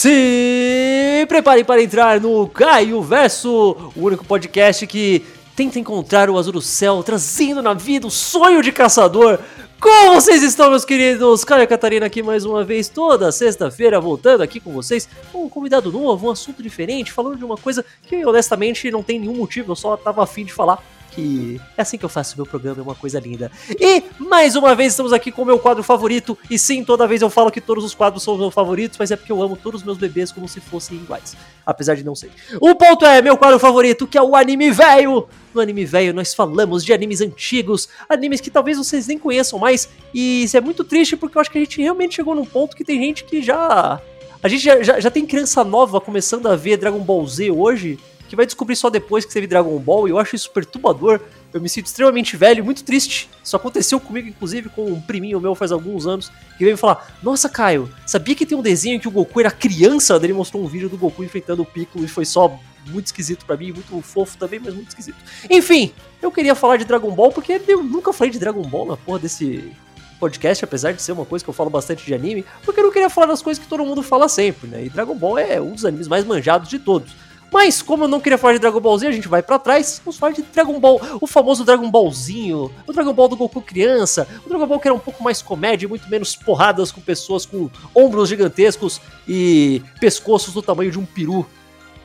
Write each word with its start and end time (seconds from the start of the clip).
Se 0.00 1.26
preparem 1.26 1.64
para 1.64 1.82
entrar 1.82 2.20
no 2.20 2.46
Caio 2.46 3.02
Verso, 3.02 3.90
o 3.96 4.04
único 4.06 4.24
podcast 4.24 4.86
que 4.86 5.24
tenta 5.56 5.80
encontrar 5.80 6.30
o 6.30 6.38
azul 6.38 6.52
do 6.52 6.62
céu, 6.62 7.02
trazendo 7.02 7.60
na 7.60 7.74
vida 7.74 8.06
o 8.06 8.10
sonho 8.10 8.62
de 8.62 8.70
caçador. 8.70 9.40
Como 9.80 10.14
vocês 10.14 10.44
estão, 10.44 10.70
meus 10.70 10.84
queridos? 10.84 11.42
Caio 11.42 11.66
Catarina 11.66 12.06
aqui 12.06 12.22
mais 12.22 12.44
uma 12.44 12.62
vez, 12.62 12.88
toda 12.88 13.32
sexta-feira, 13.32 13.98
voltando 14.00 14.40
aqui 14.40 14.60
com 14.60 14.72
vocês, 14.72 15.08
com 15.32 15.46
um 15.46 15.48
convidado 15.48 15.90
novo, 15.90 16.28
um 16.28 16.30
assunto 16.30 16.62
diferente, 16.62 17.10
falando 17.10 17.36
de 17.36 17.44
uma 17.44 17.56
coisa 17.56 17.84
que 18.06 18.24
honestamente 18.24 18.92
não 18.92 19.02
tem 19.02 19.18
nenhum 19.18 19.34
motivo, 19.34 19.72
eu 19.72 19.76
só 19.76 19.96
tava 19.96 20.22
afim 20.22 20.44
de 20.44 20.52
falar 20.52 20.80
que 21.18 21.60
é 21.76 21.82
assim 21.82 21.98
que 21.98 22.04
eu 22.04 22.08
faço 22.08 22.36
meu 22.36 22.46
programa, 22.46 22.78
é 22.80 22.82
uma 22.82 22.94
coisa 22.94 23.18
linda. 23.18 23.50
E 23.68 24.04
mais 24.18 24.54
uma 24.54 24.72
vez 24.74 24.92
estamos 24.92 25.12
aqui 25.12 25.32
com 25.32 25.42
o 25.42 25.44
meu 25.44 25.58
quadro 25.58 25.82
favorito. 25.82 26.38
E 26.48 26.56
sim, 26.56 26.84
toda 26.84 27.08
vez 27.08 27.22
eu 27.22 27.28
falo 27.28 27.50
que 27.50 27.60
todos 27.60 27.84
os 27.84 27.92
quadros 27.92 28.22
são 28.22 28.34
os 28.34 28.40
meus 28.40 28.54
favoritos, 28.54 28.96
mas 28.96 29.10
é 29.10 29.16
porque 29.16 29.32
eu 29.32 29.42
amo 29.42 29.56
todos 29.56 29.80
os 29.80 29.84
meus 29.84 29.98
bebês 29.98 30.30
como 30.30 30.48
se 30.48 30.60
fossem 30.60 30.96
iguais. 30.96 31.36
Apesar 31.66 31.96
de 31.96 32.04
não 32.04 32.14
ser. 32.14 32.30
O 32.60 32.72
ponto 32.76 33.04
é 33.04 33.20
meu 33.20 33.36
quadro 33.36 33.58
favorito, 33.58 34.06
que 34.06 34.16
é 34.16 34.22
o 34.22 34.36
anime 34.36 34.70
velho. 34.70 35.28
No 35.52 35.60
anime 35.60 35.84
velho 35.84 36.14
nós 36.14 36.32
falamos 36.34 36.84
de 36.84 36.92
animes 36.92 37.20
antigos, 37.20 37.88
animes 38.08 38.40
que 38.40 38.50
talvez 38.50 38.78
vocês 38.78 39.08
nem 39.08 39.18
conheçam 39.18 39.58
mais. 39.58 39.88
E 40.14 40.44
isso 40.44 40.56
é 40.56 40.60
muito 40.60 40.84
triste 40.84 41.16
porque 41.16 41.36
eu 41.36 41.40
acho 41.40 41.50
que 41.50 41.58
a 41.58 41.60
gente 41.60 41.82
realmente 41.82 42.14
chegou 42.14 42.34
num 42.34 42.46
ponto 42.46 42.76
que 42.76 42.84
tem 42.84 43.00
gente 43.00 43.24
que 43.24 43.42
já. 43.42 44.00
A 44.40 44.46
gente 44.46 44.62
já, 44.62 44.80
já, 44.84 45.00
já 45.00 45.10
tem 45.10 45.26
criança 45.26 45.64
nova 45.64 46.00
começando 46.00 46.46
a 46.46 46.54
ver 46.54 46.76
Dragon 46.76 47.00
Ball 47.00 47.26
Z 47.26 47.50
hoje 47.50 47.98
que 48.28 48.36
vai 48.36 48.44
descobrir 48.46 48.76
só 48.76 48.90
depois 48.90 49.24
que 49.24 49.40
viu 49.40 49.48
Dragon 49.48 49.78
Ball, 49.78 50.06
e 50.06 50.10
eu 50.10 50.18
acho 50.18 50.36
isso 50.36 50.50
perturbador. 50.50 51.20
Eu 51.52 51.60
me 51.60 51.68
sinto 51.68 51.86
extremamente 51.86 52.36
velho, 52.36 52.62
muito 52.62 52.84
triste. 52.84 53.28
Isso 53.42 53.56
aconteceu 53.56 53.98
comigo, 53.98 54.28
inclusive, 54.28 54.68
com 54.68 54.84
um 54.84 55.00
priminho 55.00 55.40
meu 55.40 55.54
faz 55.54 55.72
alguns 55.72 56.06
anos, 56.06 56.28
que 56.58 56.64
veio 56.64 56.72
me 56.72 56.76
falar: 56.76 57.16
Nossa, 57.22 57.48
Caio, 57.48 57.90
sabia 58.06 58.34
que 58.34 58.44
tem 58.44 58.56
um 58.56 58.62
desenho 58.62 59.00
que 59.00 59.08
o 59.08 59.10
Goku 59.10 59.40
era 59.40 59.50
criança? 59.50 60.18
Daí 60.18 60.26
ele 60.26 60.34
mostrou 60.34 60.62
um 60.62 60.66
vídeo 60.66 60.88
do 60.88 60.98
Goku 60.98 61.24
enfrentando 61.24 61.62
o 61.62 61.66
Piccolo 61.66 62.04
e 62.04 62.08
foi 62.08 62.26
só 62.26 62.58
muito 62.86 63.06
esquisito 63.06 63.46
para 63.46 63.56
mim, 63.56 63.72
muito 63.72 64.00
fofo 64.02 64.36
também, 64.36 64.60
mas 64.62 64.74
muito 64.74 64.88
esquisito. 64.88 65.16
Enfim, 65.48 65.92
eu 66.20 66.30
queria 66.30 66.54
falar 66.54 66.76
de 66.76 66.84
Dragon 66.84 67.10
Ball 67.10 67.32
porque 67.32 67.60
eu 67.66 67.82
nunca 67.82 68.12
falei 68.12 68.30
de 68.30 68.38
Dragon 68.38 68.62
Ball 68.62 68.86
na 68.86 68.96
porra 68.96 69.18
desse 69.20 69.72
podcast, 70.18 70.64
apesar 70.64 70.92
de 70.92 71.00
ser 71.00 71.12
uma 71.12 71.24
coisa 71.24 71.44
que 71.44 71.48
eu 71.48 71.54
falo 71.54 71.70
bastante 71.70 72.04
de 72.04 72.12
anime, 72.12 72.44
porque 72.64 72.80
eu 72.80 72.84
não 72.84 72.92
queria 72.92 73.08
falar 73.08 73.26
das 73.26 73.40
coisas 73.40 73.62
que 73.62 73.68
todo 73.68 73.84
mundo 73.84 74.02
fala 74.02 74.28
sempre, 74.28 74.68
né? 74.68 74.84
E 74.84 74.90
Dragon 74.90 75.14
Ball 75.14 75.38
é 75.38 75.60
um 75.60 75.72
dos 75.72 75.84
animes 75.84 76.08
mais 76.08 76.24
manjados 76.24 76.68
de 76.68 76.78
todos. 76.78 77.12
Mas 77.52 77.80
como 77.80 78.04
eu 78.04 78.08
não 78.08 78.20
queria 78.20 78.38
falar 78.38 78.54
de 78.54 78.58
Dragon 78.58 78.80
Ball 78.80 78.98
Z, 78.98 79.06
a 79.06 79.12
gente 79.12 79.28
vai 79.28 79.42
para 79.42 79.58
trás, 79.58 80.00
vamos 80.04 80.18
falar 80.18 80.32
de 80.32 80.42
Dragon 80.42 80.78
Ball, 80.78 81.00
o 81.20 81.26
famoso 81.26 81.64
Dragon 81.64 81.90
Ballzinho, 81.90 82.70
o 82.86 82.92
Dragon 82.92 83.12
Ball 83.12 83.28
do 83.28 83.36
Goku 83.36 83.62
criança, 83.62 84.28
o 84.44 84.48
Dragon 84.48 84.66
Ball 84.66 84.78
que 84.78 84.88
era 84.88 84.94
um 84.94 84.98
pouco 84.98 85.22
mais 85.22 85.40
comédia, 85.40 85.88
muito 85.88 86.08
menos 86.10 86.36
porradas 86.36 86.92
com 86.92 87.00
pessoas 87.00 87.46
com 87.46 87.70
ombros 87.94 88.28
gigantescos 88.28 89.00
e 89.26 89.82
pescoços 90.00 90.52
do 90.52 90.62
tamanho 90.62 90.90
de 90.90 90.98
um 90.98 91.06
peru. 91.06 91.46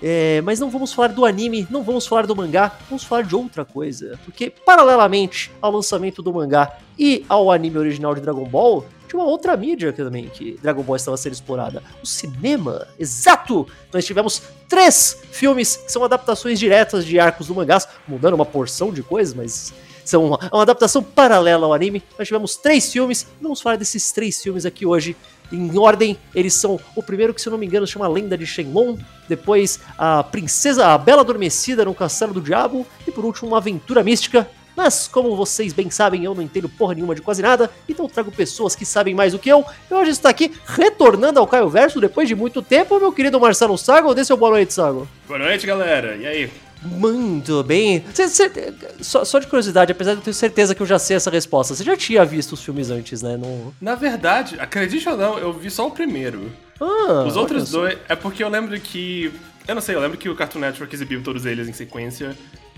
É, 0.05 0.41
mas 0.41 0.59
não 0.59 0.69
vamos 0.69 0.91
falar 0.91 1.13
do 1.13 1.23
anime, 1.23 1.65
não 1.69 1.81
vamos 1.81 2.05
falar 2.05 2.27
do 2.27 2.35
mangá, 2.35 2.77
vamos 2.89 3.05
falar 3.05 3.21
de 3.21 3.33
outra 3.33 3.63
coisa. 3.63 4.19
Porque, 4.25 4.49
paralelamente 4.49 5.49
ao 5.61 5.71
lançamento 5.71 6.21
do 6.21 6.33
mangá 6.33 6.77
e 6.99 7.25
ao 7.29 7.49
anime 7.49 7.77
original 7.77 8.13
de 8.13 8.19
Dragon 8.19 8.43
Ball, 8.43 8.85
tinha 9.07 9.21
uma 9.21 9.29
outra 9.29 9.55
mídia 9.55 9.93
também 9.93 10.27
que 10.27 10.59
Dragon 10.61 10.83
Ball 10.83 10.97
estava 10.97 11.15
sendo 11.15 11.31
explorada. 11.31 11.81
O 12.03 12.05
cinema, 12.05 12.85
exato! 12.99 13.65
Nós 13.93 14.03
tivemos 14.03 14.41
três 14.67 15.21
filmes 15.31 15.77
que 15.77 15.89
são 15.89 16.03
adaptações 16.03 16.59
diretas 16.59 17.05
de 17.05 17.17
arcos 17.17 17.47
do 17.47 17.55
mangás, 17.55 17.87
mudando 18.05 18.33
uma 18.33 18.45
porção 18.45 18.91
de 18.91 19.01
coisas, 19.01 19.33
mas 19.33 19.73
são 20.03 20.25
uma, 20.25 20.39
uma 20.51 20.63
adaptação 20.63 21.01
paralela 21.01 21.65
ao 21.65 21.73
anime. 21.73 22.03
Nós 22.19 22.27
tivemos 22.27 22.57
três 22.57 22.91
filmes, 22.91 23.25
vamos 23.41 23.61
falar 23.61 23.77
desses 23.77 24.11
três 24.11 24.41
filmes 24.41 24.65
aqui 24.65 24.85
hoje. 24.85 25.15
Em 25.51 25.77
ordem, 25.77 26.17
eles 26.33 26.53
são 26.53 26.79
o 26.95 27.03
primeiro 27.03 27.33
que, 27.33 27.41
se 27.41 27.47
eu 27.47 27.51
não 27.51 27.57
me 27.57 27.65
engano, 27.65 27.85
chama 27.85 28.07
Lenda 28.07 28.37
de 28.37 28.45
Shenlong, 28.45 28.97
depois 29.27 29.79
a 29.97 30.23
Princesa, 30.23 30.87
a 30.87 30.97
Bela 30.97 31.21
Adormecida 31.21 31.85
no 31.85 31.93
Castelo 31.93 32.33
do 32.33 32.41
Diabo, 32.41 32.85
e 33.07 33.11
por 33.11 33.23
último, 33.25 33.49
uma 33.49 33.57
aventura 33.57 34.03
mística 34.03 34.47
mas, 34.75 35.07
como 35.07 35.35
vocês 35.35 35.71
bem 35.71 35.89
sabem, 35.89 36.23
eu 36.23 36.33
não 36.33 36.41
entendo 36.41 36.67
porra 36.67 36.95
nenhuma 36.95 37.13
de 37.13 37.21
quase 37.21 37.41
nada, 37.41 37.69
então 37.87 38.07
trago 38.07 38.31
pessoas 38.31 38.75
que 38.75 38.85
sabem 38.85 39.13
mais 39.13 39.33
do 39.33 39.39
que 39.39 39.49
eu. 39.49 39.63
E 39.89 39.93
hoje 39.93 40.11
está 40.11 40.29
aqui, 40.29 40.51
retornando 40.65 41.39
ao 41.39 41.47
Caio 41.47 41.69
Verso 41.69 42.01
depois 42.01 42.27
de 42.27 42.35
muito 42.35 42.61
tempo, 42.61 42.99
meu 42.99 43.11
querido 43.11 43.39
Marcelo 43.39 43.77
Sago. 43.77 44.13
Dê 44.13 44.25
seu 44.25 44.35
boa 44.35 44.51
noite, 44.51 44.73
Sago. 44.73 45.07
Boa 45.27 45.39
noite, 45.39 45.67
galera. 45.67 46.15
E 46.15 46.25
aí? 46.25 46.51
Muito 46.85 47.63
bem. 47.63 48.03
Cê, 48.13 48.27
cê, 48.27 48.51
só, 49.01 49.23
só, 49.25 49.39
de 49.39 49.47
curiosidade, 49.47 49.91
apesar 49.91 50.13
de 50.13 50.19
eu 50.19 50.23
ter 50.23 50.33
certeza 50.33 50.75
que 50.75 50.81
eu 50.81 50.85
já 50.85 50.99
sei 50.99 51.17
essa 51.17 51.29
resposta, 51.29 51.75
você 51.75 51.83
já 51.83 51.95
tinha 51.95 52.23
visto 52.25 52.53
os 52.53 52.63
filmes 52.63 52.89
antes, 52.89 53.21
né? 53.21 53.37
No... 53.37 53.73
Na 53.81 53.95
verdade, 53.95 54.59
acredite 54.59 55.07
ou 55.09 55.17
não, 55.17 55.37
eu 55.37 55.53
vi 55.53 55.69
só 55.69 55.87
o 55.87 55.91
primeiro. 55.91 56.51
Ah, 56.79 57.23
os 57.25 57.35
outros 57.35 57.69
dois. 57.71 57.97
É 58.07 58.15
porque 58.15 58.43
eu 58.43 58.49
lembro 58.49 58.79
que. 58.79 59.31
Eu 59.67 59.75
não 59.75 59.81
sei, 59.81 59.95
eu 59.95 60.01
lembro 60.01 60.17
que 60.17 60.27
o 60.27 60.35
Cartoon 60.35 60.59
Network 60.59 60.93
exibiu 60.93 61.23
todos 61.23 61.45
eles 61.45 61.69
em 61.69 61.73
sequência 61.73 62.35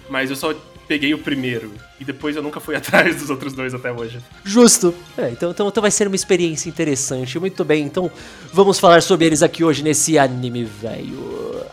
mas 0.09 0.29
eu 0.29 0.35
só 0.35 0.53
peguei 0.87 1.13
o 1.13 1.17
primeiro. 1.17 1.73
E 1.99 2.05
depois 2.05 2.35
eu 2.35 2.43
nunca 2.43 2.59
fui 2.59 2.75
atrás 2.77 3.17
dos 3.17 3.29
outros 3.29 3.53
dois 3.53 3.73
até 3.73 3.91
hoje. 3.91 4.19
Justo. 4.43 4.93
É, 5.17 5.29
então, 5.29 5.51
então, 5.51 5.67
então 5.67 5.81
vai 5.81 5.91
ser 5.91 6.07
uma 6.07 6.15
experiência 6.15 6.69
interessante. 6.69 7.39
Muito 7.39 7.63
bem, 7.63 7.83
então 7.83 8.11
vamos 8.53 8.79
falar 8.79 9.01
sobre 9.01 9.25
eles 9.25 9.41
aqui 9.41 9.63
hoje 9.63 9.83
nesse 9.83 10.17
anime 10.17 10.63
velho. 10.63 11.65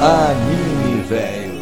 Anime 0.00 1.02
velho. 1.02 1.58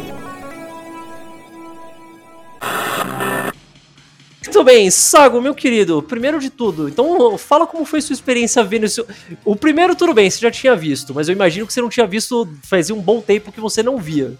Muito 4.43 4.63
bem, 4.63 4.91
Sago, 4.91 5.41
meu 5.41 5.55
querido, 5.55 6.03
primeiro 6.03 6.39
de 6.39 6.51
tudo, 6.51 6.87
então 6.87 7.35
fala 7.37 7.65
como 7.65 7.83
foi 7.83 7.99
sua 7.99 8.13
experiência 8.13 8.63
vendo 8.63 8.85
isso. 8.85 9.05
O 9.43 9.55
primeiro, 9.55 9.95
tudo 9.95 10.13
bem, 10.13 10.29
você 10.29 10.39
já 10.39 10.51
tinha 10.51 10.75
visto, 10.75 11.15
mas 11.15 11.27
eu 11.27 11.33
imagino 11.33 11.65
que 11.65 11.73
você 11.73 11.81
não 11.81 11.89
tinha 11.89 12.05
visto 12.05 12.47
fazia 12.63 12.93
um 12.93 13.01
bom 13.01 13.21
tempo 13.21 13.51
que 13.51 13.59
você 13.59 13.81
não 13.81 13.97
via. 13.97 14.33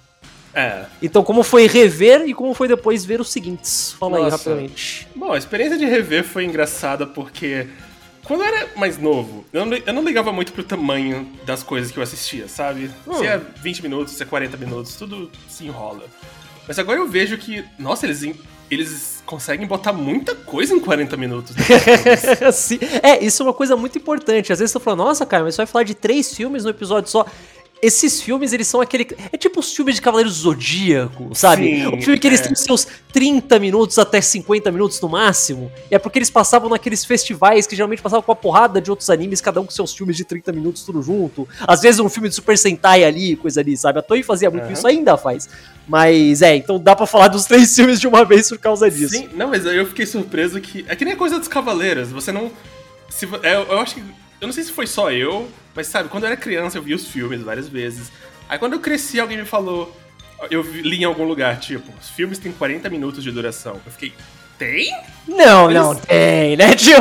É. 0.54 0.86
Então, 1.02 1.24
como 1.24 1.42
foi 1.42 1.68
rever 1.68 2.22
e 2.28 2.34
como 2.36 2.54
foi 2.54 2.68
depois 2.68 3.04
ver 3.04 3.20
os 3.20 3.32
seguintes? 3.32 3.94
Fala 4.00 4.20
Nossa. 4.20 4.26
aí 4.26 4.32
rapidamente. 4.32 5.08
Bom, 5.16 5.34
a 5.34 5.38
experiência 5.38 5.78
de 5.78 5.86
rever 5.86 6.24
foi 6.24 6.46
engraçada 6.46 7.06
porque 7.06 7.68
quando 8.28 8.42
eu 8.42 8.48
era 8.48 8.70
mais 8.76 8.98
novo, 8.98 9.46
eu 9.54 9.66
não, 9.66 9.78
eu 9.78 9.94
não 9.94 10.04
ligava 10.04 10.34
muito 10.34 10.52
pro 10.52 10.62
tamanho 10.62 11.32
das 11.46 11.64
coisas 11.64 11.92
que 11.92 11.98
eu 11.98 12.04
assistia, 12.04 12.50
sabe? 12.50 12.92
Hum. 13.08 13.14
Se 13.14 13.26
é 13.26 13.38
20 13.38 13.82
minutos, 13.82 14.14
se 14.14 14.22
é 14.22 14.26
40 14.26 14.58
minutos, 14.58 14.96
tudo 14.96 15.32
se 15.48 15.66
enrola. 15.66 16.04
Mas 16.68 16.78
agora 16.78 17.00
eu 17.00 17.08
vejo 17.08 17.38
que, 17.38 17.64
nossa, 17.80 18.06
eles 18.06 18.22
eles 18.70 19.24
conseguem 19.26 19.66
botar 19.66 19.94
muita 19.94 20.36
coisa 20.36 20.74
em 20.74 20.80
40 20.80 21.16
minutos. 21.16 21.56
Sim. 22.54 22.80
É, 23.02 23.24
isso 23.24 23.42
é 23.42 23.46
uma 23.46 23.54
coisa 23.54 23.78
muito 23.78 23.98
importante. 23.98 24.52
Às 24.52 24.60
vezes 24.60 24.74
você 24.74 24.80
fala, 24.82 24.98
nossa, 24.98 25.26
cara, 25.26 25.46
mas 25.46 25.56
você 25.56 25.60
vai 25.60 25.68
falar 25.68 25.84
de 25.84 25.96
três 25.96 26.34
filmes 26.36 26.66
no 26.66 26.70
episódio 26.70 27.10
só 27.10 27.26
esses 27.82 28.22
filmes, 28.22 28.54
eles 28.54 28.68
são 28.68 28.82
aquele. 28.82 29.08
É 29.32 29.38
tipo 29.38 29.60
os 29.60 29.74
filmes 29.74 29.96
de 29.96 30.02
Cavaleiros 30.02 30.38
do 30.38 30.42
Zodíaco, 30.42 31.30
sabe? 31.34 31.64
Sim, 31.64 31.88
o 31.88 32.02
filme 32.02 32.18
que 32.18 32.28
eles 32.28 32.42
é. 32.42 32.44
têm 32.44 32.56
seus 32.56 32.88
30 33.14 33.60
minutos 33.60 34.00
até 34.00 34.20
50 34.20 34.72
minutos 34.72 35.00
no 35.02 35.10
máximo. 35.10 35.72
E 35.92 35.96
é 35.96 36.00
porque 36.00 36.18
eles 36.18 36.30
passavam 36.30 36.70
naqueles 36.70 37.06
festivais 37.06 37.68
que 37.68 37.76
geralmente 37.76 38.02
passavam 38.02 38.24
com 38.24 38.32
a 38.32 38.36
porrada 38.36 38.82
de 38.82 38.90
outros 38.90 39.10
animes, 39.10 39.42
cada 39.42 39.62
um 39.62 39.66
com 39.66 39.72
seus 39.72 39.94
filmes 39.94 40.16
de 40.16 40.26
30 40.26 40.52
minutos 40.52 40.84
tudo 40.84 41.02
junto. 41.02 41.48
Às 41.68 41.82
vezes 41.82 42.00
um 42.00 42.10
filme 42.10 42.30
de 42.30 42.36
Super 42.36 42.58
Sentai 42.58 43.04
ali, 43.04 43.36
coisa 43.36 43.62
ali, 43.62 43.78
sabe? 43.78 44.00
A 44.00 44.02
Toei 44.02 44.24
fazia 44.24 44.50
muito 44.50 44.66
uhum. 44.66 44.74
isso, 44.74 44.88
ainda 44.88 45.16
faz. 45.18 45.48
Mas 45.88 46.42
é, 46.42 46.56
então 46.56 46.80
dá 46.80 46.96
para 46.96 47.06
falar 47.06 47.28
dos 47.28 47.46
três 47.48 47.76
filmes 47.76 48.00
de 48.00 48.08
uma 48.08 48.26
vez 48.26 48.50
por 48.50 48.58
causa 48.58 48.90
disso. 48.90 49.16
Sim, 49.16 49.30
não, 49.36 49.50
mas 49.50 49.66
eu 49.66 49.86
fiquei 49.86 50.06
surpreso 50.06 50.60
que. 50.60 50.86
É 50.88 50.96
que 50.96 51.06
nem 51.06 51.14
a 51.14 51.18
coisa 51.18 51.38
dos 51.38 51.48
Cavaleiros, 51.48 52.10
você 52.10 52.32
não. 52.32 52.52
Se, 53.10 53.26
é, 53.44 53.56
eu 53.56 53.80
acho 53.80 53.96
que 53.96 54.04
eu 54.40 54.48
não 54.48 54.54
sei 54.54 54.64
se 54.64 54.72
foi 54.72 54.88
só 54.88 55.12
eu, 55.12 55.50
mas 55.76 55.88
sabe, 55.88 56.10
quando 56.10 56.24
eu 56.24 56.28
era 56.28 56.38
criança 56.38 56.78
eu 56.78 56.82
vi 56.82 56.94
os 56.94 57.08
filmes 57.08 57.42
várias 57.42 57.68
vezes. 57.68 58.12
Aí 58.48 58.58
quando 58.58 58.74
eu 58.74 58.80
cresci, 58.80 59.20
alguém 59.20 59.38
me 59.38 59.46
falou. 59.46 59.96
Eu 60.52 60.62
li 60.62 61.02
em 61.02 61.04
algum 61.04 61.24
lugar, 61.24 61.60
tipo, 61.60 61.92
os 62.00 62.10
filmes 62.10 62.38
têm 62.38 62.52
40 62.52 62.90
minutos 62.90 63.24
de 63.24 63.32
duração. 63.32 63.82
Eu 63.84 63.92
fiquei. 63.92 64.14
Tem? 64.58 64.92
Não, 65.28 65.70
eles, 65.70 65.82
não 65.82 65.96
tem, 65.96 66.56
né, 66.56 66.74
tio? 66.76 66.98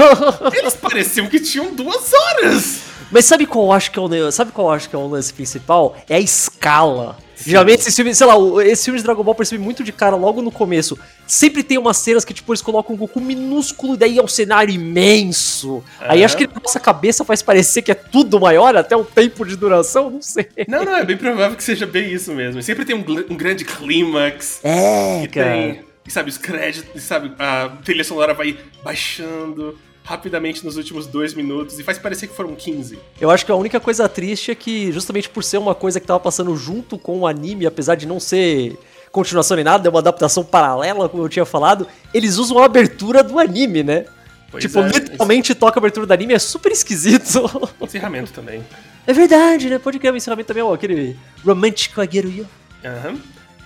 Eles 0.55 0.75
pareciam 0.75 1.27
que 1.27 1.41
tinham 1.41 1.75
duas 1.75 2.13
horas. 2.13 2.83
Mas 3.11 3.25
sabe 3.25 3.47
qual 3.47 3.67
eu 3.67 3.73
acho 3.73 3.91
que 3.91 3.99
é 3.99 4.03
o 4.03 4.33
sabe 4.33 4.53
qual 4.53 4.71
acho 4.73 4.89
que 4.89 4.97
é 4.97 4.99
o 4.99 5.07
lance 5.07 5.33
principal? 5.33 5.97
É 6.09 6.17
a 6.17 6.21
escala. 6.21 7.17
Geralmente 7.45 7.81
esses 7.81 7.95
filmes, 7.95 8.17
sei 8.17 8.27
lá, 8.27 8.35
esse 8.65 8.85
filme 8.85 8.99
de 8.99 9.05
Dragon 9.05 9.23
Ball 9.23 9.35
percebi 9.35 9.63
muito 9.63 9.85
de 9.85 9.93
cara 9.93 10.17
logo 10.17 10.41
no 10.41 10.51
começo. 10.51 10.99
Sempre 11.27 11.63
tem 11.63 11.77
umas 11.77 11.99
cenas 11.99 12.25
que, 12.25 12.33
tipo, 12.33 12.51
eles 12.51 12.63
colocam 12.63 12.95
um 12.95 12.99
Goku 12.99 13.21
minúsculo 13.21 13.95
e 13.95 13.97
daí 13.97 14.19
é 14.19 14.23
um 14.23 14.29
cenário 14.29 14.73
imenso. 14.73 15.85
Aí 16.01 16.25
acho 16.25 16.37
que 16.37 16.47
na 16.47 16.61
nossa 16.63 16.81
cabeça 16.81 17.25
faz 17.25 17.43
parecer 17.43 17.83
que 17.83 17.91
é 17.91 17.95
tudo 17.95 18.41
maior, 18.41 18.75
até 18.77 18.97
o 18.97 19.05
tempo 19.05 19.45
de 19.45 19.55
duração, 19.55 20.11
não 20.11 20.23
sei. 20.23 20.49
Não, 20.67 20.85
não, 20.85 20.97
é 20.97 21.05
bem 21.05 21.17
provável 21.17 21.57
que 21.57 21.65
seja 21.65 21.87
bem 21.87 22.11
isso 22.11 22.33
mesmo. 22.33 22.63
Sempre 22.63 22.85
tem 22.85 22.97
um, 22.97 23.05
um 23.31 23.37
grande 23.37 23.65
clímax. 23.65 24.61
É, 24.65 25.29
cara. 25.29 25.51
Tem, 25.51 25.85
e 26.07 26.11
sabe, 26.11 26.31
os 26.31 26.39
créditos, 26.39 27.03
sabe, 27.03 27.33
a 27.39 27.69
trilha 27.85 28.05
sonora 28.05 28.33
vai 28.33 28.57
baixando 28.83 29.77
rapidamente 30.07 30.65
nos 30.65 30.77
últimos 30.77 31.05
dois 31.07 31.35
minutos 31.35 31.81
e 31.81 31.83
faz 31.83 31.99
parecer 31.99 32.29
que 32.29 32.35
foram 32.35 32.55
15. 32.55 32.97
Eu 33.21 33.29
acho 33.29 33.45
que 33.45 33.51
a 33.51 33.57
única 33.57 33.81
coisa 33.81 34.09
triste 34.09 34.53
é 34.53 34.55
que, 34.55 34.93
justamente 34.93 35.29
por 35.29 35.43
ser 35.43 35.59
uma 35.59 35.75
coisa 35.75 35.99
que 35.99 36.07
tava 36.07 36.21
passando 36.21 36.57
junto 36.57 36.97
com 36.97 37.19
o 37.19 37.27
anime, 37.27 37.67
apesar 37.67 37.97
de 37.97 38.07
não 38.07 38.21
ser 38.21 38.79
continuação 39.11 39.57
nem 39.57 39.65
nada, 39.65 39.89
é 39.89 39.91
uma 39.91 39.99
adaptação 39.99 40.45
paralela, 40.45 41.09
como 41.09 41.25
eu 41.25 41.29
tinha 41.29 41.45
falado, 41.45 41.89
eles 42.15 42.37
usam 42.37 42.59
a 42.59 42.67
abertura 42.67 43.23
do 43.25 43.37
anime, 43.39 43.83
né? 43.83 44.05
Pois 44.49 44.63
tipo, 44.63 44.79
é, 44.79 44.87
literalmente 44.87 45.55
toca 45.57 45.79
a 45.79 45.81
abertura 45.81 46.07
do 46.07 46.13
anime, 46.13 46.35
é 46.35 46.39
super 46.39 46.71
esquisito. 46.71 47.43
Encerramento 47.83 48.33
também. 48.33 48.63
é 49.05 49.13
verdade, 49.13 49.69
né? 49.69 49.79
Pode 49.81 49.99
criar 49.99 50.13
o 50.13 50.17
encerramento 50.17 50.47
também, 50.47 50.63
ó, 50.63 50.73
aquele 50.73 51.17
romântico 51.45 52.01
agueiro. 52.01 52.47
Aham. 52.85 53.19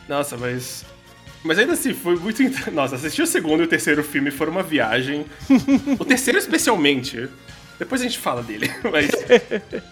Nossa, 0.09 0.39
mas. 0.39 0.87
Mas 1.43 1.59
ainda 1.59 1.73
assim, 1.73 1.95
foi 1.95 2.17
muito. 2.17 2.43
Nossa, 2.71 2.97
assistir 2.97 3.23
o 3.23 3.27
segundo 3.27 3.63
e 3.63 3.65
o 3.65 3.69
terceiro 3.69 4.03
filme 4.05 4.31
foram 4.31 4.53
uma 4.53 4.63
viagem. 4.63 5.25
o 5.99 6.05
terceiro, 6.05 6.39
especialmente. 6.39 7.29
Depois 7.79 8.03
a 8.03 8.05
gente 8.05 8.19
fala 8.19 8.43
dele. 8.43 8.71
Mas, 8.93 9.09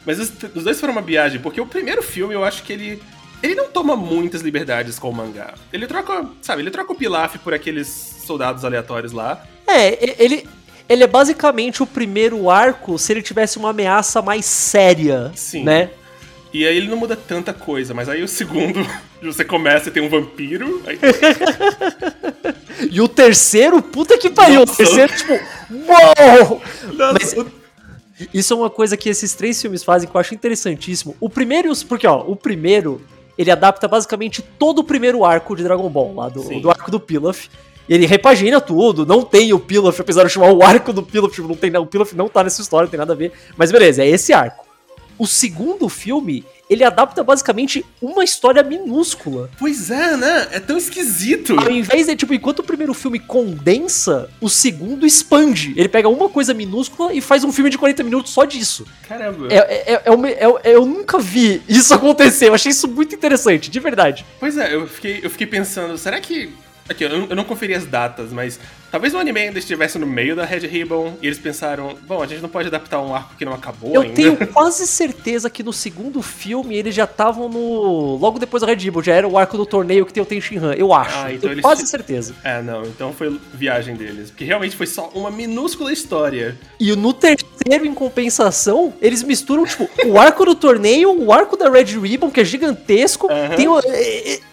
mas 0.04 0.20
os, 0.20 0.30
os 0.54 0.64
dois 0.64 0.78
foram 0.78 0.92
uma 0.92 1.00
viagem, 1.00 1.40
porque 1.40 1.58
o 1.58 1.64
primeiro 1.64 2.02
filme 2.02 2.34
eu 2.34 2.44
acho 2.44 2.62
que 2.62 2.72
ele. 2.72 3.02
Ele 3.42 3.54
não 3.54 3.68
toma 3.68 3.96
muitas 3.96 4.42
liberdades 4.42 4.98
com 4.98 5.08
o 5.08 5.14
mangá. 5.14 5.54
Ele 5.72 5.86
troca, 5.86 6.26
sabe, 6.42 6.60
ele 6.60 6.72
troca 6.72 6.92
o 6.92 6.94
Pilaf 6.94 7.38
por 7.38 7.54
aqueles 7.54 7.86
soldados 8.26 8.64
aleatórios 8.64 9.12
lá. 9.12 9.42
É, 9.66 10.22
ele, 10.22 10.44
ele 10.88 11.04
é 11.04 11.06
basicamente 11.06 11.82
o 11.82 11.86
primeiro 11.86 12.50
arco 12.50 12.98
se 12.98 13.12
ele 13.12 13.22
tivesse 13.22 13.56
uma 13.56 13.70
ameaça 13.70 14.20
mais 14.20 14.44
séria, 14.44 15.30
Sim. 15.36 15.62
né? 15.62 15.90
E 16.52 16.66
aí 16.66 16.76
ele 16.76 16.88
não 16.88 16.96
muda 16.96 17.14
tanta 17.14 17.52
coisa, 17.52 17.92
mas 17.92 18.08
aí 18.08 18.22
o 18.22 18.28
segundo, 18.28 18.80
você 19.22 19.44
começa 19.44 19.88
e 19.88 19.92
tem 19.92 20.02
um 20.02 20.08
vampiro. 20.08 20.82
Aí, 20.86 20.98
E 22.90 23.00
o 23.00 23.08
terceiro, 23.08 23.82
puta 23.82 24.16
que 24.16 24.30
pariu, 24.30 24.62
o 24.62 24.66
Nossa. 24.66 24.76
terceiro, 24.76 25.12
tipo, 25.14 25.32
uou! 25.32 26.62
Nossa, 26.94 27.12
Mas- 27.12 27.32
o- 27.34 27.46
Isso 28.32 28.52
é 28.54 28.56
uma 28.56 28.70
coisa 28.70 28.96
que 28.96 29.08
esses 29.08 29.34
três 29.34 29.60
filmes 29.60 29.82
fazem 29.84 30.08
que 30.08 30.16
eu 30.16 30.20
acho 30.20 30.34
interessantíssimo. 30.34 31.16
O 31.20 31.28
primeiro, 31.28 31.70
e 31.72 31.84
porque 31.84 32.06
ó, 32.06 32.20
o 32.26 32.34
primeiro, 32.36 33.00
ele 33.36 33.50
adapta 33.50 33.86
basicamente 33.88 34.42
todo 34.42 34.78
o 34.80 34.84
primeiro 34.84 35.24
arco 35.24 35.54
de 35.56 35.62
Dragon 35.64 35.88
Ball, 35.88 36.14
lá 36.14 36.28
do, 36.28 36.42
do 36.60 36.70
arco 36.70 36.90
do 36.90 36.98
Pilaf. 37.00 37.48
Ele 37.88 38.06
repagina 38.06 38.60
tudo, 38.60 39.04
não 39.06 39.22
tem 39.22 39.52
o 39.52 39.58
Pilaf, 39.58 39.98
apesar 40.00 40.24
de 40.24 40.30
chamar 40.30 40.52
o 40.52 40.62
arco 40.62 40.92
do 40.92 41.02
Pilaf, 41.02 41.32
tipo, 41.34 41.48
não 41.48 41.54
tem, 41.56 41.74
o 41.76 41.86
Pilaf 41.86 42.12
não 42.14 42.28
tá 42.28 42.44
nessa 42.44 42.60
história, 42.62 42.84
não 42.86 42.90
tem 42.90 42.98
nada 42.98 43.12
a 43.12 43.16
ver. 43.16 43.32
Mas 43.56 43.70
beleza, 43.72 44.02
é 44.04 44.08
esse 44.08 44.32
arco. 44.32 44.67
O 45.18 45.26
segundo 45.26 45.88
filme, 45.88 46.44
ele 46.70 46.84
adapta 46.84 47.24
basicamente 47.24 47.84
uma 48.00 48.22
história 48.22 48.62
minúscula. 48.62 49.50
Pois 49.58 49.90
é, 49.90 50.16
né? 50.16 50.48
É 50.52 50.60
tão 50.60 50.76
esquisito. 50.78 51.58
Ao 51.58 51.70
invés 51.70 52.06
de, 52.06 52.14
tipo, 52.14 52.32
enquanto 52.32 52.60
o 52.60 52.62
primeiro 52.62 52.94
filme 52.94 53.18
condensa, 53.18 54.28
o 54.40 54.48
segundo 54.48 55.04
expande. 55.06 55.72
Ele 55.76 55.88
pega 55.88 56.08
uma 56.08 56.28
coisa 56.28 56.54
minúscula 56.54 57.12
e 57.12 57.20
faz 57.20 57.42
um 57.44 57.52
filme 57.52 57.70
de 57.70 57.78
40 57.78 58.02
minutos 58.04 58.32
só 58.32 58.44
disso. 58.44 58.86
Caramba. 59.08 59.48
É, 59.50 59.56
é, 59.56 59.92
é, 59.94 60.02
é 60.04 60.10
uma- 60.10 60.28
é- 60.28 60.44
é- 60.64 60.74
eu 60.76 60.86
nunca 60.86 61.18
vi 61.18 61.60
isso 61.68 61.92
acontecer. 61.94 62.48
Eu 62.48 62.54
achei 62.54 62.70
isso 62.70 62.86
muito 62.86 63.14
interessante, 63.14 63.70
de 63.70 63.80
verdade. 63.80 64.24
Pois 64.38 64.56
é, 64.56 64.74
eu 64.74 64.86
fiquei, 64.86 65.20
eu 65.22 65.30
fiquei 65.30 65.46
pensando, 65.46 65.98
será 65.98 66.20
que. 66.20 66.50
Aqui, 66.88 67.04
eu, 67.04 67.10
não- 67.10 67.26
eu 67.28 67.36
não 67.36 67.44
conferi 67.44 67.74
as 67.74 67.84
datas, 67.84 68.32
mas 68.32 68.58
talvez 68.90 69.14
o 69.14 69.18
anime 69.18 69.40
ainda 69.40 69.58
estivesse 69.58 69.98
no 69.98 70.06
meio 70.06 70.34
da 70.34 70.44
Red 70.44 70.60
Ribbon 70.60 71.16
e 71.20 71.26
eles 71.26 71.38
pensaram, 71.38 71.96
bom, 72.06 72.22
a 72.22 72.26
gente 72.26 72.40
não 72.40 72.48
pode 72.48 72.68
adaptar 72.68 73.00
um 73.00 73.14
arco 73.14 73.34
que 73.36 73.44
não 73.44 73.52
acabou 73.52 73.94
Eu 73.94 74.02
ainda. 74.02 74.14
tenho 74.14 74.36
quase 74.48 74.86
certeza 74.86 75.48
que 75.50 75.62
no 75.62 75.72
segundo 75.72 76.22
filme 76.22 76.76
eles 76.76 76.94
já 76.94 77.04
estavam 77.04 77.48
no. 77.48 78.16
Logo 78.16 78.38
depois 78.38 78.60
da 78.60 78.66
Red 78.66 78.90
Bull, 78.90 79.02
já 79.02 79.14
era 79.14 79.28
o 79.28 79.38
arco 79.38 79.56
do 79.56 79.66
torneio 79.66 80.04
que 80.06 80.12
tem 80.12 80.22
o 80.22 80.26
Tenshinhan. 80.26 80.74
Eu 80.74 80.92
acho. 80.92 81.16
Ah, 81.16 81.30
então 81.30 81.40
tenho 81.40 81.52
eles 81.52 81.62
quase 81.62 81.86
certeza. 81.86 82.34
É, 82.42 82.62
não, 82.62 82.82
então 82.82 83.12
foi 83.12 83.38
viagem 83.54 83.94
deles. 83.96 84.30
Porque 84.30 84.44
realmente 84.44 84.76
foi 84.76 84.86
só 84.86 85.10
uma 85.14 85.30
minúscula 85.30 85.92
história. 85.92 86.58
E 86.78 86.94
no 86.94 87.12
terceiro, 87.12 87.86
em 87.86 87.94
compensação, 87.94 88.94
eles 89.00 89.22
misturam, 89.22 89.64
tipo, 89.64 89.88
o 90.06 90.18
arco 90.18 90.44
do 90.44 90.54
torneio, 90.54 91.12
o 91.12 91.32
arco 91.32 91.56
da 91.56 91.70
Red 91.70 91.98
Ribbon, 91.98 92.30
que 92.30 92.40
é 92.40 92.44
gigantesco. 92.44 93.28
Tem 93.56 93.68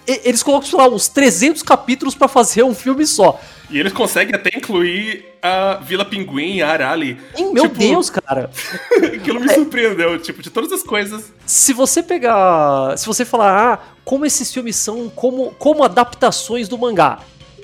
eles 0.07 0.43
colocam, 0.43 0.69
sei 0.69 0.77
lá, 0.77 0.87
uns 0.87 1.07
300 1.07 1.63
capítulos 1.63 2.15
pra 2.15 2.27
fazer 2.27 2.63
um 2.63 2.75
filme 2.75 3.05
só. 3.07 3.39
E 3.69 3.79
eles 3.79 3.93
conseguem 3.93 4.35
até 4.35 4.55
incluir 4.55 5.25
a 5.41 5.75
Vila 5.75 6.05
Pinguim 6.05 6.55
e 6.57 6.61
a 6.61 6.69
Arali. 6.69 7.17
E, 7.35 7.43
meu 7.45 7.63
Tipo, 7.63 7.79
Deus, 7.79 8.09
cara. 8.09 8.49
Aquilo 9.15 9.39
me 9.39 9.51
surpreendeu. 9.51 10.19
Tipo, 10.19 10.41
de 10.41 10.49
todas 10.49 10.71
as 10.71 10.83
coisas. 10.83 11.31
Se 11.45 11.73
você 11.73 12.03
pegar. 12.03 12.97
Se 12.97 13.05
você 13.07 13.25
falar, 13.25 13.73
ah, 13.73 13.79
como 14.03 14.25
esses 14.25 14.53
filmes 14.53 14.75
são 14.75 15.09
como, 15.09 15.51
como 15.57 15.83
adaptações 15.83 16.67
do 16.67 16.77
mangá. 16.77 17.19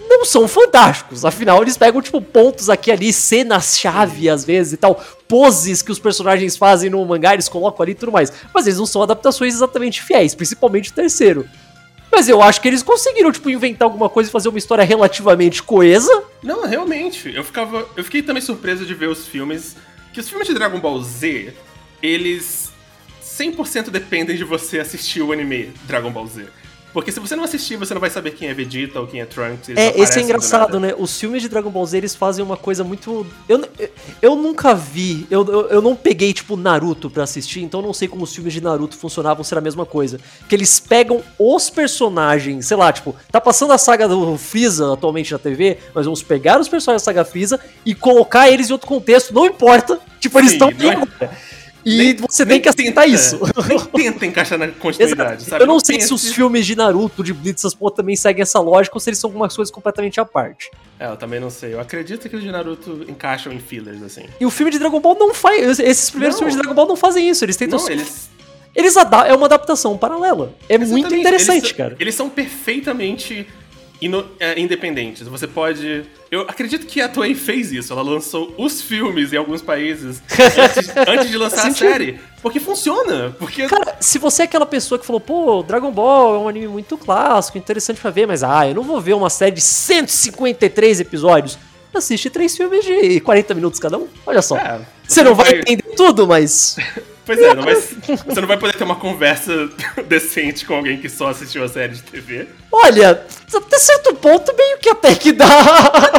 Não 0.09 0.25
são 0.25 0.47
fantásticos. 0.47 1.23
Afinal, 1.23 1.61
eles 1.61 1.77
pegam, 1.77 2.01
tipo, 2.01 2.19
pontos 2.21 2.69
aqui 2.69 2.91
ali, 2.91 3.13
cenas-chave 3.13 4.29
às 4.29 4.43
vezes 4.43 4.73
e 4.73 4.77
tal. 4.77 5.01
Poses 5.27 5.81
que 5.81 5.91
os 5.91 5.99
personagens 5.99 6.57
fazem 6.57 6.89
no 6.89 7.05
mangá, 7.05 7.33
eles 7.33 7.47
colocam 7.47 7.83
ali 7.83 7.93
e 7.93 7.95
tudo 7.95 8.11
mais. 8.11 8.33
Mas 8.53 8.65
eles 8.67 8.77
não 8.79 8.85
são 8.85 9.01
adaptações 9.01 9.53
exatamente 9.53 10.01
fiéis, 10.01 10.35
principalmente 10.35 10.89
o 10.91 10.93
terceiro. 10.93 11.47
Mas 12.11 12.27
eu 12.27 12.41
acho 12.41 12.59
que 12.59 12.67
eles 12.67 12.83
conseguiram, 12.83 13.31
tipo, 13.31 13.49
inventar 13.49 13.87
alguma 13.87 14.09
coisa 14.09 14.29
e 14.29 14.31
fazer 14.31 14.49
uma 14.49 14.57
história 14.57 14.83
relativamente 14.83 15.63
coesa. 15.63 16.23
Não, 16.43 16.67
realmente. 16.67 17.33
Eu 17.33 17.43
ficava. 17.43 17.87
Eu 17.95 18.03
fiquei 18.03 18.21
também 18.21 18.41
surpreso 18.41 18.85
de 18.85 18.93
ver 18.93 19.07
os 19.07 19.27
filmes. 19.27 19.75
Que 20.13 20.19
os 20.19 20.27
filmes 20.27 20.47
de 20.47 20.53
Dragon 20.53 20.79
Ball 20.79 21.01
Z, 21.01 21.53
eles 22.03 22.69
100% 23.23 23.89
dependem 23.89 24.35
de 24.35 24.43
você 24.43 24.79
assistir 24.79 25.21
o 25.21 25.31
anime 25.31 25.71
Dragon 25.85 26.11
Ball 26.11 26.27
Z. 26.27 26.47
Porque 26.93 27.11
se 27.11 27.19
você 27.19 27.35
não 27.35 27.43
assistir, 27.43 27.77
você 27.77 27.93
não 27.93 28.01
vai 28.01 28.09
saber 28.09 28.31
quem 28.31 28.49
é 28.49 28.53
Vegeta 28.53 28.99
ou 28.99 29.07
quem 29.07 29.21
é 29.21 29.25
Trunks. 29.25 29.69
É, 29.75 29.99
esse 29.99 30.13
é 30.13 30.21
do 30.21 30.25
engraçado, 30.25 30.79
né? 30.79 30.93
Os 30.97 31.17
filmes 31.19 31.41
de 31.41 31.49
Dragon 31.49 31.69
Ball 31.69 31.85
Z, 31.85 31.97
eles 31.97 32.15
fazem 32.15 32.43
uma 32.43 32.57
coisa 32.57 32.83
muito... 32.83 33.25
Eu, 33.47 33.63
eu, 34.21 34.35
nunca 34.35 34.73
vi, 34.73 35.25
eu, 35.29 35.45
eu, 35.45 35.67
eu 35.69 35.81
não 35.81 35.95
peguei, 35.95 36.33
tipo, 36.33 36.57
Naruto 36.57 37.09
pra 37.09 37.23
assistir, 37.23 37.61
então 37.61 37.79
eu 37.79 37.85
não 37.85 37.93
sei 37.93 38.07
como 38.07 38.23
os 38.23 38.33
filmes 38.33 38.53
de 38.53 38.61
Naruto 38.61 38.97
funcionavam, 38.97 39.43
se 39.43 39.53
era 39.53 39.59
a 39.59 39.63
mesma 39.63 39.85
coisa. 39.85 40.19
Que 40.49 40.55
eles 40.55 40.79
pegam 40.79 41.21
os 41.39 41.69
personagens, 41.69 42.65
sei 42.65 42.77
lá, 42.77 42.91
tipo, 42.91 43.15
tá 43.31 43.39
passando 43.39 43.73
a 43.73 43.77
saga 43.77 44.07
do 44.07 44.37
Freeza 44.37 44.93
atualmente 44.93 45.31
na 45.31 45.39
TV, 45.39 45.77
mas 45.95 46.05
vamos 46.05 46.21
pegar 46.21 46.59
os 46.59 46.67
personagens 46.67 47.03
da 47.03 47.05
saga 47.05 47.23
Freeza 47.23 47.59
e 47.85 47.95
colocar 47.95 48.49
eles 48.49 48.69
em 48.69 48.73
outro 48.73 48.87
contexto, 48.87 49.33
não 49.33 49.45
importa. 49.45 49.99
Tipo, 50.19 50.37
eles 50.37 50.51
estão 50.51 50.69
é- 50.69 51.29
E 51.85 51.97
Nem- 51.97 52.15
você 52.15 52.45
nem 52.45 52.53
tem 52.55 52.61
que 52.61 52.69
aceitar 52.69 53.01
tenta- 53.03 53.13
isso. 53.15 53.39
Nem 53.93 54.11
tenta 54.11 54.25
encaixar 54.25 54.57
na 54.59 54.67
continuidade, 54.67 55.43
sabe? 55.43 55.63
Eu 55.63 55.67
não 55.67 55.79
sei 55.79 55.99
se 55.99 56.13
os 56.13 56.31
filmes 56.31 56.65
de 56.65 56.75
Naruto, 56.75 57.23
de 57.23 57.33
Blitz, 57.33 57.61
essas 57.61 57.73
porra 57.73 57.95
também 57.95 58.15
seguem 58.15 58.41
essa 58.43 58.59
lógica 58.59 58.95
ou 58.95 58.99
se 58.99 59.09
eles 59.09 59.19
são 59.19 59.29
algumas 59.29 59.55
coisas 59.55 59.73
completamente 59.73 60.19
à 60.19 60.25
parte. 60.25 60.69
É, 60.99 61.07
eu 61.07 61.17
também 61.17 61.39
não 61.39 61.49
sei. 61.49 61.73
Eu 61.73 61.79
acredito 61.79 62.29
que 62.29 62.35
os 62.35 62.43
de 62.43 62.51
Naruto 62.51 63.03
encaixam 63.09 63.51
em 63.51 63.59
fillers, 63.59 64.03
assim. 64.03 64.25
E 64.39 64.45
o 64.45 64.51
filme 64.51 64.71
de 64.71 64.77
Dragon 64.77 64.99
Ball 64.99 65.15
não 65.17 65.33
faz. 65.33 65.79
Esses 65.79 66.09
primeiros 66.11 66.35
Não. 66.35 66.39
filmes 66.39 66.55
de 66.55 66.61
Dragon 66.61 66.75
Ball 66.75 66.87
não 66.87 66.95
fazem 66.95 67.27
isso. 67.29 67.43
Eles 67.43 67.57
tentam. 67.57 67.79
Não, 67.79 67.89
eles. 67.89 68.29
Eles 68.75 68.95
é 68.95 69.33
uma 69.33 69.47
adaptação 69.47 69.97
paralela. 69.97 70.53
É 70.69 70.77
muito 70.77 70.93
Exatamente, 70.97 71.19
interessante, 71.19 71.57
eles, 71.65 71.71
cara. 71.73 71.95
Eles 71.99 72.15
são 72.15 72.29
perfeitamente 72.29 73.47
ino- 74.01 74.25
é, 74.39 74.59
independentes. 74.59 75.27
Você 75.27 75.47
pode. 75.47 76.03
Eu 76.29 76.41
acredito 76.41 76.85
que 76.87 76.99
a 77.01 77.07
Toei 77.09 77.35
fez 77.35 77.71
isso. 77.71 77.93
Ela 77.93 78.01
lançou 78.01 78.53
os 78.57 78.81
filmes 78.81 79.31
em 79.33 79.37
alguns 79.37 79.61
países 79.61 80.21
antes, 80.29 80.89
antes 81.07 81.29
de 81.29 81.37
lançar 81.37 81.67
a 81.67 81.71
série. 81.71 82.19
Porque 82.41 82.59
funciona. 82.59 83.35
Porque. 83.37 83.67
Cara, 83.67 83.97
se 83.99 84.17
você 84.17 84.41
é 84.43 84.45
aquela 84.45 84.65
pessoa 84.65 84.97
que 84.97 85.05
falou, 85.05 85.19
pô, 85.19 85.61
Dragon 85.63 85.91
Ball 85.91 86.35
é 86.35 86.37
um 86.39 86.47
anime 86.47 86.67
muito 86.67 86.97
clássico, 86.97 87.57
interessante 87.57 88.01
pra 88.01 88.09
ver, 88.11 88.25
mas 88.25 88.43
ah, 88.43 88.67
eu 88.67 88.73
não 88.75 88.83
vou 88.83 88.99
ver 88.99 89.13
uma 89.13 89.29
série 89.29 89.51
de 89.55 89.61
153 89.61 90.99
episódios. 91.01 91.57
Assiste 91.93 92.29
três 92.29 92.55
filmes 92.55 92.85
de 92.85 93.19
40 93.19 93.53
minutos 93.53 93.77
cada 93.79 93.97
um. 93.97 94.07
Olha 94.25 94.41
só. 94.41 94.55
É, 94.57 94.79
você 95.05 95.21
não 95.23 95.35
vai 95.35 95.59
entender 95.59 95.83
tudo, 95.95 96.25
mas. 96.25 96.77
Pois 97.25 97.39
é, 97.39 97.53
não 97.53 97.63
vai- 97.63 97.75
você 97.75 98.41
não 98.41 98.47
vai 98.47 98.57
poder 98.57 98.73
ter 98.75 98.83
uma 98.83 98.95
conversa 98.95 99.69
decente 100.07 100.65
com 100.65 100.75
alguém 100.75 100.97
que 100.97 101.07
só 101.07 101.29
assistiu 101.29 101.63
a 101.63 101.67
série 101.67 101.93
de 101.93 102.01
TV. 102.01 102.47
Olha, 102.71 103.11
até 103.53 103.77
certo 103.79 104.13
ponto, 104.15 104.53
meio 104.55 104.77
que 104.79 104.89
até 104.89 105.13
que 105.15 105.31
dá. 105.31 105.47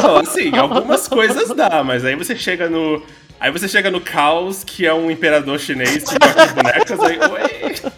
Não, 0.01 0.17
assim, 0.17 0.55
algumas 0.57 1.07
coisas 1.07 1.49
dá, 1.49 1.83
mas 1.83 2.05
aí 2.05 2.15
você 2.15 2.35
chega 2.35 2.69
no. 2.69 3.03
Aí 3.39 3.51
você 3.51 3.67
chega 3.67 3.91
no 3.91 3.99
caos, 3.99 4.63
que 4.63 4.85
é 4.85 4.93
um 4.93 5.11
imperador 5.11 5.59
chinês 5.59 6.03
que 6.05 6.17
gosta 6.17 6.47
de 6.47 6.53
bonecas, 6.53 6.99
aí. 7.01 7.17
Oi. 7.19 7.91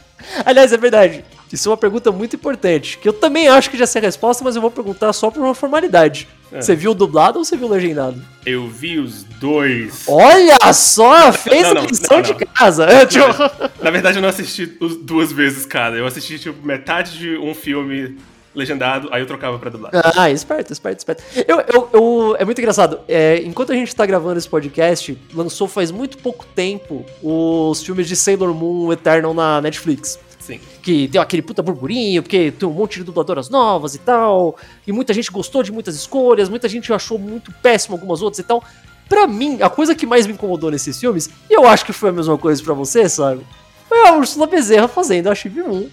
Aliás, 0.44 0.74
é 0.74 0.78
verdade. 0.78 1.24
Isso 1.52 1.70
é 1.70 1.72
uma 1.72 1.78
pergunta 1.78 2.12
muito 2.12 2.36
importante. 2.36 2.98
Que 2.98 3.08
eu 3.08 3.14
também 3.14 3.48
acho 3.48 3.70
que 3.70 3.78
já 3.78 3.86
sei 3.86 4.02
a 4.02 4.06
resposta, 4.06 4.44
mas 4.44 4.56
eu 4.56 4.62
vou 4.62 4.72
perguntar 4.72 5.12
só 5.14 5.30
por 5.32 5.42
uma 5.42 5.54
formalidade. 5.56 6.28
É. 6.52 6.62
Você 6.62 6.76
viu 6.76 6.94
dublado 6.94 7.40
ou 7.40 7.46
você 7.46 7.56
viu 7.58 7.68
legendado? 7.68 8.22
Eu 8.46 8.68
vi 8.68 9.00
os 9.00 9.24
dois. 9.24 10.04
Olha 10.08 10.58
só, 10.74 11.32
fez 11.32 11.64
não, 11.64 11.72
a 11.72 11.74
não, 11.76 11.86
lição 11.86 12.18
não, 12.18 12.22
de 12.22 12.34
casa. 12.46 12.88
Tipo, 13.08 13.26
Na 13.84 13.92
verdade, 13.92 14.18
eu 14.18 14.22
não 14.22 14.30
assisti 14.30 14.66
duas 14.66 15.32
vezes 15.32 15.66
cada. 15.66 15.96
Eu 15.98 16.06
assisti, 16.06 16.40
tipo, 16.40 16.66
metade 16.66 17.18
de 17.18 17.38
um 17.38 17.54
filme 17.54 18.18
legendado, 18.54 19.10
aí 19.12 19.22
eu 19.22 19.28
trocava 19.28 19.60
pra 19.60 19.70
dublar. 19.70 19.92
Ah, 20.16 20.32
esperto, 20.32 20.72
esperto, 20.72 21.00
esperto. 21.00 21.24
Eu, 21.46 21.60
eu, 21.62 21.90
eu- 21.92 22.36
é 22.40 22.46
muito 22.46 22.60
engraçado. 22.60 23.02
É, 23.08 23.42
enquanto 23.44 23.72
a 23.74 23.76
gente 23.76 23.94
tá 23.94 24.06
gravando 24.06 24.38
esse 24.38 24.48
podcast, 24.48 25.18
lançou 25.34 25.68
faz 25.68 25.92
muito 25.92 26.18
pouco 26.20 26.46
tempo 26.56 27.06
os 27.22 27.84
filmes 27.84 28.08
de 28.08 28.16
Sailor 28.16 28.54
Moon 28.54 28.94
Eternal 28.94 29.34
na 29.34 29.60
Netflix. 29.62 30.18
Sim. 30.46 30.60
que 30.84 31.08
deu 31.08 31.22
aquele 31.22 31.42
puta 31.42 31.64
burburinho, 31.64 32.22
porque 32.22 32.52
tem 32.52 32.70
um 32.70 32.72
monte 32.72 33.00
de 33.00 33.04
dubladoras 33.04 33.50
novas 33.50 33.96
e 33.96 34.00
tal, 34.00 34.56
e 34.86 34.92
muita 34.92 35.14
gente 35.14 35.32
gostou 35.32 35.64
de 35.64 35.72
muitas 35.72 35.96
escolhas, 35.96 36.50
muita 36.50 36.70
gente 36.70 36.94
achou 36.94 37.18
muito 37.18 37.52
péssimo 37.64 37.96
algumas 37.96 38.22
outras 38.22 38.40
e 38.40 38.44
tal. 38.44 38.64
Pra 39.10 39.28
mim, 39.28 39.58
a 39.62 39.70
coisa 39.70 39.96
que 39.96 40.06
mais 40.06 40.28
me 40.28 40.34
incomodou 40.34 40.70
nesses 40.70 41.00
filmes, 41.00 41.30
e 41.50 41.54
eu 41.54 41.68
acho 41.68 41.86
que 41.86 41.94
foi 41.94 42.10
a 42.10 42.14
mesma 42.14 42.38
coisa 42.38 42.62
pra 42.64 42.74
você, 42.74 43.10
sabe? 43.10 43.46
Foi 43.88 44.08
a 44.08 44.14
Ursula 44.14 44.48
Bezerra 44.48 44.88
fazendo 44.88 45.30
a 45.30 45.36
Chibi 45.36 45.62
Moon. 45.62 45.88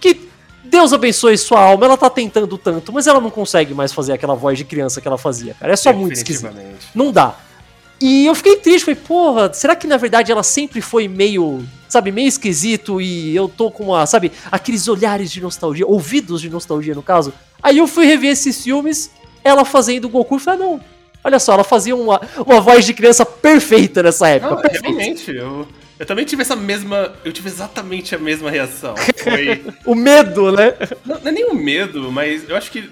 Que 0.00 0.28
Deus 0.64 0.92
abençoe 0.92 1.36
sua 1.38 1.60
alma, 1.60 1.86
ela 1.86 1.96
tá 1.96 2.10
tentando 2.10 2.58
tanto, 2.58 2.92
mas 2.92 3.06
ela 3.06 3.20
não 3.20 3.30
consegue 3.30 3.74
mais 3.74 3.92
fazer 3.92 4.12
aquela 4.12 4.34
voz 4.34 4.58
de 4.58 4.64
criança 4.64 5.00
que 5.00 5.08
ela 5.08 5.18
fazia, 5.18 5.54
cara. 5.54 5.72
É 5.72 5.76
só 5.76 5.92
muito 5.92 6.14
esquisito. 6.14 6.54
Não 6.94 7.10
dá. 7.10 7.36
E 8.00 8.26
eu 8.26 8.34
fiquei 8.34 8.56
triste, 8.56 8.84
falei, 8.84 9.00
porra, 9.00 9.52
será 9.52 9.74
que 9.74 9.86
na 9.86 9.96
verdade 9.96 10.30
ela 10.30 10.42
sempre 10.42 10.80
foi 10.80 11.08
meio, 11.08 11.64
sabe, 11.88 12.12
meio 12.12 12.28
esquisito 12.28 13.00
e 13.00 13.34
eu 13.34 13.48
tô 13.48 13.70
com 13.70 13.84
uma, 13.84 14.06
sabe, 14.06 14.30
aqueles 14.52 14.86
olhares 14.86 15.30
de 15.32 15.40
nostalgia, 15.40 15.86
ouvidos 15.86 16.40
de 16.40 16.48
nostalgia 16.48 16.94
no 16.94 17.02
caso? 17.02 17.32
Aí 17.60 17.78
eu 17.78 17.88
fui 17.88 18.06
rever 18.06 18.30
esses 18.30 18.62
filmes, 18.62 19.10
ela 19.42 19.64
fazendo 19.64 20.04
o 20.04 20.08
Goku 20.08 20.36
e 20.36 20.40
falei, 20.40 20.60
ah, 20.60 20.64
não, 20.64 20.80
olha 21.24 21.38
só, 21.40 21.54
ela 21.54 21.64
fazia 21.64 21.96
uma, 21.96 22.20
uma 22.46 22.60
voz 22.60 22.84
de 22.84 22.94
criança 22.94 23.26
perfeita 23.26 24.02
nessa 24.02 24.28
época. 24.28 24.54
Não, 24.54 24.62
perfeita. 24.62 24.86
realmente, 24.86 25.30
eu, 25.34 25.66
eu 25.98 26.06
também 26.06 26.24
tive 26.24 26.42
essa 26.42 26.54
mesma. 26.54 27.12
Eu 27.24 27.32
tive 27.32 27.48
exatamente 27.48 28.14
a 28.14 28.18
mesma 28.18 28.50
reação. 28.50 28.94
Foi. 28.96 29.64
O 29.84 29.94
medo, 29.94 30.52
né? 30.52 30.74
não, 31.04 31.18
não 31.18 31.28
é 31.28 31.32
nem 31.32 31.50
um 31.50 31.54
medo, 31.54 32.12
mas 32.12 32.48
eu 32.48 32.56
acho 32.56 32.70
que 32.70 32.88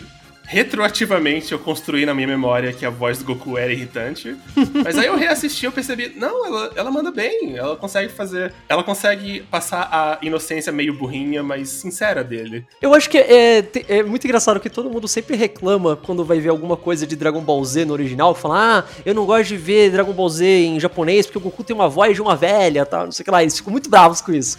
retroativamente 0.46 1.52
eu 1.52 1.58
construí 1.58 2.06
na 2.06 2.14
minha 2.14 2.26
memória 2.26 2.72
que 2.72 2.86
a 2.86 2.90
voz 2.90 3.18
do 3.18 3.24
Goku 3.24 3.58
era 3.58 3.72
irritante. 3.72 4.36
Mas 4.84 4.96
aí 4.96 5.06
eu 5.06 5.16
reassisti 5.16 5.64
e 5.64 5.66
eu 5.66 5.72
percebi, 5.72 6.12
não, 6.16 6.46
ela, 6.46 6.72
ela 6.76 6.90
manda 6.90 7.10
bem, 7.10 7.56
ela 7.56 7.76
consegue 7.76 8.12
fazer. 8.12 8.52
Ela 8.68 8.82
consegue 8.82 9.42
passar 9.50 9.88
a 9.90 10.18
inocência 10.22 10.72
meio 10.72 10.94
burrinha, 10.94 11.42
mas 11.42 11.68
sincera 11.68 12.22
dele. 12.22 12.64
Eu 12.80 12.94
acho 12.94 13.10
que 13.10 13.18
é, 13.18 13.64
é 13.88 14.02
muito 14.02 14.24
engraçado 14.24 14.60
que 14.60 14.70
todo 14.70 14.90
mundo 14.90 15.08
sempre 15.08 15.36
reclama 15.36 15.96
quando 15.96 16.24
vai 16.24 16.38
ver 16.40 16.48
alguma 16.48 16.76
coisa 16.76 17.06
de 17.06 17.16
Dragon 17.16 17.40
Ball 17.40 17.64
Z 17.64 17.84
no 17.84 17.92
original, 17.92 18.34
fala, 18.34 18.78
ah, 18.78 18.84
eu 19.04 19.14
não 19.14 19.26
gosto 19.26 19.48
de 19.48 19.56
ver 19.56 19.90
Dragon 19.90 20.12
Ball 20.12 20.28
Z 20.28 20.46
em 20.46 20.80
japonês 20.80 21.26
porque 21.26 21.38
o 21.38 21.40
Goku 21.40 21.64
tem 21.64 21.74
uma 21.74 21.88
voz 21.88 22.14
de 22.14 22.22
uma 22.22 22.36
velha, 22.36 22.86
tal, 22.86 23.06
não 23.06 23.12
sei 23.12 23.22
o 23.22 23.24
que 23.24 23.30
lá, 23.30 23.42
eles 23.42 23.56
ficam 23.56 23.72
muito 23.72 23.90
bravos 23.90 24.20
com 24.20 24.32
isso. 24.32 24.58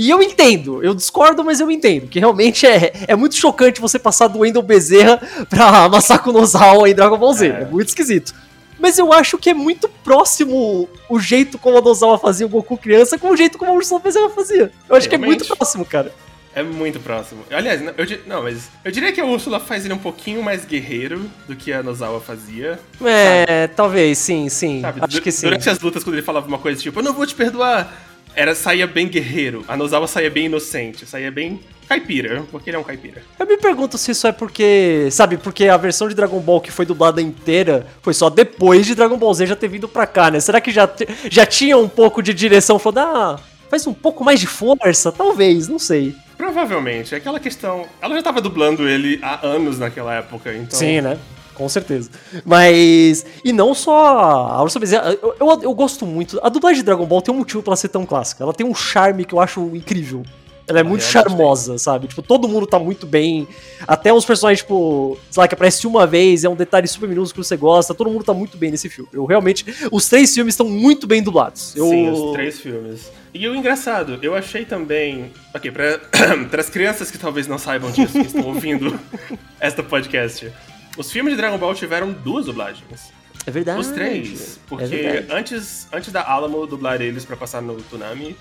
E 0.00 0.08
eu 0.10 0.22
entendo, 0.22 0.80
eu 0.80 0.94
discordo, 0.94 1.44
mas 1.44 1.58
eu 1.58 1.68
entendo, 1.68 2.06
que 2.06 2.20
realmente 2.20 2.64
é, 2.64 2.92
é 3.08 3.16
muito 3.16 3.34
chocante 3.34 3.80
você 3.80 3.98
passar 3.98 4.28
do 4.28 4.38
Wendell 4.38 4.62
Bezerra 4.62 5.20
pra 5.50 5.88
Masako 5.88 6.30
Nozawa 6.30 6.88
em 6.88 6.94
Dragon 6.94 7.18
Ball 7.18 7.32
Z, 7.34 7.48
é. 7.48 7.50
É. 7.62 7.64
muito 7.64 7.88
esquisito. 7.88 8.32
Mas 8.78 8.96
eu 8.96 9.12
acho 9.12 9.36
que 9.36 9.50
é 9.50 9.54
muito 9.54 9.88
próximo 10.04 10.88
o 11.10 11.18
jeito 11.18 11.58
como 11.58 11.78
a 11.78 11.80
Nozawa 11.80 12.16
fazia 12.16 12.46
o 12.46 12.48
Goku 12.48 12.78
criança 12.78 13.18
com 13.18 13.30
o 13.30 13.36
jeito 13.36 13.58
como 13.58 13.72
o 13.72 13.74
Urso 13.74 13.98
Bezerra 13.98 14.30
fazia. 14.30 14.70
Eu 14.88 14.94
acho 14.94 15.08
que 15.08 15.16
é 15.16 15.18
muito 15.18 15.42
Realmente. 15.42 15.56
próximo, 15.58 15.84
cara. 15.84 16.14
É 16.54 16.62
muito 16.62 16.98
próximo. 17.00 17.42
Aliás, 17.50 17.80
não, 17.82 17.92
eu, 17.96 18.06
não, 18.26 18.42
mas 18.44 18.68
eu 18.84 18.90
diria 18.92 19.12
que 19.12 19.20
a 19.20 19.24
Úrsula 19.24 19.58
faz 19.60 19.84
ele 19.84 19.94
um 19.94 19.98
pouquinho 19.98 20.42
mais 20.44 20.64
guerreiro 20.64 21.28
do 21.48 21.54
que 21.56 21.72
a 21.72 21.82
Nozawa 21.82 22.20
fazia. 22.20 22.78
É, 23.04 23.66
talvez, 23.66 24.18
sim, 24.18 24.48
sim. 24.48 24.80
Sabe? 24.80 25.00
Acho 25.02 25.16
Du- 25.16 25.22
que 25.22 25.30
sim. 25.32 25.46
Durante 25.46 25.68
as 25.68 25.78
lutas, 25.80 26.04
quando 26.04 26.14
ele 26.14 26.22
falava 26.24 26.46
uma 26.46 26.58
coisa 26.58 26.80
tipo, 26.80 26.98
eu 27.00 27.04
não 27.04 27.12
vou 27.12 27.26
te 27.26 27.34
perdoar, 27.34 27.92
era 28.38 28.54
saía 28.54 28.86
bem 28.86 29.08
guerreiro. 29.08 29.64
A 29.66 29.76
Nozawa 29.76 30.06
saía 30.06 30.30
bem 30.30 30.46
inocente, 30.46 31.04
saía 31.04 31.28
bem 31.28 31.58
caipira, 31.88 32.44
porque 32.52 32.70
ele 32.70 32.76
é 32.76 32.80
um 32.80 32.84
caipira. 32.84 33.20
Eu 33.36 33.46
me 33.46 33.56
pergunto 33.56 33.98
se 33.98 34.12
isso 34.12 34.28
é 34.28 34.32
porque, 34.32 35.08
sabe, 35.10 35.36
porque 35.36 35.64
a 35.64 35.76
versão 35.76 36.08
de 36.08 36.14
Dragon 36.14 36.38
Ball 36.38 36.60
que 36.60 36.70
foi 36.70 36.86
dublada 36.86 37.20
inteira 37.20 37.84
foi 38.00 38.14
só 38.14 38.30
depois 38.30 38.86
de 38.86 38.94
Dragon 38.94 39.16
Ball 39.16 39.34
Z 39.34 39.46
já 39.46 39.56
ter 39.56 39.66
vindo 39.66 39.88
pra 39.88 40.06
cá, 40.06 40.30
né? 40.30 40.38
Será 40.38 40.60
que 40.60 40.70
já, 40.70 40.88
já 41.28 41.44
tinha 41.44 41.76
um 41.76 41.88
pouco 41.88 42.22
de 42.22 42.32
direção 42.32 42.78
falando, 42.78 42.98
ah, 42.98 43.40
faz 43.68 43.84
um 43.88 43.94
pouco 43.94 44.22
mais 44.22 44.38
de 44.38 44.46
força? 44.46 45.10
Talvez, 45.10 45.66
não 45.66 45.80
sei. 45.80 46.14
Provavelmente, 46.36 47.16
é 47.16 47.18
aquela 47.18 47.40
questão. 47.40 47.86
Ela 48.00 48.14
já 48.14 48.22
tava 48.22 48.40
dublando 48.40 48.88
ele 48.88 49.18
há 49.20 49.44
anos 49.44 49.80
naquela 49.80 50.14
época, 50.14 50.54
então. 50.54 50.78
Sim, 50.78 51.00
né? 51.00 51.18
Com 51.58 51.68
certeza. 51.68 52.08
Mas. 52.44 53.26
E 53.44 53.52
não 53.52 53.74
só 53.74 54.06
a 54.06 54.62
Ursa 54.62 54.78
Bezerra. 54.78 55.12
Eu, 55.20 55.34
eu, 55.40 55.62
eu 55.62 55.74
gosto 55.74 56.06
muito. 56.06 56.38
A 56.40 56.48
dublagem 56.48 56.78
de 56.78 56.84
Dragon 56.84 57.04
Ball 57.04 57.20
tem 57.20 57.34
um 57.34 57.38
motivo 57.38 57.64
pra 57.64 57.74
ser 57.74 57.88
tão 57.88 58.06
clássica. 58.06 58.44
Ela 58.44 58.54
tem 58.54 58.64
um 58.64 58.74
charme 58.74 59.24
que 59.24 59.34
eu 59.34 59.40
acho 59.40 59.60
incrível. 59.74 60.22
Ela 60.68 60.80
é 60.80 60.82
muito 60.82 61.02
eu 61.02 61.08
charmosa, 61.08 61.78
sabe? 61.78 62.06
Tipo, 62.06 62.22
todo 62.22 62.46
mundo 62.46 62.66
tá 62.66 62.78
muito 62.78 63.06
bem. 63.06 63.48
Até 63.86 64.12
os 64.12 64.24
personagens, 64.24 64.60
tipo, 64.60 65.18
sei 65.30 65.40
lá, 65.40 65.48
que 65.48 65.54
aparece 65.54 65.86
uma 65.86 66.06
vez, 66.06 66.44
é 66.44 66.48
um 66.48 66.54
detalhe 66.54 66.86
super 66.86 67.08
minúsculo 67.08 67.42
que 67.42 67.48
você 67.48 67.56
gosta. 67.56 67.94
Todo 67.94 68.10
mundo 68.10 68.22
tá 68.22 68.34
muito 68.34 68.56
bem 68.56 68.70
nesse 68.70 68.88
filme. 68.88 69.10
Eu 69.12 69.24
realmente. 69.24 69.64
Os 69.90 70.08
três 70.08 70.32
filmes 70.32 70.54
estão 70.54 70.68
muito 70.68 71.06
bem 71.06 71.22
dublados. 71.22 71.74
Eu... 71.74 71.88
Sim, 71.88 72.10
os 72.10 72.32
três 72.34 72.60
filmes. 72.60 73.10
E 73.34 73.48
o 73.48 73.54
engraçado, 73.54 74.18
eu 74.22 74.34
achei 74.34 74.64
também. 74.64 75.32
Ok, 75.54 75.72
para 75.72 76.00
as 76.60 76.70
crianças 76.70 77.10
que 77.10 77.18
talvez 77.18 77.48
não 77.48 77.58
saibam 77.58 77.90
disso, 77.90 78.12
que 78.12 78.26
estão 78.26 78.46
ouvindo 78.46 78.98
esta 79.58 79.82
podcast. 79.82 80.52
Os 80.98 81.10
filmes 81.10 81.32
de 81.32 81.36
Dragon 81.38 81.56
Ball 81.56 81.74
tiveram 81.74 82.12
duas 82.12 82.44
dublagens. 82.46 83.12
É 83.46 83.50
verdade. 83.50 83.80
Os 83.80 83.86
três. 83.86 84.60
Porque 84.66 84.84
É 84.84 85.26
antes, 85.30 85.86
antes 85.92 86.12
da 86.12 86.22
Alamo 86.22 86.66
dublar 86.66 87.00
eles 87.00 87.24
pra 87.24 87.36
passar 87.36 87.62
no 87.62 87.76
Tsunami, 87.76 88.36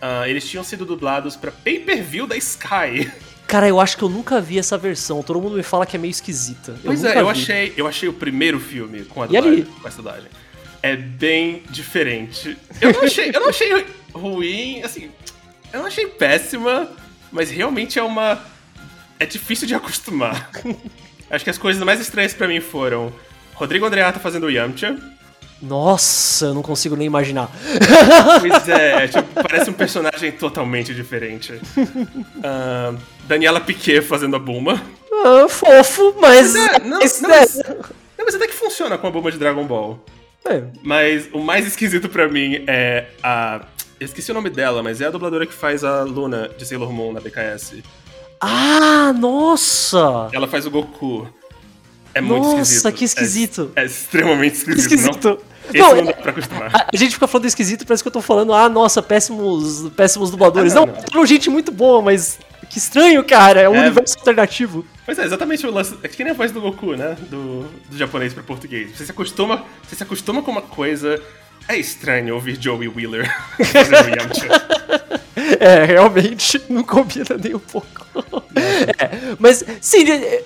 ah, 0.00 0.28
eles 0.28 0.48
tinham 0.48 0.62
sido 0.62 0.84
dublados 0.84 1.34
pra 1.36 1.50
pay-per-view 1.50 2.26
da 2.26 2.36
Sky. 2.36 3.10
Cara, 3.48 3.66
eu 3.68 3.80
acho 3.80 3.96
que 3.96 4.02
eu 4.04 4.08
nunca 4.08 4.40
vi 4.40 4.58
essa 4.58 4.76
versão. 4.76 5.22
Todo 5.22 5.40
mundo 5.40 5.56
me 5.56 5.62
fala 5.62 5.86
que 5.86 5.96
é 5.96 5.98
meio 5.98 6.10
esquisita. 6.10 6.72
Eu 6.72 6.78
Pois 6.84 7.02
nunca 7.02 7.14
é, 7.14 7.20
eu 7.22 7.24
vi. 7.26 7.30
achei, 7.30 7.74
eu 7.76 7.86
achei 7.86 8.08
o 8.08 8.12
primeiro 8.12 8.60
filme 8.60 9.04
com 9.04 9.22
a 9.22 9.26
dublagem. 9.26 9.64
Com 9.64 9.88
essa 9.88 9.96
dublagem. 9.96 10.28
É 10.82 10.94
bem 10.96 11.62
diferente. 11.70 12.58
Eu 12.80 12.92
não 12.92 13.02
achei, 13.02 13.30
eu 13.32 13.40
não 13.40 13.48
achei 13.48 13.86
ruim, 14.12 14.82
assim. 14.82 15.10
Eu 15.72 15.80
não 15.80 15.86
achei 15.86 16.06
péssima, 16.06 16.88
mas 17.32 17.50
realmente 17.50 17.98
é 17.98 18.02
uma. 18.02 18.40
É 19.18 19.24
difícil 19.26 19.66
de 19.66 19.74
acostumar. 19.74 20.50
Acho 21.30 21.44
que 21.44 21.50
as 21.50 21.58
coisas 21.58 21.82
mais 21.82 22.00
estranhas 22.00 22.32
pra 22.34 22.46
mim 22.48 22.60
foram 22.60 23.12
Rodrigo 23.54 23.84
Andreata 23.86 24.18
fazendo 24.20 24.46
o 24.46 24.50
Yamcha. 24.50 24.96
Nossa, 25.62 26.46
eu 26.46 26.54
não 26.54 26.62
consigo 26.62 26.94
nem 26.96 27.06
imaginar. 27.06 27.50
Pois 28.40 28.68
é, 28.68 29.08
tipo, 29.08 29.42
parece 29.42 29.70
um 29.70 29.72
personagem 29.72 30.32
totalmente 30.32 30.94
diferente. 30.94 31.58
Ah, 32.44 32.94
Daniela 33.26 33.60
Piquet 33.60 34.02
fazendo 34.02 34.36
a 34.36 34.38
Bulma. 34.38 34.80
Ah, 35.24 35.48
fofo, 35.48 36.14
mas. 36.20 36.54
É, 36.54 36.78
não, 36.80 37.00
mas- 37.00 37.20
não, 37.20 37.30
mas, 37.30 37.54
não, 37.56 38.24
mas 38.24 38.34
até 38.34 38.46
que 38.46 38.52
funciona 38.54 38.96
com 38.98 39.06
a 39.06 39.10
Bulma 39.10 39.32
de 39.32 39.38
Dragon 39.38 39.64
Ball. 39.64 39.98
é. 40.48 40.62
Mas 40.82 41.28
o 41.32 41.40
mais 41.40 41.66
esquisito 41.66 42.08
pra 42.08 42.28
mim 42.28 42.62
é 42.68 43.06
a. 43.22 43.62
Eu 43.98 44.04
esqueci 44.04 44.30
o 44.30 44.34
nome 44.34 44.50
dela, 44.50 44.82
mas 44.82 45.00
é 45.00 45.06
a 45.06 45.10
dubladora 45.10 45.46
que 45.46 45.54
faz 45.54 45.82
a 45.82 46.02
Luna 46.02 46.50
de 46.56 46.64
Sailor 46.66 46.92
Moon 46.92 47.12
na 47.14 47.20
BKS. 47.20 47.82
Ah, 48.40 49.12
nossa! 49.18 50.28
Ela 50.32 50.46
faz 50.46 50.66
o 50.66 50.70
Goku. 50.70 51.28
É 52.14 52.20
muito 52.20 52.44
Nossa, 52.44 52.62
esquisito. 52.62 52.92
que 52.94 53.04
esquisito. 53.04 53.72
É, 53.76 53.82
é 53.82 53.86
extremamente 53.86 54.54
esquisito. 54.56 54.78
Esquisito. 54.80 55.28
Não, 55.28 55.38
esse 55.70 55.78
Não, 55.78 55.96
não 55.96 56.04
dá 56.04 56.10
é- 56.10 56.14
pra 56.14 56.30
acostumar. 56.30 56.70
A 56.74 56.86
a 56.92 56.96
gente 56.96 57.12
fica 57.12 57.26
falando 57.26 57.46
esquisito, 57.46 57.86
parece 57.86 58.02
que 58.02 58.08
eu 58.08 58.12
tô 58.12 58.22
falando, 58.22 58.54
ah, 58.54 58.68
nossa, 58.68 59.02
péssimos, 59.02 59.90
péssimos 59.94 60.30
dubladores. 60.30 60.74
Ah, 60.74 60.80
não, 60.80 60.86
não, 60.86 60.94
não. 61.14 61.26
gente 61.26 61.50
muito 61.50 61.70
boa, 61.70 62.00
mas 62.00 62.38
que 62.70 62.78
estranho, 62.78 63.22
cara. 63.24 63.60
É 63.60 63.68
um 63.68 63.74
É. 63.74 63.80
universo 63.80 64.16
alternativo. 64.18 64.84
Pois 65.04 65.18
é, 65.18 65.24
exatamente 65.24 65.66
o 65.66 65.70
lance. 65.70 65.94
É 66.02 66.08
que 66.08 66.22
nem 66.24 66.32
a 66.32 66.34
voz 66.36 66.52
do 66.52 66.60
Goku, 66.60 66.94
né? 66.96 67.16
Do, 67.28 67.64
do 67.90 67.96
japonês 67.98 68.32
pra 68.32 68.42
português. 68.42 68.96
Você 68.96 69.04
se 69.04 69.10
acostuma. 69.10 69.64
Você 69.86 69.96
se 69.96 70.02
acostuma 70.02 70.42
com 70.42 70.50
uma 70.50 70.62
coisa. 70.62 71.20
É 71.68 71.76
estranho 71.76 72.34
ouvir 72.34 72.60
Joey 72.60 72.88
Wheeler 72.88 73.28
fazendo 73.56 74.08
Yamcha. 74.16 74.48
É, 75.60 75.84
realmente 75.84 76.62
não 76.68 76.82
combina 76.82 77.36
nem 77.42 77.54
um 77.54 77.58
pouco. 77.58 78.06
É, 78.98 79.36
mas, 79.38 79.64
sim, 79.80 80.04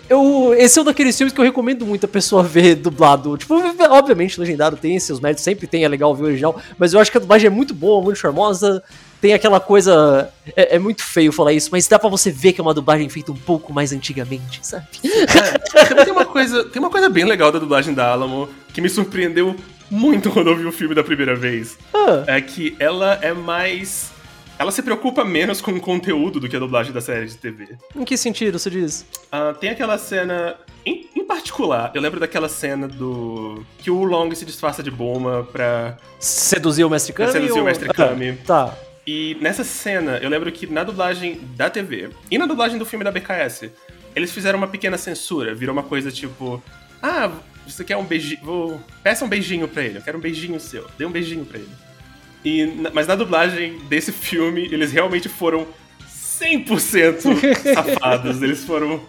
eu, 0.08 0.54
esse 0.54 0.78
é 0.78 0.82
um 0.82 0.84
daqueles 0.84 1.16
filmes 1.16 1.32
que 1.32 1.40
eu 1.40 1.44
recomendo 1.44 1.86
muito 1.86 2.06
a 2.06 2.08
pessoa 2.08 2.42
ver 2.42 2.74
dublado. 2.74 3.36
Tipo, 3.36 3.54
obviamente, 3.90 4.40
legendado 4.40 4.76
tem 4.76 4.98
seus 4.98 5.20
méritos, 5.20 5.44
sempre 5.44 5.66
tem, 5.66 5.84
é 5.84 5.88
legal 5.88 6.14
ver 6.14 6.22
o 6.24 6.26
original, 6.26 6.60
mas 6.78 6.92
eu 6.92 7.00
acho 7.00 7.10
que 7.10 7.18
a 7.18 7.20
dublagem 7.20 7.46
é 7.46 7.50
muito 7.50 7.72
boa, 7.72 8.02
muito 8.02 8.18
charmosa. 8.18 8.82
Tem 9.20 9.34
aquela 9.34 9.60
coisa. 9.60 10.30
É, 10.56 10.76
é 10.76 10.78
muito 10.78 11.04
feio 11.04 11.30
falar 11.30 11.52
isso, 11.52 11.68
mas 11.70 11.86
dá 11.86 11.98
pra 11.98 12.08
você 12.08 12.30
ver 12.30 12.52
que 12.54 12.60
é 12.60 12.62
uma 12.62 12.74
dublagem 12.74 13.08
feita 13.08 13.30
um 13.30 13.36
pouco 13.36 13.72
mais 13.72 13.92
antigamente, 13.92 14.60
sabe? 14.62 14.86
É, 15.04 16.04
tem 16.04 16.12
uma 16.12 16.24
coisa. 16.24 16.64
Tem 16.64 16.80
uma 16.80 16.90
coisa 16.90 17.08
bem 17.10 17.24
legal 17.24 17.52
da 17.52 17.58
dublagem 17.58 17.92
da 17.92 18.10
Alamo 18.10 18.48
que 18.72 18.80
me 18.80 18.88
surpreendeu 18.88 19.54
muito 19.90 20.30
quando 20.30 20.48
eu 20.50 20.56
vi 20.56 20.66
o 20.66 20.72
filme 20.72 20.94
da 20.94 21.02
primeira 21.04 21.34
vez. 21.34 21.76
Ah, 21.94 22.24
É 22.26 22.40
que 22.40 22.76
ela 22.78 23.18
é 23.22 23.32
mais. 23.32 24.12
Ela 24.58 24.70
se 24.70 24.82
preocupa 24.82 25.24
menos 25.24 25.60
com 25.62 25.70
o 25.72 25.80
conteúdo 25.80 26.38
do 26.38 26.46
que 26.48 26.54
a 26.54 26.58
dublagem 26.58 26.92
da 26.92 27.00
série 27.00 27.26
de 27.26 27.36
TV. 27.36 27.78
em 27.96 28.04
que 28.04 28.14
sentido 28.16 28.58
você 28.58 28.68
diz? 28.68 29.06
Ah, 29.32 29.54
tem 29.58 29.70
aquela 29.70 29.96
cena. 29.96 30.54
Em, 30.84 31.08
em 31.16 31.24
particular, 31.24 31.90
eu 31.94 32.00
lembro 32.02 32.20
daquela 32.20 32.48
cena 32.48 32.86
do. 32.86 33.64
que 33.78 33.90
o 33.90 34.04
Long 34.04 34.34
se 34.34 34.44
disfarça 34.44 34.82
de 34.82 34.90
Bulma 34.90 35.44
pra. 35.50 35.96
Seduzir 36.18 36.84
o 36.84 36.90
Mestre 36.90 37.12
Kami? 37.14 37.32
Seduzir 37.32 37.52
o 37.54 37.58
ou- 37.58 37.64
Mestre 37.64 37.88
Ah, 37.90 37.94
Kami. 37.94 38.34
tá. 38.46 38.74
E 39.06 39.36
nessa 39.40 39.64
cena, 39.64 40.18
eu 40.18 40.28
lembro 40.28 40.52
que 40.52 40.66
na 40.66 40.84
dublagem 40.84 41.40
da 41.56 41.70
TV 41.70 42.10
e 42.30 42.36
na 42.36 42.44
dublagem 42.46 42.78
do 42.78 42.84
filme 42.84 43.02
da 43.04 43.10
BKS, 43.10 43.70
eles 44.14 44.30
fizeram 44.30 44.58
uma 44.58 44.68
pequena 44.68 44.98
censura. 44.98 45.54
Virou 45.54 45.72
uma 45.72 45.82
coisa 45.82 46.10
tipo: 46.12 46.62
Ah, 47.02 47.30
você 47.72 47.84
quer 47.84 47.96
um 47.96 48.04
beijinho. 48.04 48.40
Vou... 48.42 48.80
Peça 49.02 49.24
um 49.24 49.28
beijinho 49.28 49.68
pra 49.68 49.82
ele, 49.82 49.98
eu 49.98 50.02
quero 50.02 50.18
um 50.18 50.20
beijinho 50.20 50.58
seu. 50.60 50.86
Dê 50.98 51.04
um 51.04 51.10
beijinho 51.10 51.44
pra 51.44 51.58
ele. 51.58 51.70
E, 52.44 52.66
mas 52.92 53.06
na 53.06 53.14
dublagem 53.14 53.78
desse 53.88 54.12
filme, 54.12 54.64
eles 54.64 54.92
realmente 54.92 55.28
foram 55.28 55.66
100% 56.40 57.74
safados. 57.74 58.42
Eles 58.42 58.64
foram 58.64 59.00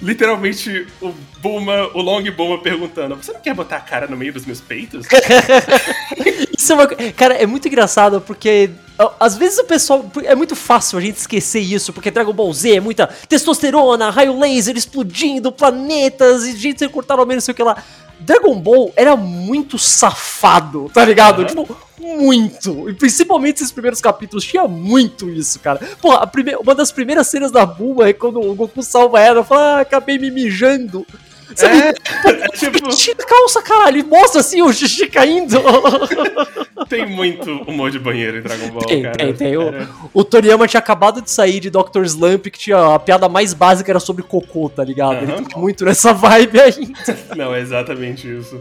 literalmente 0.00 0.86
o 1.00 1.14
Bulma, 1.40 1.90
o 1.94 2.00
Long 2.00 2.22
Bulma 2.30 2.58
perguntando: 2.58 3.16
Você 3.16 3.32
não 3.32 3.40
quer 3.40 3.54
botar 3.54 3.76
a 3.76 3.80
cara 3.80 4.06
no 4.06 4.16
meio 4.16 4.32
dos 4.32 4.44
meus 4.44 4.60
peitos? 4.60 5.06
Isso 6.56 6.72
é 6.72 6.74
uma... 6.76 6.86
Cara, 7.12 7.34
é 7.34 7.46
muito 7.46 7.68
engraçado 7.68 8.20
porque 8.20 8.70
Às 9.18 9.36
vezes 9.36 9.58
o 9.58 9.64
pessoal. 9.64 10.10
É 10.24 10.34
muito 10.34 10.54
fácil 10.54 10.98
a 10.98 11.00
gente 11.00 11.16
esquecer 11.16 11.60
isso, 11.60 11.92
porque 11.92 12.10
Dragon 12.10 12.32
Ball 12.32 12.52
Z 12.52 12.76
é 12.76 12.80
muita 12.80 13.06
testosterona, 13.06 14.10
raio 14.10 14.38
laser 14.38 14.76
explodindo, 14.76 15.50
planetas 15.50 16.44
e 16.44 16.56
gente 16.56 16.88
cortar 16.88 17.18
ao 17.18 17.26
menos 17.26 17.44
sei 17.44 17.52
o 17.52 17.54
que 17.54 17.62
lá. 17.62 17.82
Dragon 18.20 18.58
Ball 18.58 18.92
era 18.96 19.16
muito 19.16 19.78
safado, 19.78 20.90
tá 20.92 21.04
ligado? 21.04 21.40
Uhum. 21.40 21.46
Tipo, 21.46 21.76
muito. 22.04 22.90
E 22.90 22.94
principalmente 22.94 23.56
esses 23.56 23.72
primeiros 23.72 24.00
capítulos 24.00 24.44
tinha 24.44 24.68
muito 24.68 25.28
isso, 25.30 25.58
cara. 25.60 25.80
Porra, 26.00 26.26
primeira, 26.26 26.60
uma 26.60 26.74
das 26.74 26.92
primeiras 26.92 27.26
cenas 27.26 27.50
da 27.50 27.64
Bulma 27.64 28.08
é 28.08 28.12
quando 28.12 28.40
o 28.40 28.54
Goku 28.54 28.82
salva 28.82 29.20
ela, 29.20 29.42
fala, 29.42 29.78
ah, 29.78 29.80
acabei 29.80 30.18
me 30.18 30.30
mijando. 30.30 31.06
Sabe? 31.54 31.76
É, 31.78 31.88
é 32.28 32.48
tipo... 32.48 32.88
Tira 32.90 33.22
a 33.22 33.26
calça, 33.26 33.62
caralho, 33.62 34.06
mostra 34.06 34.40
assim 34.40 34.62
o 34.62 34.72
xixi 34.72 35.06
caindo. 35.06 35.60
Tem 36.88 37.06
muito 37.06 37.50
humor 37.62 37.90
de 37.90 37.98
banheiro 37.98 38.38
em 38.38 38.42
Dragon 38.42 38.68
Ball, 38.68 38.82
tem, 38.82 39.02
cara. 39.02 39.16
Tem, 39.16 39.32
tem. 39.32 39.56
O, 39.56 39.72
o, 40.12 40.24
Toriyama 40.24 40.66
tinha 40.66 40.78
acabado 40.78 41.22
de 41.22 41.30
sair 41.30 41.60
de 41.60 41.70
Dr. 41.70 42.02
Slump, 42.04 42.46
que 42.46 42.58
tinha 42.58 42.94
a 42.94 42.98
piada 42.98 43.28
mais 43.28 43.54
básica 43.54 43.90
era 43.90 44.00
sobre 44.00 44.22
cocô, 44.22 44.68
tá 44.68 44.84
ligado? 44.84 45.22
Ele 45.22 45.32
tá 45.32 45.58
muito 45.58 45.84
nessa 45.84 46.12
vibe 46.12 46.60
ainda. 46.60 47.18
Não, 47.36 47.54
é 47.54 47.60
exatamente 47.60 48.28
isso. 48.28 48.60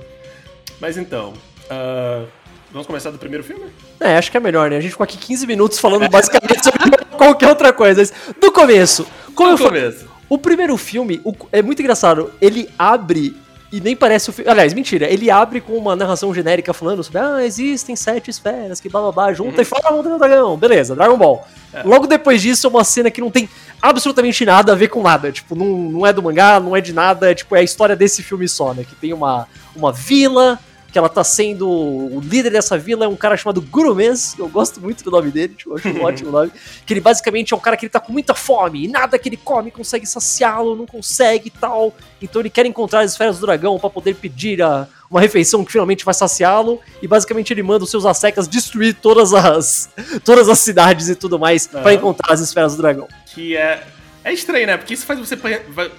Mas 0.79 0.97
então, 0.97 1.33
uh, 1.65 2.27
vamos 2.71 2.87
começar 2.87 3.11
do 3.11 3.17
primeiro 3.17 3.43
filme? 3.43 3.65
É, 3.99 4.17
acho 4.17 4.31
que 4.31 4.37
é 4.37 4.39
melhor, 4.39 4.69
né? 4.69 4.77
A 4.77 4.81
gente 4.81 4.91
ficou 4.91 5.03
aqui 5.03 5.17
15 5.17 5.45
minutos 5.47 5.79
falando 5.79 6.07
basicamente 6.09 6.63
sobre 6.63 7.05
qualquer 7.17 7.49
outra 7.49 7.73
coisa. 7.73 8.09
Do 8.39 8.51
começo. 8.51 9.05
Como 9.35 9.55
do 9.55 9.63
eu 9.63 9.67
começo. 9.67 10.12
O 10.33 10.37
primeiro 10.39 10.75
filme 10.77 11.21
o, 11.23 11.31
é 11.51 11.61
muito 11.61 11.79
engraçado. 11.79 12.33
Ele 12.41 12.67
abre 12.75 13.37
e 13.71 13.79
nem 13.79 13.95
parece 13.95 14.31
o 14.31 14.33
filme. 14.33 14.49
Aliás, 14.49 14.73
mentira. 14.73 15.07
Ele 15.07 15.29
abre 15.29 15.61
com 15.61 15.77
uma 15.77 15.95
narração 15.95 16.33
genérica 16.33 16.73
falando 16.73 17.03
sobre 17.03 17.19
ah, 17.19 17.45
existem 17.45 17.95
sete 17.95 18.31
esferas 18.31 18.81
que 18.81 18.89
blá 18.89 18.99
blá 18.99 19.11
blá, 19.11 19.33
junta 19.33 19.57
uhum. 19.57 19.61
e 19.61 19.63
fala 19.63 19.95
Montanha 19.95 20.15
do 20.15 20.17
Dragão. 20.17 20.57
Beleza, 20.57 20.95
Dragon 20.95 21.19
Ball. 21.19 21.47
É. 21.71 21.83
Logo 21.83 22.07
depois 22.07 22.41
disso 22.41 22.65
é 22.65 22.69
uma 22.71 22.83
cena 22.83 23.11
que 23.11 23.21
não 23.21 23.29
tem 23.29 23.47
absolutamente 23.79 24.43
nada 24.43 24.71
a 24.71 24.75
ver 24.75 24.87
com 24.87 25.03
nada. 25.03 25.31
Tipo, 25.31 25.53
não, 25.53 25.67
não 25.67 26.07
é 26.07 26.11
do 26.11 26.23
mangá, 26.23 26.59
não 26.59 26.75
é 26.75 26.81
de 26.81 26.93
nada. 26.93 27.29
É, 27.29 27.35
tipo, 27.35 27.55
é 27.55 27.59
a 27.59 27.63
história 27.63 27.95
desse 27.95 28.23
filme 28.23 28.47
só, 28.47 28.73
né? 28.73 28.83
Que 28.83 28.95
tem 28.95 29.13
uma, 29.13 29.47
uma 29.75 29.91
vila 29.91 30.59
que 30.93 30.99
ela 30.99 31.09
tá 31.09 31.23
sendo. 31.23 31.67
O 31.67 32.21
líder 32.23 32.51
dessa 32.51 32.77
vila 32.77 33.05
é 33.05 33.07
um 33.07 33.15
cara 33.15 33.35
chamado 33.35 33.59
Gurumes, 33.59 34.35
que 34.35 34.41
eu 34.41 34.47
gosto 34.47 34.79
muito 34.79 35.03
do 35.03 35.09
nome 35.09 35.31
dele, 35.31 35.55
tipo, 35.55 35.71
eu 35.71 35.75
acho 35.75 35.89
um 35.89 36.03
ótimo 36.05 36.31
nome. 36.31 36.51
Que 36.85 36.93
ele 36.93 37.01
basicamente 37.01 37.51
é 37.51 37.57
um 37.57 37.59
cara 37.59 37.75
que 37.75 37.85
ele 37.85 37.89
tá 37.89 37.99
com 37.99 38.13
muita 38.13 38.35
fome, 38.35 38.85
e 38.85 38.87
nada 38.87 39.17
que 39.17 39.27
ele 39.27 39.35
come 39.35 39.71
consegue 39.71 40.05
saciá-lo, 40.05 40.75
não 40.75 40.85
consegue 40.85 41.47
e 41.47 41.49
tal. 41.49 41.95
Então 42.21 42.43
ele 42.43 42.49
quer 42.51 42.67
encontrar 42.67 42.99
as 42.99 43.11
esferas 43.11 43.39
do 43.39 43.45
dragão 43.47 43.79
para 43.79 43.89
poder 43.89 44.13
pedir 44.13 44.61
a, 44.61 44.87
uma 45.09 45.19
refeição 45.19 45.65
que 45.65 45.71
finalmente 45.71 46.05
vai 46.05 46.13
saciá-lo. 46.13 46.79
E 47.01 47.07
basicamente 47.07 47.51
ele 47.51 47.63
manda 47.63 47.83
os 47.83 47.89
seus 47.89 48.05
assecas 48.05 48.47
destruir 48.47 48.93
todas 48.93 49.33
as, 49.33 49.89
todas 50.23 50.47
as 50.47 50.59
cidades 50.59 51.09
e 51.09 51.15
tudo 51.15 51.39
mais 51.39 51.67
uhum. 51.73 51.81
para 51.81 51.93
encontrar 51.95 52.31
as 52.31 52.39
esferas 52.39 52.75
do 52.75 52.83
dragão. 52.83 53.07
Que 53.25 53.57
é. 53.57 53.83
É 54.23 54.31
estranho, 54.31 54.67
né? 54.67 54.77
Porque 54.77 54.93
isso 54.93 55.05
faz 55.05 55.19
você. 55.19 55.37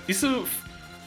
Isso 0.08 0.46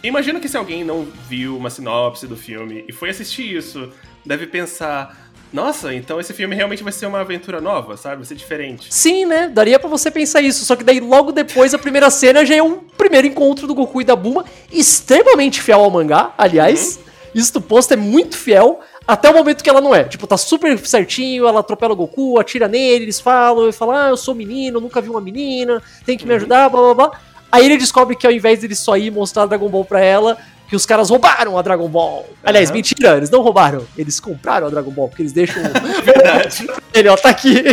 Imagina 0.04 0.40
que 0.40 0.48
se 0.48 0.56
alguém 0.56 0.84
não 0.84 1.08
viu 1.28 1.58
uma 1.58 1.70
sinopse 1.70 2.28
do 2.28 2.38
filme 2.38 2.86
e 2.88 2.94
foi 2.94 3.10
assistir 3.10 3.56
isso, 3.56 3.92
deve 4.26 4.46
pensar. 4.48 5.28
Nossa, 5.52 5.94
então 5.94 6.20
esse 6.20 6.34
filme 6.34 6.56
realmente 6.56 6.84
vai 6.84 6.92
ser 6.92 7.06
uma 7.06 7.22
aventura 7.22 7.62
nova, 7.62 7.96
sabe? 7.98 8.18
Vai 8.18 8.26
ser 8.26 8.36
diferente. 8.36 8.94
Sim, 8.94 9.26
né? 9.26 9.48
Daria 9.48 9.80
para 9.80 9.90
você 9.90 10.12
pensar 10.12 10.42
isso. 10.42 10.66
Só 10.66 10.76
que 10.76 10.84
daí 10.84 11.00
logo 11.00 11.32
depois 11.32 11.74
a 11.74 11.80
primeira 11.80 12.10
cena 12.10 12.46
já 12.46 12.56
é 12.56 12.62
um 12.62 12.80
primeiro 12.80 13.28
encontro 13.28 13.66
do 13.66 13.74
Goku 13.74 14.02
e 14.02 14.04
da 14.04 14.16
Bulma, 14.16 14.46
extremamente 14.72 15.62
fiel 15.62 15.80
ao 15.80 15.90
mangá, 15.90 16.34
aliás. 16.38 16.98
Uhum. 16.98 17.08
Isso 17.34 17.54
do 17.54 17.62
posto 17.62 17.94
é 17.94 17.96
muito 17.96 18.38
fiel. 18.38 18.82
Até 19.08 19.30
o 19.30 19.34
momento 19.34 19.64
que 19.64 19.70
ela 19.70 19.80
não 19.80 19.96
é. 19.96 20.04
Tipo, 20.04 20.28
tá 20.28 20.36
super 20.36 20.78
certinho, 20.80 21.48
ela 21.48 21.62
atropela 21.62 21.94
o 21.94 21.96
Goku, 21.96 22.38
atira 22.38 22.68
nele, 22.68 23.06
eles 23.06 23.22
falam, 23.22 23.70
e 23.70 23.72
falam, 23.72 23.96
ah, 23.96 24.10
eu 24.10 24.18
sou 24.18 24.36
menino, 24.36 24.82
nunca 24.82 25.00
vi 25.00 25.10
uma 25.10 25.22
menina, 25.22 25.82
tem 26.06 26.18
que 26.18 26.26
me 26.26 26.32
uhum. 26.32 26.38
ajudar, 26.38 26.68
blá 26.68 26.82
blá 26.82 26.94
blá. 26.94 27.20
Aí 27.58 27.66
ele 27.66 27.78
descobre 27.78 28.16
que 28.16 28.28
ao 28.28 28.32
invés 28.32 28.60
dele 28.60 28.76
só 28.76 28.96
ir 28.96 29.12
mostrar 29.12 29.48
Dragon 29.48 29.68
Ball 29.68 29.84
pra 29.84 30.00
ela, 30.00 30.38
que 30.68 30.76
os 30.76 30.86
caras 30.86 31.10
roubaram 31.10 31.58
a 31.58 31.62
Dragon 31.62 31.88
Ball. 31.88 32.30
Aliás, 32.44 32.70
uhum. 32.70 32.76
mentira, 32.76 33.18
eles 33.18 33.30
não 33.30 33.42
roubaram. 33.42 33.86
Eles 33.98 34.20
compraram 34.20 34.68
a 34.68 34.70
Dragon 34.70 34.92
Ball, 34.92 35.08
porque 35.08 35.24
eles 35.24 35.32
deixam. 35.32 35.64
Verdade. 36.04 36.68
Ele, 36.94 37.08
ó, 37.08 37.16
tá 37.16 37.30
aqui. 37.30 37.64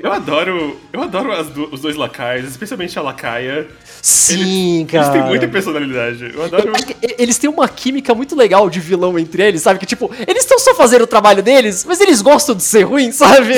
eu 0.00 0.12
adoro. 0.12 0.80
Eu 0.92 1.02
adoro 1.02 1.44
do, 1.44 1.74
os 1.74 1.80
dois 1.80 1.96
lacaios, 1.96 2.48
especialmente 2.48 2.98
a 2.98 3.02
lacaia. 3.02 3.66
Sim, 4.00 4.80
eles, 4.80 4.90
cara. 4.90 5.06
Eles 5.06 5.12
têm 5.12 5.28
muita 5.28 5.48
personalidade. 5.48 6.32
Eu 6.32 6.44
adoro. 6.44 6.72
Eles 7.18 7.36
têm 7.36 7.50
uma 7.50 7.68
química 7.68 8.14
muito 8.14 8.36
legal 8.36 8.70
de 8.70 8.78
vilão 8.78 9.18
entre 9.18 9.42
eles, 9.42 9.62
sabe? 9.62 9.80
Que 9.80 9.86
tipo, 9.86 10.10
eles 10.26 10.44
estão 10.44 10.58
só 10.58 10.74
fazendo 10.74 11.02
o 11.02 11.06
trabalho 11.06 11.42
deles, 11.42 11.84
mas 11.84 12.00
eles 12.00 12.22
gostam 12.22 12.54
de 12.54 12.62
ser 12.62 12.84
ruim, 12.84 13.10
sabe? 13.10 13.54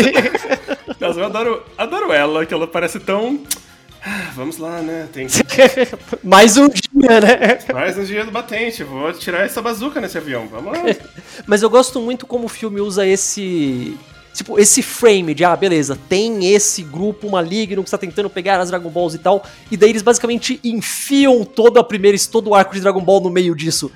Nossa, 0.98 1.20
eu 1.20 1.26
adoro, 1.26 1.62
adoro 1.76 2.12
ela, 2.12 2.46
que 2.46 2.54
ela 2.54 2.66
parece 2.66 2.98
tão 2.98 3.40
vamos 4.34 4.58
lá, 4.58 4.80
né? 4.80 5.08
Tem 5.12 5.26
que... 5.26 5.42
Mais 6.22 6.56
um 6.56 6.68
dia, 6.68 7.20
né? 7.20 7.58
Mais 7.72 7.98
um 7.98 8.04
dia 8.04 8.24
do 8.24 8.30
batente. 8.30 8.84
Vou 8.84 9.12
tirar 9.12 9.44
essa 9.44 9.60
bazuca 9.60 10.00
nesse 10.00 10.18
avião. 10.18 10.46
Vamos 10.48 10.72
lá. 10.72 10.84
Mas 11.46 11.62
eu 11.62 11.70
gosto 11.70 12.00
muito 12.00 12.26
como 12.26 12.46
o 12.46 12.48
filme 12.48 12.80
usa 12.80 13.06
esse. 13.06 13.96
Tipo, 14.32 14.58
esse 14.58 14.82
frame 14.82 15.32
de, 15.32 15.44
ah, 15.44 15.56
beleza, 15.56 15.98
tem 16.10 16.52
esse 16.52 16.82
grupo 16.82 17.30
maligno 17.30 17.82
que 17.82 17.88
está 17.88 17.96
tentando 17.96 18.28
pegar 18.28 18.60
as 18.60 18.68
Dragon 18.68 18.90
Balls 18.90 19.14
e 19.14 19.18
tal, 19.18 19.42
e 19.70 19.78
daí 19.78 19.88
eles 19.88 20.02
basicamente 20.02 20.60
enfiam 20.62 21.42
todo 21.42 21.78
a 21.78 21.84
primeira, 21.84 22.18
todo 22.30 22.50
o 22.50 22.54
arco 22.54 22.74
de 22.74 22.82
Dragon 22.82 23.00
Ball 23.00 23.22
no 23.22 23.30
meio 23.30 23.54
disso. 23.54 23.90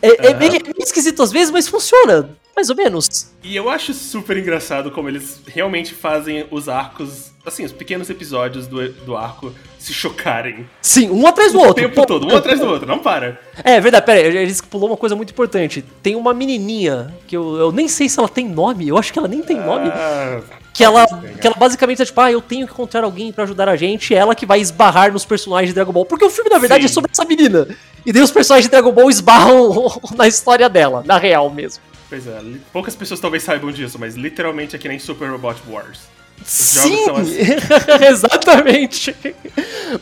É, 0.00 0.08
uhum. 0.08 0.14
é, 0.20 0.34
meio, 0.34 0.50
é 0.56 0.62
meio 0.62 0.74
esquisito 0.78 1.22
às 1.22 1.30
vezes, 1.30 1.50
mas 1.50 1.68
funciona. 1.68 2.30
Mais 2.54 2.68
ou 2.68 2.76
menos. 2.76 3.32
E 3.42 3.56
eu 3.56 3.68
acho 3.70 3.94
super 3.94 4.36
engraçado 4.36 4.90
como 4.90 5.08
eles 5.08 5.40
realmente 5.46 5.94
fazem 5.94 6.46
os 6.50 6.68
arcos, 6.68 7.32
assim, 7.44 7.64
os 7.64 7.72
pequenos 7.72 8.10
episódios 8.10 8.66
do, 8.66 8.88
do 8.90 9.16
arco 9.16 9.52
se 9.78 9.92
chocarem. 9.92 10.68
Sim, 10.80 11.10
um 11.10 11.26
atrás 11.26 11.52
do 11.52 11.58
o 11.58 11.66
outro. 11.66 11.84
O 11.84 11.88
tempo 11.88 12.06
todo, 12.06 12.26
um 12.26 12.36
atrás 12.36 12.60
do 12.60 12.66
outro, 12.66 12.86
não 12.86 12.98
para. 12.98 13.40
É 13.64 13.80
verdade, 13.80 14.06
pera 14.06 14.20
aí, 14.20 14.36
eles 14.36 14.60
pulou 14.60 14.88
uma 14.88 14.96
coisa 14.96 15.16
muito 15.16 15.30
importante. 15.30 15.82
Tem 16.02 16.14
uma 16.14 16.32
menininha, 16.32 17.12
que 17.26 17.36
eu, 17.36 17.56
eu 17.56 17.72
nem 17.72 17.88
sei 17.88 18.08
se 18.08 18.18
ela 18.18 18.28
tem 18.28 18.48
nome, 18.48 18.88
eu 18.88 18.96
acho 18.96 19.12
que 19.12 19.18
ela 19.18 19.28
nem 19.28 19.42
tem 19.42 19.56
nome. 19.56 19.88
Ah, 19.88 20.40
que 20.72 20.84
ela, 20.84 21.06
que 21.40 21.46
ela 21.46 21.56
basicamente 21.56 22.00
é 22.00 22.04
tipo, 22.04 22.20
ah, 22.20 22.32
eu 22.32 22.40
tenho 22.40 22.66
que 22.66 22.72
encontrar 22.72 23.04
alguém 23.04 23.32
para 23.32 23.44
ajudar 23.44 23.68
a 23.68 23.76
gente, 23.76 24.14
é 24.14 24.18
ela 24.18 24.34
que 24.34 24.46
vai 24.46 24.60
esbarrar 24.60 25.12
nos 25.12 25.24
personagens 25.24 25.70
de 25.70 25.74
Dragon 25.74 25.92
Ball. 25.92 26.06
Porque 26.06 26.24
o 26.24 26.30
filme, 26.30 26.48
na 26.48 26.58
verdade, 26.58 26.82
Sim. 26.82 26.90
é 26.90 26.92
sobre 26.92 27.10
essa 27.10 27.24
menina. 27.24 27.66
E 28.06 28.12
daí 28.12 28.22
os 28.22 28.30
personagens 28.30 28.66
de 28.66 28.70
Dragon 28.70 28.92
Ball 28.92 29.10
esbarram 29.10 30.00
na 30.16 30.26
história 30.26 30.68
dela, 30.68 31.02
na 31.04 31.18
real 31.18 31.50
mesmo. 31.50 31.82
Pois 32.12 32.26
é, 32.26 32.42
poucas 32.70 32.94
pessoas 32.94 33.20
talvez 33.20 33.42
saibam 33.42 33.72
disso, 33.72 33.96
mas 33.98 34.16
literalmente 34.16 34.76
é 34.76 34.78
que 34.78 34.86
nem 34.86 34.98
Super 34.98 35.30
Robot 35.30 35.62
Wars. 35.66 36.00
Os 36.42 36.46
Sim, 36.46 37.08
assim. 37.08 37.38
exatamente. 38.06 39.16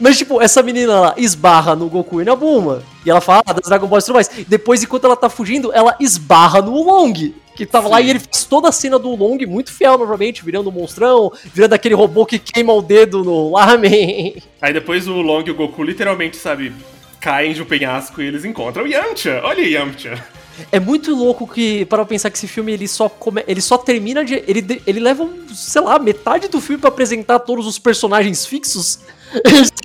Mas, 0.00 0.18
tipo, 0.18 0.42
essa 0.42 0.60
menina 0.60 0.98
lá 0.98 1.14
esbarra 1.16 1.76
no 1.76 1.88
Goku 1.88 2.20
e 2.20 2.24
na 2.24 2.34
Bulma. 2.34 2.82
E 3.06 3.10
ela 3.10 3.20
fala 3.20 3.44
ah, 3.46 3.52
das 3.52 3.68
Dragon 3.68 3.86
Balls 3.86 4.02
e 4.02 4.06
tudo 4.06 4.14
mais. 4.16 4.28
Depois, 4.48 4.82
enquanto 4.82 5.04
ela 5.04 5.14
tá 5.14 5.30
fugindo, 5.30 5.72
ela 5.72 5.94
esbarra 6.00 6.60
no 6.60 6.82
Long. 6.82 7.12
Que 7.54 7.64
tava 7.64 7.86
Sim. 7.86 7.92
lá 7.92 8.00
e 8.00 8.10
ele 8.10 8.18
fez 8.18 8.42
toda 8.42 8.70
a 8.70 8.72
cena 8.72 8.98
do 8.98 9.14
Long 9.14 9.38
muito 9.46 9.72
fiel, 9.72 9.96
novamente, 9.96 10.44
virando 10.44 10.68
um 10.68 10.72
monstrão, 10.72 11.30
virando 11.54 11.74
aquele 11.74 11.94
robô 11.94 12.26
que 12.26 12.40
queima 12.40 12.72
o 12.72 12.82
dedo 12.82 13.22
no 13.22 13.52
lamen. 13.52 14.42
Aí 14.60 14.72
depois 14.72 15.06
o 15.06 15.20
Long 15.20 15.44
e 15.46 15.52
o 15.52 15.54
Goku 15.54 15.84
literalmente, 15.84 16.36
sabe, 16.36 16.72
caem 17.20 17.52
de 17.52 17.62
um 17.62 17.66
penhasco 17.66 18.20
e 18.20 18.26
eles 18.26 18.44
encontram 18.44 18.82
o 18.82 18.88
Yamcha. 18.88 19.42
Olha 19.44 19.60
Yamcha. 19.60 20.39
É 20.70 20.80
muito 20.80 21.14
louco 21.14 21.46
que, 21.46 21.84
para 21.86 22.04
pensar 22.04 22.30
que 22.30 22.36
esse 22.36 22.48
filme 22.48 22.72
ele 22.72 22.88
só, 22.88 23.08
come, 23.08 23.44
ele 23.46 23.60
só 23.60 23.78
termina 23.78 24.24
de. 24.24 24.34
Ele, 24.46 24.82
ele 24.86 25.00
leva, 25.00 25.28
sei 25.54 25.80
lá, 25.80 25.98
metade 25.98 26.48
do 26.48 26.60
filme 26.60 26.80
para 26.80 26.88
apresentar 26.88 27.40
todos 27.40 27.66
os 27.66 27.78
personagens 27.78 28.46
fixos. 28.46 29.00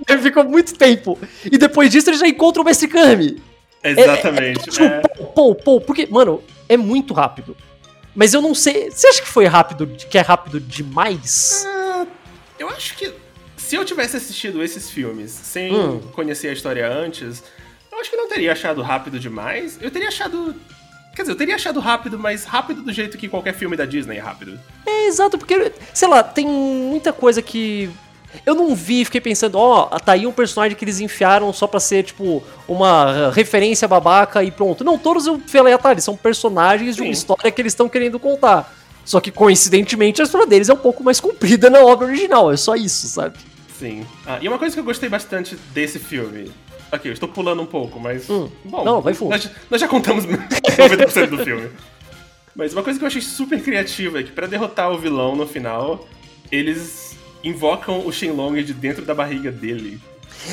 Ele 0.10 0.22
fica 0.24 0.44
muito 0.44 0.74
tempo. 0.74 1.20
E 1.44 1.58
depois 1.58 1.92
disso 1.92 2.10
ele 2.10 2.18
já 2.18 2.28
encontra 2.28 2.62
o 2.62 2.66
Mestre 2.66 2.88
Kami. 2.88 3.42
Exatamente. 3.84 4.80
É, 4.80 4.84
é, 4.84 4.88
é, 4.88 5.02
tipo, 5.02 5.22
é. 5.22 5.26
Pô, 5.36 5.54
pô, 5.54 5.80
porque, 5.80 6.08
mano, 6.08 6.44
é 6.68 6.76
muito 6.76 7.14
rápido. 7.14 7.56
Mas 8.16 8.34
eu 8.34 8.42
não 8.42 8.56
sei. 8.56 8.90
Você 8.90 9.08
acha 9.08 9.22
que 9.22 9.28
foi 9.28 9.46
rápido, 9.46 9.88
que 9.88 10.18
é 10.18 10.22
rápido 10.22 10.60
demais? 10.60 11.66
Uh, 11.68 12.08
eu 12.58 12.70
acho 12.70 12.96
que 12.96 13.14
se 13.58 13.76
eu 13.76 13.84
tivesse 13.84 14.16
assistido 14.16 14.64
esses 14.64 14.90
filmes 14.90 15.32
sem 15.32 15.74
hum. 15.74 16.00
conhecer 16.14 16.48
a 16.50 16.54
história 16.54 16.88
antes, 16.88 17.44
eu 17.96 18.02
acho 18.02 18.10
que 18.10 18.18
não 18.18 18.28
teria 18.28 18.52
achado 18.52 18.82
rápido 18.82 19.20
demais. 19.20 19.78
Eu 19.82 19.90
teria 19.90 20.10
achado. 20.10 20.56
Quer 21.16 21.22
dizer, 21.22 21.32
eu 21.32 21.38
teria 21.38 21.56
achado 21.56 21.80
rápido, 21.80 22.20
mas 22.20 22.44
rápido 22.44 22.82
do 22.82 22.92
jeito 22.92 23.18
que 23.18 23.30
qualquer 23.30 23.54
filme 23.54 23.78
da 23.78 23.86
Disney 23.86 24.18
é 24.18 24.20
rápido. 24.20 24.60
É, 24.86 25.08
exato, 25.08 25.38
porque, 25.38 25.72
sei 25.94 26.08
lá, 26.08 26.22
tem 26.22 26.46
muita 26.46 27.14
coisa 27.14 27.42
que. 27.42 27.90
Eu 28.46 28.54
não 28.54 28.76
vi, 28.76 29.06
fiquei 29.06 29.22
pensando, 29.22 29.58
ó, 29.58 29.88
oh, 29.90 29.98
tá 29.98 30.12
aí 30.12 30.28
um 30.28 30.32
personagem 30.32 30.78
que 30.78 30.84
eles 30.84 31.00
enfiaram 31.00 31.54
só 31.54 31.68
pra 31.68 31.80
ser, 31.80 32.04
tipo, 32.04 32.44
uma 32.68 33.32
referência 33.32 33.88
babaca 33.88 34.44
e 34.44 34.52
pronto. 34.52 34.84
Não, 34.84 34.98
todos 34.98 35.26
eu 35.26 35.40
falei, 35.48 35.74
ah, 35.74 35.78
tá, 35.78 35.94
eles 35.94 36.04
são 36.04 36.18
personagens 36.18 36.96
Sim. 36.96 37.02
de 37.02 37.08
uma 37.08 37.14
história 37.14 37.50
que 37.50 37.62
eles 37.62 37.72
estão 37.72 37.88
querendo 37.88 38.20
contar. 38.20 38.76
Só 39.06 39.22
que, 39.22 39.32
coincidentemente, 39.32 40.22
a 40.22 40.26
história 40.26 40.46
deles 40.46 40.68
é 40.68 40.74
um 40.74 40.78
pouco 40.78 41.02
mais 41.02 41.22
comprida 41.22 41.70
na 41.70 41.80
obra 41.80 42.08
original, 42.08 42.52
é 42.52 42.58
só 42.58 42.76
isso, 42.76 43.08
sabe? 43.08 43.38
Sim. 43.80 44.06
Ah, 44.26 44.40
e 44.42 44.50
uma 44.50 44.58
coisa 44.58 44.74
que 44.74 44.80
eu 44.80 44.86
gostei 44.86 45.08
bastante 45.08 45.56
desse 45.74 46.00
filme, 46.00 46.52
Aqui, 46.92 47.08
eu 47.10 47.14
estou 47.14 47.28
pulando 47.28 47.62
um 47.62 47.66
pouco, 47.66 48.00
mas. 48.00 48.30
Hum. 48.30 48.50
Bom, 48.64 48.84
não, 48.84 49.02
vai 49.02 49.14
fundo. 49.14 49.32
Nós, 49.32 49.50
nós 49.70 49.82
já 49.82 49.88
contamos 49.88 50.26
90% 50.28 51.28
do 51.28 51.38
filme. 51.44 51.70
Mas 52.56 52.72
uma 52.74 52.84
coisa 52.84 52.98
que 52.98 53.04
eu 53.04 53.08
achei 53.08 53.22
super 53.22 53.62
criativa 53.62 54.20
é 54.20 54.24
que 54.24 54.32
para 54.32 54.48
derrotar 54.48 54.92
o 54.92 54.98
vilão 54.98 55.36
no 55.36 55.46
final, 55.46 56.08
eles 56.52 57.18
invocam 57.44 58.06
o 58.08 58.12
Shenlong 58.12 58.64
de 58.64 58.74
dentro 58.74 59.04
da 59.04 59.14
barriga 59.14 59.52
dele. 59.52 60.00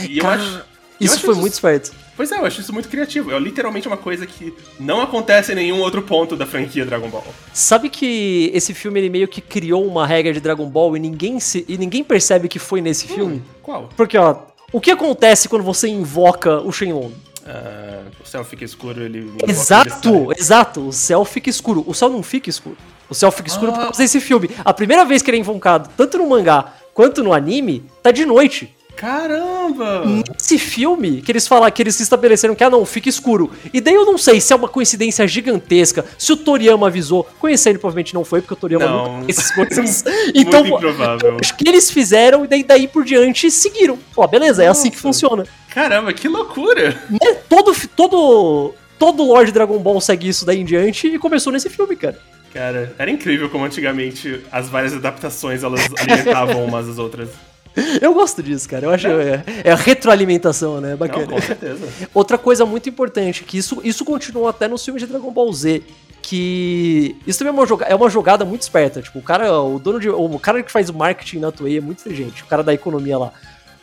E 0.08 0.18
eu 0.18 0.22
Cara, 0.22 0.40
acho. 0.40 0.56
eu 0.56 0.62
Isso 1.00 1.14
acho 1.16 1.26
foi 1.26 1.34
muito 1.36 1.52
esperto. 1.52 1.92
Pois 2.14 2.30
é, 2.30 2.38
eu 2.38 2.44
acho 2.44 2.60
isso 2.60 2.72
muito 2.72 2.88
criativo. 2.88 3.32
É 3.32 3.38
literalmente 3.38 3.88
uma 3.88 3.96
coisa 3.96 4.26
que 4.26 4.52
não 4.78 5.00
acontece 5.00 5.52
em 5.52 5.54
nenhum 5.54 5.80
outro 5.80 6.02
ponto 6.02 6.36
da 6.36 6.44
franquia 6.44 6.84
Dragon 6.84 7.08
Ball. 7.08 7.24
Sabe 7.54 7.88
que 7.88 8.50
esse 8.52 8.74
filme 8.74 9.00
ele 9.00 9.08
meio 9.08 9.26
que 9.26 9.40
criou 9.40 9.86
uma 9.86 10.06
regra 10.06 10.32
de 10.32 10.40
Dragon 10.40 10.68
Ball 10.68 10.96
e 10.96 11.00
ninguém, 11.00 11.40
se, 11.40 11.64
e 11.66 11.78
ninguém 11.78 12.04
percebe 12.04 12.48
que 12.48 12.58
foi 12.58 12.82
nesse 12.82 13.08
filme? 13.08 13.42
Qual? 13.62 13.88
Porque, 13.96 14.18
ó, 14.18 14.36
o 14.72 14.80
que 14.80 14.90
acontece 14.90 15.48
quando 15.48 15.62
você 15.62 15.88
invoca 15.88 16.60
o 16.60 16.72
Shenlong? 16.72 17.12
Ah, 17.46 18.02
o 18.22 18.26
céu 18.26 18.44
fica 18.44 18.64
escuro, 18.64 19.02
ele. 19.02 19.32
Exato, 19.46 20.32
exato. 20.36 20.88
O 20.88 20.92
céu 20.92 21.24
fica 21.24 21.50
escuro. 21.50 21.84
O 21.86 21.94
céu 21.94 22.08
não 22.08 22.22
fica 22.22 22.48
escuro. 22.48 22.76
O 23.10 23.14
céu 23.14 23.30
fica 23.30 23.48
escuro 23.48 23.72
Ah. 23.72 23.74
por 23.74 23.80
causa 23.84 23.98
desse 23.98 24.20
filme. 24.20 24.48
A 24.64 24.72
primeira 24.72 25.04
vez 25.04 25.22
que 25.22 25.30
ele 25.30 25.38
é 25.38 25.40
invocado, 25.40 25.90
tanto 25.96 26.18
no 26.18 26.28
mangá 26.28 26.72
quanto 26.94 27.22
no 27.22 27.32
anime, 27.32 27.84
tá 28.02 28.10
de 28.10 28.24
noite. 28.24 28.74
Caramba! 28.96 30.04
Nesse 30.04 30.58
filme, 30.58 31.22
que 31.22 31.32
eles 31.32 31.48
falam 31.48 31.70
que 31.70 31.82
eles 31.82 31.96
se 31.96 32.02
estabeleceram 32.02 32.54
que, 32.54 32.62
ah 32.62 32.70
não, 32.70 32.84
fica 32.84 33.08
escuro. 33.08 33.50
E 33.72 33.80
daí 33.80 33.94
eu 33.94 34.04
não 34.04 34.16
sei 34.16 34.40
se 34.40 34.52
é 34.52 34.56
uma 34.56 34.68
coincidência 34.68 35.26
gigantesca, 35.26 36.04
se 36.18 36.32
o 36.32 36.36
Toriyama 36.36 36.86
avisou. 36.86 37.26
Conhecendo, 37.40 37.78
provavelmente 37.78 38.14
não 38.14 38.24
foi, 38.24 38.40
porque 38.40 38.54
o 38.54 38.56
Toriyama 38.56 38.86
Não. 38.86 39.04
nunca 39.20 39.24
fez 39.26 39.38
essas 39.38 39.50
coisas. 39.50 40.04
então, 40.34 40.66
improvável. 40.66 41.36
acho 41.40 41.56
que 41.56 41.68
eles 41.68 41.90
fizeram 41.90 42.44
e 42.44 42.48
daí, 42.48 42.62
daí 42.62 42.86
por 42.86 43.04
diante 43.04 43.50
seguiram. 43.50 43.98
Pô, 44.14 44.26
beleza, 44.28 44.62
é 44.62 44.68
assim 44.68 44.90
que 44.90 44.98
funciona. 44.98 45.44
Caramba, 45.70 46.12
que 46.12 46.28
loucura! 46.28 47.00
Né? 47.10 47.34
Todo, 47.48 47.74
todo, 47.96 48.74
todo 48.98 49.24
Lord 49.24 49.50
Dragon 49.52 49.78
Ball 49.78 50.00
segue 50.00 50.28
isso 50.28 50.44
daí 50.44 50.60
em 50.60 50.64
diante 50.64 51.06
e 51.08 51.18
começou 51.18 51.52
nesse 51.52 51.70
filme, 51.70 51.96
cara. 51.96 52.18
Cara, 52.52 52.94
era 52.98 53.10
incrível 53.10 53.48
como 53.48 53.64
antigamente 53.64 54.44
as 54.52 54.68
várias 54.68 54.92
adaptações 54.92 55.62
elas 55.64 55.80
alimentavam 55.98 56.62
umas 56.66 56.86
às 56.86 56.98
outras. 56.98 57.30
Eu 58.00 58.14
gosto 58.14 58.42
disso, 58.42 58.68
cara. 58.68 58.86
Eu 58.86 58.90
acho. 58.90 59.06
É, 59.06 59.44
é 59.64 59.72
a 59.72 59.76
retroalimentação, 59.76 60.80
né? 60.80 60.90
Não, 60.90 60.96
Bacana. 60.96 61.26
com 61.26 61.40
certeza. 61.40 61.88
Outra 62.12 62.36
coisa 62.38 62.66
muito 62.66 62.88
importante, 62.88 63.44
que 63.44 63.58
isso, 63.58 63.80
isso 63.82 64.04
continuou 64.04 64.48
até 64.48 64.68
nos 64.68 64.84
filmes 64.84 65.02
de 65.02 65.08
Dragon 65.08 65.30
Ball 65.30 65.52
Z. 65.52 65.82
Que. 66.20 67.16
Isso 67.26 67.38
também 67.38 67.50
é 67.50 67.54
uma, 67.54 67.66
joga 67.66 67.86
é 67.86 67.94
uma 67.94 68.08
jogada 68.08 68.44
muito 68.44 68.62
esperta. 68.62 69.02
Tipo, 69.02 69.18
o 69.18 69.22
cara, 69.22 69.60
o 69.60 69.78
dono 69.78 69.98
de. 69.98 70.08
O 70.08 70.38
cara 70.38 70.62
que 70.62 70.70
faz 70.70 70.88
o 70.88 70.94
marketing 70.94 71.38
na 71.38 71.50
Toei 71.50 71.78
é 71.78 71.80
muito 71.80 72.00
inteligente, 72.00 72.42
o 72.42 72.46
cara 72.46 72.62
da 72.62 72.72
economia 72.72 73.18
lá. 73.18 73.32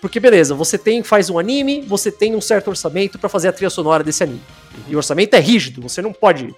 Porque, 0.01 0.19
beleza, 0.19 0.55
você 0.55 0.77
tem, 0.77 1.03
faz 1.03 1.29
um 1.29 1.37
anime, 1.37 1.81
você 1.81 2.09
tem 2.09 2.33
um 2.33 2.39
certo 2.39 2.69
orçamento 2.69 3.19
pra 3.19 3.27
fazer 3.27 3.49
a 3.49 3.51
trilha 3.51 3.69
sonora 3.69 4.01
desse 4.01 4.23
anime. 4.23 4.41
E 4.87 4.95
o 4.95 4.97
orçamento 4.97 5.33
é 5.33 5.39
rígido, 5.41 5.81
você 5.81 6.01
não 6.01 6.13
pode 6.13 6.55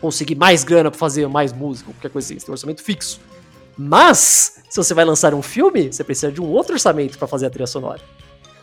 conseguir 0.00 0.34
mais 0.34 0.64
grana 0.64 0.90
pra 0.90 0.98
fazer 0.98 1.28
mais 1.28 1.52
música, 1.52 1.92
qualquer 1.92 2.10
coisa 2.10 2.26
assim, 2.26 2.40
você 2.40 2.46
tem 2.46 2.52
um 2.52 2.54
orçamento 2.54 2.82
fixo. 2.82 3.20
Mas, 3.76 4.54
se 4.68 4.76
você 4.76 4.94
vai 4.94 5.04
lançar 5.04 5.34
um 5.34 5.42
filme, 5.42 5.92
você 5.92 6.04
precisa 6.04 6.30
de 6.30 6.40
um 6.40 6.46
outro 6.46 6.74
orçamento 6.74 7.18
pra 7.18 7.26
fazer 7.28 7.46
a 7.46 7.50
trilha 7.50 7.66
sonora. 7.66 8.00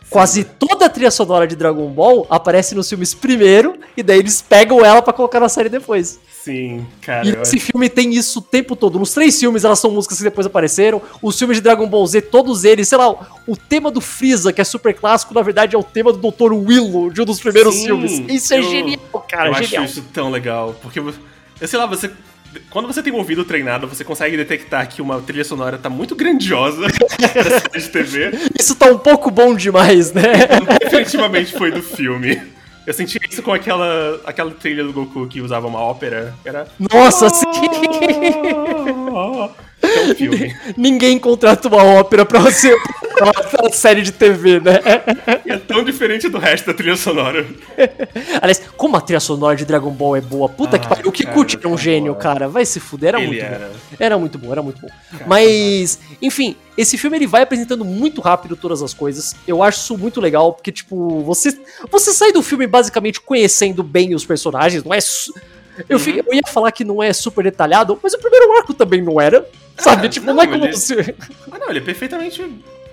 Quase 0.08 0.42
toda 0.42 0.86
a 0.86 0.88
trilha 0.88 1.10
sonora 1.10 1.46
de 1.46 1.54
Dragon 1.54 1.86
Ball 1.88 2.26
aparece 2.28 2.74
nos 2.74 2.88
filmes 2.88 3.14
primeiro, 3.14 3.78
e 3.96 4.02
daí 4.02 4.18
eles 4.18 4.42
pegam 4.42 4.84
ela 4.84 5.00
pra 5.00 5.12
colocar 5.12 5.38
na 5.38 5.48
série 5.48 5.68
depois. 5.68 6.18
Sim, 6.42 6.84
cara. 7.02 7.24
E 7.28 7.30
esse 7.42 7.60
filme 7.60 7.88
tem 7.88 8.12
isso 8.14 8.40
o 8.40 8.42
tempo 8.42 8.74
todo. 8.74 8.98
Nos 8.98 9.12
três 9.12 9.38
filmes 9.38 9.62
elas 9.62 9.78
são 9.78 9.90
músicas 9.90 10.18
que 10.18 10.24
depois 10.24 10.46
apareceram. 10.48 11.00
Os 11.22 11.38
filmes 11.38 11.58
de 11.58 11.62
Dragon 11.62 11.86
Ball 11.86 12.04
Z, 12.08 12.22
todos 12.22 12.64
eles, 12.64 12.88
sei 12.88 12.98
lá, 12.98 13.10
o 13.46 13.56
tema 13.56 13.88
do 13.90 14.00
Freeza, 14.00 14.52
que 14.52 14.60
é 14.60 14.64
super 14.64 14.94
clássico, 14.94 15.32
na 15.34 15.42
verdade 15.42 15.76
é 15.76 15.78
o 15.78 15.82
tema 15.84 16.12
do 16.12 16.18
Dr. 16.30 16.54
Willow, 16.54 17.10
de 17.10 17.20
um 17.22 17.24
dos 17.24 17.38
primeiros 17.38 17.74
Sim, 17.74 17.84
filmes. 17.84 18.18
Isso 18.26 18.52
é 18.54 18.58
eu- 18.58 18.62
genial, 18.64 19.26
cara, 19.30 19.50
eu 19.50 19.54
genial. 19.62 19.84
acho 19.84 19.92
isso 20.00 20.04
tão 20.12 20.28
legal. 20.30 20.74
Porque, 20.82 20.98
eu 20.98 21.12
sei 21.68 21.78
lá, 21.78 21.86
você. 21.86 22.10
Quando 22.68 22.86
você 22.86 23.02
tem 23.02 23.12
um 23.12 23.16
ouvido 23.16 23.44
treinado, 23.44 23.86
você 23.86 24.04
consegue 24.04 24.36
detectar 24.36 24.88
que 24.88 25.00
uma 25.00 25.20
trilha 25.20 25.44
sonora 25.44 25.78
tá 25.78 25.88
muito 25.88 26.16
grandiosa 26.16 26.86
de 27.72 27.88
TV. 27.88 28.32
Isso 28.58 28.74
tá 28.74 28.86
um 28.86 28.98
pouco 28.98 29.30
bom 29.30 29.54
demais, 29.54 30.12
né? 30.12 30.22
Definitivamente 30.80 31.52
foi 31.52 31.70
do 31.70 31.82
filme. 31.82 32.40
Eu 32.86 32.94
senti 32.94 33.20
isso 33.30 33.42
com 33.42 33.52
aquela, 33.52 34.20
aquela 34.24 34.50
trilha 34.50 34.82
do 34.82 34.92
Goku 34.92 35.28
que 35.28 35.40
usava 35.40 35.66
uma 35.66 35.78
ópera. 35.78 36.34
Era. 36.44 36.66
Nossa, 36.92 37.28
sim. 37.28 37.46
É 39.82 40.00
um 40.02 40.14
filme. 40.14 40.54
Ninguém 40.76 41.18
contrata 41.18 41.68
uma 41.68 41.82
ópera 41.82 42.24
pra 42.26 42.38
você 42.40 42.74
uma 43.20 43.70
série 43.72 44.02
de 44.02 44.12
TV, 44.12 44.60
né? 44.60 44.80
E 45.44 45.50
é 45.52 45.58
tão 45.58 45.84
diferente 45.84 46.28
do 46.28 46.38
resto 46.38 46.66
da 46.66 46.74
trilha 46.74 46.96
sonora. 46.96 47.46
Aliás, 48.40 48.62
como 48.76 48.96
a 48.96 49.00
trilha 49.00 49.20
sonora 49.20 49.56
de 49.56 49.64
Dragon 49.64 49.90
Ball 49.90 50.16
é 50.16 50.20
boa, 50.20 50.48
puta 50.48 50.78
que 50.78 50.86
Ah, 50.86 50.88
pariu. 50.90 51.08
O 51.08 51.12
Kikuchi 51.12 51.56
era 51.58 51.68
um 51.68 51.76
tá 51.76 51.82
gênio, 51.82 52.12
boa. 52.12 52.22
cara. 52.22 52.48
Vai 52.48 52.64
se 52.64 52.80
fuder, 52.80 53.08
era 53.10 53.18
Ele 53.18 53.26
muito 53.28 53.42
era. 53.44 53.58
bom. 53.68 53.74
Era 53.98 54.18
muito 54.18 54.38
bom, 54.38 54.52
era 54.52 54.62
muito 54.62 54.80
bom. 54.80 54.88
Mas, 55.26 55.98
enfim, 56.22 56.56
esse 56.76 56.96
filme 56.96 57.16
ele 57.18 57.26
vai 57.26 57.42
apresentando 57.42 57.84
muito 57.84 58.20
rápido 58.20 58.56
todas 58.56 58.82
as 58.82 58.94
coisas. 58.94 59.34
Eu 59.46 59.62
acho 59.62 59.80
isso 59.80 59.98
muito 59.98 60.20
legal, 60.20 60.52
porque, 60.52 60.72
tipo, 60.72 61.22
você, 61.22 61.58
você 61.90 62.12
sai 62.12 62.32
do 62.32 62.42
filme 62.42 62.66
basicamente 62.66 63.20
conhecendo 63.20 63.82
bem 63.82 64.14
os 64.14 64.24
personagens, 64.24 64.82
não 64.84 64.94
é. 64.94 64.98
Eu, 65.88 65.98
Uhum. 65.98 66.02
fi- 66.04 66.18
eu 66.26 66.34
ia 66.34 66.42
falar 66.46 66.70
que 66.72 66.84
não 66.84 67.02
é 67.02 67.12
super 67.12 67.42
detalhado, 67.44 67.98
mas 68.02 68.14
o 68.14 68.18
primeiro 68.18 68.52
arco 68.56 68.72
também 68.74 69.02
não 69.02 69.20
era. 69.20 69.46
Sabe? 69.78 70.08
tipo, 70.10 70.26
não, 70.26 70.34
não, 70.34 70.42
é 70.42 70.46
como 70.46 70.64
ele- 70.66 70.72
você. 70.74 71.14
Ah, 71.50 71.58
não, 71.58 71.70
ele 71.70 71.78
é 71.78 71.82
perfeitamente 71.82 72.42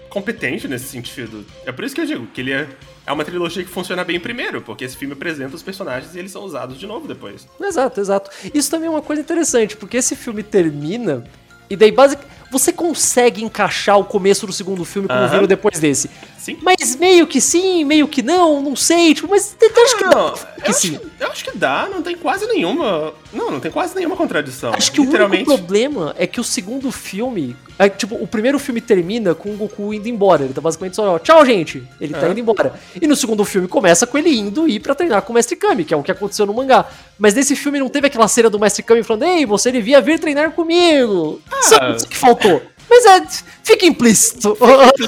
competente 0.09 0.67
nesse 0.67 0.85
sentido. 0.85 1.45
É 1.65 1.71
por 1.71 1.83
isso 1.83 1.93
que 1.93 1.99
eu 2.01 2.05
digo 2.05 2.27
que 2.27 2.39
ele 2.41 2.51
é, 2.53 2.65
é 3.05 3.11
uma 3.11 3.25
trilogia 3.25 3.63
que 3.63 3.69
funciona 3.69 4.03
bem 4.05 4.19
primeiro, 4.19 4.61
porque 4.61 4.85
esse 4.85 4.95
filme 4.95 5.13
apresenta 5.13 5.55
os 5.55 5.61
personagens 5.61 6.15
e 6.15 6.19
eles 6.19 6.31
são 6.31 6.43
usados 6.43 6.79
de 6.79 6.87
novo 6.87 7.07
depois. 7.07 7.45
Exato, 7.61 7.99
exato. 7.99 8.31
Isso 8.53 8.71
também 8.71 8.87
é 8.87 8.89
uma 8.89 9.01
coisa 9.01 9.21
interessante, 9.21 9.75
porque 9.75 9.97
esse 9.97 10.15
filme 10.15 10.43
termina 10.43 11.25
e 11.69 11.75
daí 11.75 11.91
basicamente 11.91 12.37
você 12.49 12.71
consegue 12.71 13.43
encaixar 13.43 13.99
o 13.99 14.05
começo 14.05 14.47
do 14.47 14.53
segundo 14.53 14.85
filme 14.85 15.09
como 15.09 15.19
Aham. 15.19 15.29
viram 15.29 15.47
depois 15.47 15.77
desse. 15.81 16.09
Sim. 16.47 16.57
Mas 16.61 16.95
meio 16.95 17.27
que 17.27 17.41
sim, 17.41 17.83
meio 17.83 18.07
que 18.07 18.21
não, 18.21 18.61
não 18.61 18.73
sei, 18.73 19.13
tipo, 19.13 19.27
mas 19.29 19.53
eu 19.59 19.83
acho 19.83 19.97
que 19.97 20.03
dá. 20.05 20.33
Que 20.63 20.69
eu, 20.69 20.73
sim. 20.73 20.95
acho, 20.95 21.05
eu 21.19 21.27
acho 21.27 21.43
que 21.43 21.57
dá, 21.57 21.89
não 21.91 22.01
tem 22.01 22.15
quase 22.15 22.45
nenhuma. 22.47 23.13
Não, 23.33 23.51
não 23.51 23.59
tem 23.59 23.69
quase 23.69 23.93
nenhuma 23.93 24.15
contradição. 24.15 24.73
Acho 24.73 24.89
que 24.93 25.01
o 25.01 25.03
único 25.03 25.43
problema 25.43 26.15
é 26.17 26.25
que 26.25 26.39
o 26.39 26.43
segundo 26.45 26.89
filme. 26.89 27.53
é, 27.77 27.89
tipo, 27.89 28.15
o 28.15 28.25
primeiro 28.25 28.57
filme 28.57 28.79
termina 28.79 29.35
com 29.35 29.49
o 29.49 29.57
Goku 29.57 29.93
indo 29.93 30.07
embora. 30.07 30.45
Ele 30.45 30.53
tá 30.53 30.61
basicamente 30.61 30.95
só, 30.95 31.15
ó, 31.15 31.19
tchau, 31.19 31.45
gente. 31.45 31.83
Ele 31.99 32.13
tá 32.13 32.27
É. 32.27 32.31
indo 32.31 32.39
embora. 32.39 32.73
E 32.99 33.05
no 33.05 33.15
segundo 33.17 33.43
filme 33.43 33.67
começa 33.67 34.07
com 34.07 34.17
ele 34.17 34.33
indo 34.33 34.69
ir 34.69 34.79
pra 34.79 34.95
treinar 34.95 35.21
com 35.23 35.33
o 35.33 35.35
Mestre 35.35 35.57
Kami, 35.57 35.83
que 35.83 35.93
é 35.93 35.97
o 35.97 36.01
que 36.01 36.11
aconteceu 36.11 36.45
no 36.45 36.53
mangá. 36.53 36.85
Mas 37.19 37.33
nesse 37.33 37.57
filme 37.57 37.77
não 37.77 37.89
teve 37.89 38.07
aquela 38.07 38.27
cena 38.29 38.49
do 38.49 38.57
Mestre 38.57 38.83
Kami 38.83 39.03
falando, 39.03 39.23
ei, 39.23 39.45
você 39.45 39.69
devia 39.69 39.99
vir 39.99 40.17
treinar 40.17 40.51
comigo. 40.51 41.41
Só 41.63 41.89
isso 41.95 42.07
que 42.07 42.15
faltou. 42.15 42.61
Mas 42.97 43.05
é, 43.05 43.27
fica 43.63 43.85
implícito. 43.85 44.57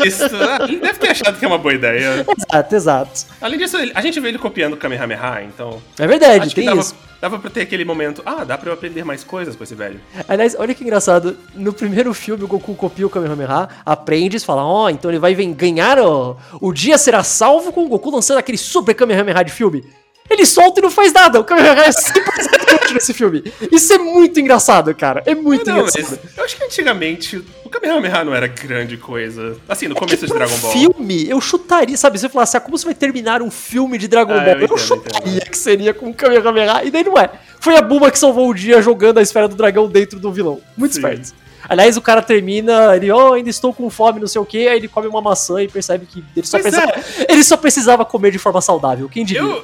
Isso, 0.06 0.24
ah, 0.26 0.66
ele 0.68 0.80
deve 0.80 1.00
ter 1.00 1.10
achado 1.10 1.40
que 1.40 1.44
é 1.46 1.48
uma 1.48 1.58
boa 1.58 1.74
ideia. 1.74 2.24
exato, 2.38 2.76
exato. 2.76 3.26
Além 3.42 3.58
disso, 3.58 3.78
a 3.96 4.02
gente 4.02 4.20
vê 4.20 4.28
ele 4.30 4.38
copiando 4.38 4.74
o 4.74 4.78
Kamehameha, 4.78 5.44
então. 5.44 5.82
É 5.98 6.06
verdade, 6.06 6.42
Acho 6.46 6.50
que 6.50 6.56
tem 6.56 6.66
dava, 6.66 6.82
isso. 6.82 6.96
dava 7.20 7.40
pra 7.40 7.50
ter 7.50 7.62
aquele 7.62 7.84
momento. 7.84 8.22
Ah, 8.26 8.44
dá 8.44 8.58
pra 8.60 8.70
eu 8.70 8.74
aprender 8.74 9.04
mais 9.04 9.24
coisas 9.24 9.56
com 9.56 9.64
esse 9.64 9.74
velho. 9.74 10.00
Aliás, 10.28 10.56
olha 10.60 10.76
que 10.76 10.84
engraçado. 10.84 11.36
No 11.56 11.74
primeiro 11.74 12.14
filme, 12.14 12.44
o 12.44 12.48
Goku 12.48 12.76
copia 12.76 13.08
o 13.08 13.10
Kamehameha, 13.10 13.70
aprende 13.84 14.38
e 14.38 14.40
fala: 14.40 14.64
Ó, 14.64 14.88
então 14.90 15.10
ele 15.10 15.20
vai 15.20 15.34
ganhar. 15.34 15.98
ó, 16.00 16.36
o 16.62 16.72
dia 16.72 16.98
será 17.00 17.24
salvo 17.24 17.72
com 17.74 17.86
o 17.86 17.90
Goku 17.90 18.12
lançando 18.12 18.38
aquele 18.38 18.58
super 18.58 18.94
Kamehameha 18.94 19.44
de 19.44 19.52
filme. 19.52 19.84
Ele 20.30 20.46
solta 20.46 20.80
e 20.80 20.84
não 20.84 20.92
faz 20.92 21.12
nada. 21.12 21.40
O 21.40 21.44
Kamehameha 21.44 21.86
é 21.86 21.90
100% 21.90 22.70
inútil 22.70 22.94
nesse 22.94 23.14
filme. 23.14 23.44
Isso 23.72 23.92
é 23.94 23.98
muito 23.98 24.40
engraçado, 24.40 24.94
cara. 24.94 25.24
É 25.26 25.34
muito 25.34 25.66
Não, 25.70 25.80
engraçado. 25.80 26.20
eu 26.38 26.44
acho 26.44 26.56
que 26.56 26.64
antigamente 26.64 27.44
o 27.66 27.70
Kamehameha 27.70 28.24
não 28.24 28.34
era 28.36 28.46
grande 28.48 28.96
coisa. 28.98 29.58
Assim, 29.68 29.88
no 29.88 29.96
É 29.96 30.00
começo 30.00 30.26
de 30.26 30.32
pra 30.32 30.36
um 30.46 30.48
Dragon 30.48 30.58
Ball. 30.62 30.72
filme, 30.72 31.28
eu 31.28 31.42
chutaria, 31.42 31.98
sabe? 31.98 32.18
Se 32.20 32.24
você 32.28 32.30
falasse, 32.30 32.56
ah, 32.58 32.60
como 32.60 32.78
você 32.78 32.86
vai 32.86 32.94
terminar 32.94 33.42
um 33.42 33.50
filme 33.50 33.98
de 33.98 34.08
Dragon 34.08 34.34
Ah, 34.34 34.38
Ball? 34.40 34.48
eu 34.48 34.54
Eu, 34.60 34.64
entendo, 34.66 34.78
chutaria 34.78 35.30
entendo. 35.38 35.50
que 35.50 35.58
seria 35.58 35.94
com 35.94 36.10
o 36.10 36.14
Kamehameha, 36.14 36.84
e 36.84 36.92
daí 36.92 37.04
não 37.04 37.18
é. 37.18 37.30
Foi 37.60 37.76
a 37.76 37.82
Buma 37.82 38.10
que 38.12 38.20
salvou 38.20 38.50
o 38.50 38.54
dia 38.54 38.82
jogando 38.82 39.18
a 39.18 39.22
esfera 39.22 39.48
do 39.48 39.56
dragão 39.56 39.88
dentro 39.88 40.20
do 40.20 40.32
vilão. 40.32 40.62
Muito 40.78 40.94
Sim. 40.96 41.00
esperto. 41.02 41.34
Aliás, 41.68 41.98
o 41.98 42.02
cara 42.02 42.22
termina, 42.22 42.96
ele, 42.96 43.12
oh, 43.12 43.34
ainda 43.34 43.50
estou 43.50 43.74
com 43.74 43.90
fome, 43.90 44.20
não 44.20 44.28
sei 44.28 44.40
o 44.42 44.46
que, 44.46 44.68
aí 44.68 44.78
ele 44.78 44.88
come 44.88 45.08
uma 45.08 45.22
maçã 45.22 45.62
e 45.62 45.68
percebe 45.68 46.06
que 46.06 46.24
ele 46.36 46.48
só, 46.48 46.58
precisava, 46.58 46.94
ele 47.28 47.44
só 47.44 47.58
precisava 47.58 48.06
comer 48.06 48.32
de 48.32 48.40
forma 48.40 48.62
saudável. 48.62 49.08
Quem 49.10 49.26
diria? 49.26 49.42
Eu, 49.42 49.50
eu 49.50 49.64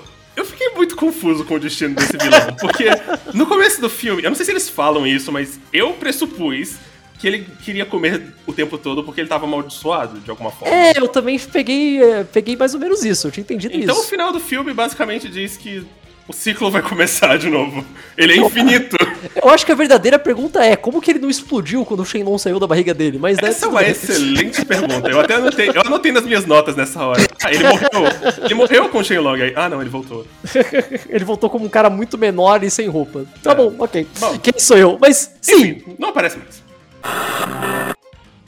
confuso 1.06 1.46
com 1.46 1.56
o 1.56 1.60
destino 1.60 1.96
desse 1.96 2.18
vilão, 2.18 2.56
porque 2.60 2.86
no 3.34 3.46
começo 3.46 3.80
do 3.80 3.89
filme, 3.89 4.24
eu 4.24 4.30
não 4.30 4.36
sei 4.36 4.46
se 4.46 4.52
eles 4.52 4.70
falam 4.70 5.06
isso, 5.06 5.32
mas 5.32 5.60
eu 5.72 5.94
pressupus 5.94 6.76
que 7.20 7.28
ele 7.28 7.48
queria 7.63 7.86
comer 7.86 8.34
o 8.46 8.52
tempo 8.54 8.78
todo 8.78 9.04
porque 9.04 9.22
ele 9.22 9.28
tava 9.30 9.46
amaldiçoado 9.46 10.20
de 10.20 10.30
alguma 10.30 10.52
forma. 10.52 10.74
É, 10.76 10.98
eu 10.98 11.08
também 11.08 11.39
peguei, 11.39 12.02
é, 12.04 12.24
peguei 12.24 12.56
mais 12.56 12.74
ou 12.74 12.80
menos 12.80 13.06
isso, 13.06 13.28
eu 13.28 13.32
tinha 13.32 13.44
entendido 13.44 13.76
Então 13.76 13.96
o 13.96 14.00
isso. 14.00 14.10
final 14.10 14.32
do 14.34 14.39
filme 14.39 14.74
basicamente 14.74 15.30
diz 15.30 15.56
que 15.56 15.86
o 16.28 16.34
ciclo 16.34 16.72
vai 16.72 16.82
começar 16.82 17.38
de 17.38 17.50
novo. 17.50 17.86
Ele 18.18 18.34
é 18.34 18.38
infinito. 18.38 18.96
Eu 19.36 19.50
acho 19.50 19.66
que 19.66 19.72
a 19.72 19.76
verdadeira 19.76 20.18
pergunta 20.18 20.64
é, 20.64 20.76
como 20.76 21.00
que 21.02 21.12
ele 21.12 21.20
não 21.20 21.30
explodiu 21.30 21.86
quando 21.86 22.00
o 22.00 22.06
Shenlong 22.06 22.38
saiu 22.40 22.60
da 22.60 22.66
barriga 22.66 22.94
dele? 22.94 23.18
Mas 23.20 23.38
né, 23.40 23.50
Essa 23.50 23.66
é 23.66 23.70
uma 23.70 23.82
bem. 23.82 23.92
excelente 23.92 24.66
pergunta. 24.66 25.08
Eu 25.10 25.20
até 25.20 25.36
anotei, 25.36 25.70
eu 25.70 25.82
anotei 25.82 26.12
nas 26.12 26.24
minhas 26.26 26.46
notas 26.46 26.76
nessa 26.76 27.04
hora. 27.04 27.22
Ah, 27.44 27.54
ele 27.54 27.64
morreu. 27.64 27.90
Ele 28.44 28.54
morreu 28.56 28.90
com 28.90 28.98
o 29.00 29.04
Shenlong 29.04 29.42
aí. 29.42 29.54
Ah, 29.56 29.70
não, 29.70 29.82
ele 29.82 29.90
voltou. 29.90 30.26
Ele 31.10 31.24
voltou 31.26 31.50
como 31.50 31.66
um 31.66 31.70
cara 31.70 31.90
muito 31.90 32.18
menor 32.18 32.64
e 32.64 32.70
sem 32.72 32.88
roupa. 32.88 33.26
Tá 33.44 33.52
É. 33.52 33.56
bom, 33.56 33.74
ok. 33.78 34.08
Bom. 34.20 34.38
Quem 34.40 34.54
sou 34.58 34.78
eu? 34.78 34.98
Mas, 35.00 35.32
sim, 35.42 35.56
Enfim, 35.70 35.96
não 36.00 36.10
aparece 36.10 36.38
mais. 36.38 36.64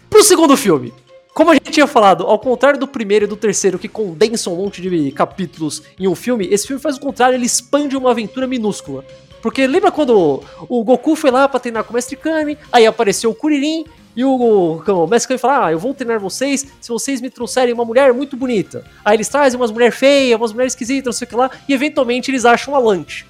Pro 0.09 0.23
segundo 0.23 0.55
filme. 0.57 0.93
Como 1.37 1.51
a 1.51 1.53
gente 1.53 1.69
tinha 1.69 1.85
falado, 1.85 2.23
ao 2.23 2.39
contrário 2.39 2.79
do 2.79 2.87
primeiro 2.87 3.25
e 3.25 3.27
do 3.27 3.35
terceiro, 3.35 3.77
que 3.77 3.87
condensam 3.87 4.53
um 4.53 4.55
monte 4.55 4.81
de 4.81 5.11
capítulos 5.11 5.83
em 5.99 6.07
um 6.07 6.15
filme, 6.15 6.47
esse 6.49 6.65
filme 6.65 6.81
faz 6.81 6.97
o 6.97 6.99
contrário, 6.99 7.35
ele 7.35 7.45
expande 7.45 7.95
uma 7.95 8.09
aventura 8.09 8.47
minúscula. 8.47 9.05
Porque 9.39 9.67
lembra 9.67 9.91
quando 9.91 10.43
o 10.67 10.83
Goku 10.83 11.15
foi 11.15 11.29
lá 11.29 11.47
pra 11.47 11.59
treinar 11.59 11.83
com 11.83 11.91
o 11.91 11.93
Mestre 11.93 12.15
Kami, 12.15 12.57
aí 12.71 12.87
apareceu 12.87 13.29
o 13.29 13.35
Kuririn, 13.35 13.85
e 14.15 14.25
o, 14.25 14.81
o 14.83 15.05
Mestre 15.05 15.27
Kami 15.27 15.37
fala: 15.37 15.67
Ah, 15.67 15.71
eu 15.71 15.77
vou 15.77 15.93
treinar 15.93 16.19
vocês 16.19 16.65
se 16.81 16.89
vocês 16.89 17.21
me 17.21 17.29
trouxerem 17.29 17.71
uma 17.71 17.85
mulher 17.85 18.11
muito 18.15 18.35
bonita. 18.35 18.83
Aí 19.05 19.15
eles 19.15 19.29
trazem 19.29 19.59
umas 19.59 19.69
mulheres 19.69 19.93
feias, 19.93 20.39
umas 20.39 20.51
mulheres 20.51 20.73
esquisitas, 20.73 21.05
não 21.05 21.13
sei 21.13 21.27
o 21.27 21.29
que 21.29 21.35
lá, 21.35 21.51
e 21.69 21.73
eventualmente 21.75 22.31
eles 22.31 22.45
acham 22.45 22.73
a 22.73 22.79
Lante. 22.79 23.27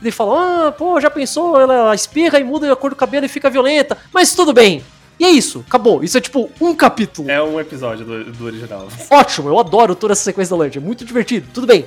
Ele 0.00 0.10
fala: 0.10 0.68
Ah, 0.68 0.72
pô, 0.72 0.98
já 0.98 1.10
pensou? 1.10 1.60
Ela 1.60 1.94
espirra 1.94 2.40
e 2.40 2.44
muda 2.44 2.72
a 2.72 2.74
cor 2.74 2.88
do 2.88 2.96
cabelo 2.96 3.26
e 3.26 3.28
fica 3.28 3.50
violenta, 3.50 3.98
mas 4.10 4.34
tudo 4.34 4.54
bem. 4.54 4.82
E 5.18 5.24
é 5.24 5.30
isso, 5.30 5.64
acabou. 5.66 6.02
Isso 6.02 6.18
é 6.18 6.20
tipo 6.20 6.50
um 6.60 6.74
capítulo. 6.74 7.30
É 7.30 7.42
um 7.42 7.60
episódio 7.60 8.04
do, 8.04 8.24
do 8.24 8.44
original. 8.44 8.88
Ótimo, 9.10 9.48
eu 9.48 9.58
adoro 9.58 9.94
toda 9.94 10.12
essa 10.12 10.22
sequência 10.22 10.56
da 10.56 10.62
Lante, 10.62 10.78
é 10.78 10.80
muito 10.80 11.04
divertido. 11.04 11.48
Tudo 11.52 11.66
bem. 11.66 11.86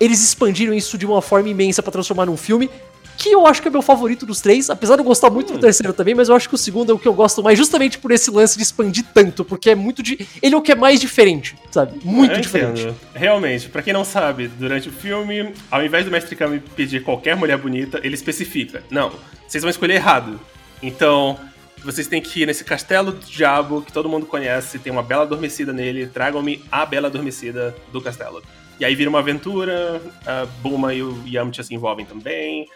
Eles 0.00 0.22
expandiram 0.22 0.74
isso 0.74 0.98
de 0.98 1.06
uma 1.06 1.22
forma 1.22 1.48
imensa 1.48 1.82
para 1.82 1.92
transformar 1.92 2.26
num 2.26 2.36
filme 2.36 2.68
que 3.16 3.30
eu 3.30 3.46
acho 3.46 3.62
que 3.62 3.68
é 3.68 3.70
meu 3.70 3.82
favorito 3.82 4.26
dos 4.26 4.40
três, 4.40 4.68
apesar 4.70 4.96
de 4.96 5.00
eu 5.00 5.04
gostar 5.04 5.30
muito 5.30 5.52
hum. 5.52 5.56
do 5.56 5.60
terceiro 5.60 5.92
também, 5.92 6.14
mas 6.14 6.28
eu 6.28 6.34
acho 6.34 6.48
que 6.48 6.54
o 6.54 6.58
segundo 6.58 6.90
é 6.90 6.94
o 6.94 6.98
que 6.98 7.06
eu 7.06 7.14
gosto 7.14 7.42
mais, 7.42 7.56
justamente 7.56 7.98
por 7.98 8.10
esse 8.10 8.30
lance 8.30 8.56
de 8.56 8.62
expandir 8.62 9.04
tanto, 9.14 9.44
porque 9.44 9.70
é 9.70 9.74
muito 9.74 10.02
de. 10.02 10.26
Ele 10.42 10.54
é 10.54 10.58
o 10.58 10.62
que 10.62 10.72
é 10.72 10.74
mais 10.74 11.00
diferente, 11.00 11.54
sabe? 11.70 12.00
Muito 12.04 12.34
eu 12.34 12.40
diferente. 12.40 12.82
Entendo. 12.82 12.96
Realmente, 13.14 13.68
para 13.68 13.82
quem 13.82 13.92
não 13.92 14.04
sabe, 14.04 14.48
durante 14.48 14.88
o 14.88 14.92
filme, 14.92 15.52
ao 15.70 15.84
invés 15.84 16.04
do 16.04 16.10
Mestre 16.10 16.34
Kami 16.34 16.58
pedir 16.74 17.02
qualquer 17.04 17.36
mulher 17.36 17.58
bonita, 17.58 18.00
ele 18.02 18.14
especifica: 18.14 18.82
não, 18.90 19.12
vocês 19.46 19.62
vão 19.62 19.70
escolher 19.70 19.94
errado. 19.94 20.40
Então, 20.82 21.38
vocês 21.84 22.06
têm 22.06 22.20
que 22.20 22.42
ir 22.42 22.46
nesse 22.46 22.64
castelo 22.64 23.12
do 23.12 23.26
diabo 23.26 23.82
que 23.82 23.92
todo 23.92 24.08
mundo 24.08 24.26
conhece, 24.26 24.78
tem 24.78 24.92
uma 24.92 25.02
bela 25.02 25.22
adormecida 25.22 25.72
nele, 25.72 26.06
tragam-me 26.06 26.64
a 26.70 26.86
bela 26.86 27.08
adormecida 27.08 27.74
do 27.92 28.00
castelo. 28.00 28.42
E 28.80 28.84
aí 28.84 28.96
vira 28.96 29.08
uma 29.08 29.20
aventura, 29.20 30.02
a 30.26 30.44
Buma 30.60 30.92
e 30.92 31.02
o 31.02 31.16
Yamcha 31.26 31.62
se 31.62 31.72
envolvem 31.74 32.04
também. 32.04 32.68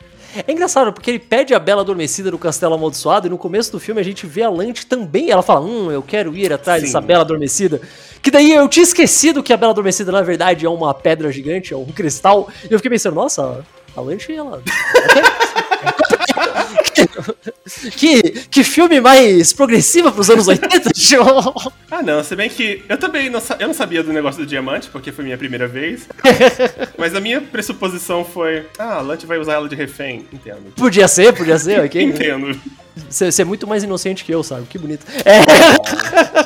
É 0.47 0.53
engraçado, 0.53 0.93
porque 0.93 1.11
ele 1.11 1.19
pede 1.19 1.53
a 1.53 1.59
Bela 1.59 1.81
Adormecida 1.81 2.31
do 2.31 2.39
Castelo 2.39 2.75
Amaldiçoado 2.75 3.27
e 3.27 3.31
no 3.31 3.39
começo 3.39 3.73
do 3.73 3.81
filme 3.81 4.01
a 4.01 4.05
gente 4.05 4.25
vê 4.25 4.43
a 4.43 4.51
Lante 4.51 4.87
também. 4.87 5.31
Ela 5.31 5.43
fala, 5.43 5.63
hum, 5.63 5.91
eu 5.91 6.03
quero 6.03 6.37
ir 6.37 6.53
atrás 6.53 6.81
Sim. 6.81 6.87
dessa 6.87 7.01
Bela 7.01 7.23
Adormecida. 7.23 7.81
Que 8.23 8.31
daí 8.31 8.53
eu 8.53 8.69
tinha 8.69 8.85
esquecido 8.85 9.43
que 9.43 9.53
a 9.53 9.57
Bela 9.57 9.73
Adormecida 9.73 10.13
na 10.13 10.23
verdade 10.23 10.65
é 10.65 10.69
uma 10.69 10.93
pedra 10.95 11.33
gigante, 11.33 11.73
é 11.73 11.77
um 11.77 11.87
cristal. 11.87 12.49
E 12.63 12.73
eu 12.73 12.79
fiquei 12.79 12.91
pensando, 12.91 13.15
nossa, 13.15 13.65
a 13.97 14.01
Lante, 14.01 14.33
ela... 14.33 14.63
que, 17.97 18.23
que 18.49 18.65
filme 18.65 19.01
mais 19.01 19.53
progressivo 19.53 20.13
pros 20.13 20.31
anos 20.31 20.49
80, 20.49 20.91
Ah, 21.91 22.03
não, 22.03 22.23
se 22.23 22.35
bem 22.35 22.49
que 22.49 22.83
eu 22.89 22.99
também 22.99 23.31
não, 23.31 23.41
eu 23.59 23.69
não 23.69 23.75
sabia 23.75 24.03
do 24.03 24.13
negócio 24.13 24.43
do 24.43 24.47
diamante, 24.47 24.89
porque 24.91 25.13
foi 25.13 25.25
minha 25.25 25.39
primeira 25.39 25.67
vez. 25.67 26.09
mas 26.99 27.15
a 27.15 27.21
minha 27.21 27.41
pressuposição 27.41 28.25
foi: 28.25 28.67
ah, 28.79 28.97
a 28.97 29.01
Lante 29.01 29.27
vai 29.27 29.39
usar 29.39 29.55
ela 29.55 29.69
de 29.69 29.75
refém. 29.75 30.27
Entendo. 30.33 30.73
Podia 30.77 31.09
ser, 31.09 31.33
podia 31.33 31.59
ser, 31.59 31.81
ok? 31.81 32.03
Entendo. 32.03 32.59
Você 33.09 33.43
é 33.43 33.45
muito 33.45 33.67
mais 33.67 33.85
inocente 33.85 34.25
que 34.25 34.33
eu, 34.33 34.43
sabe? 34.43 34.67
Que 34.67 34.79
bonito. 34.79 35.05
É. 35.25 36.46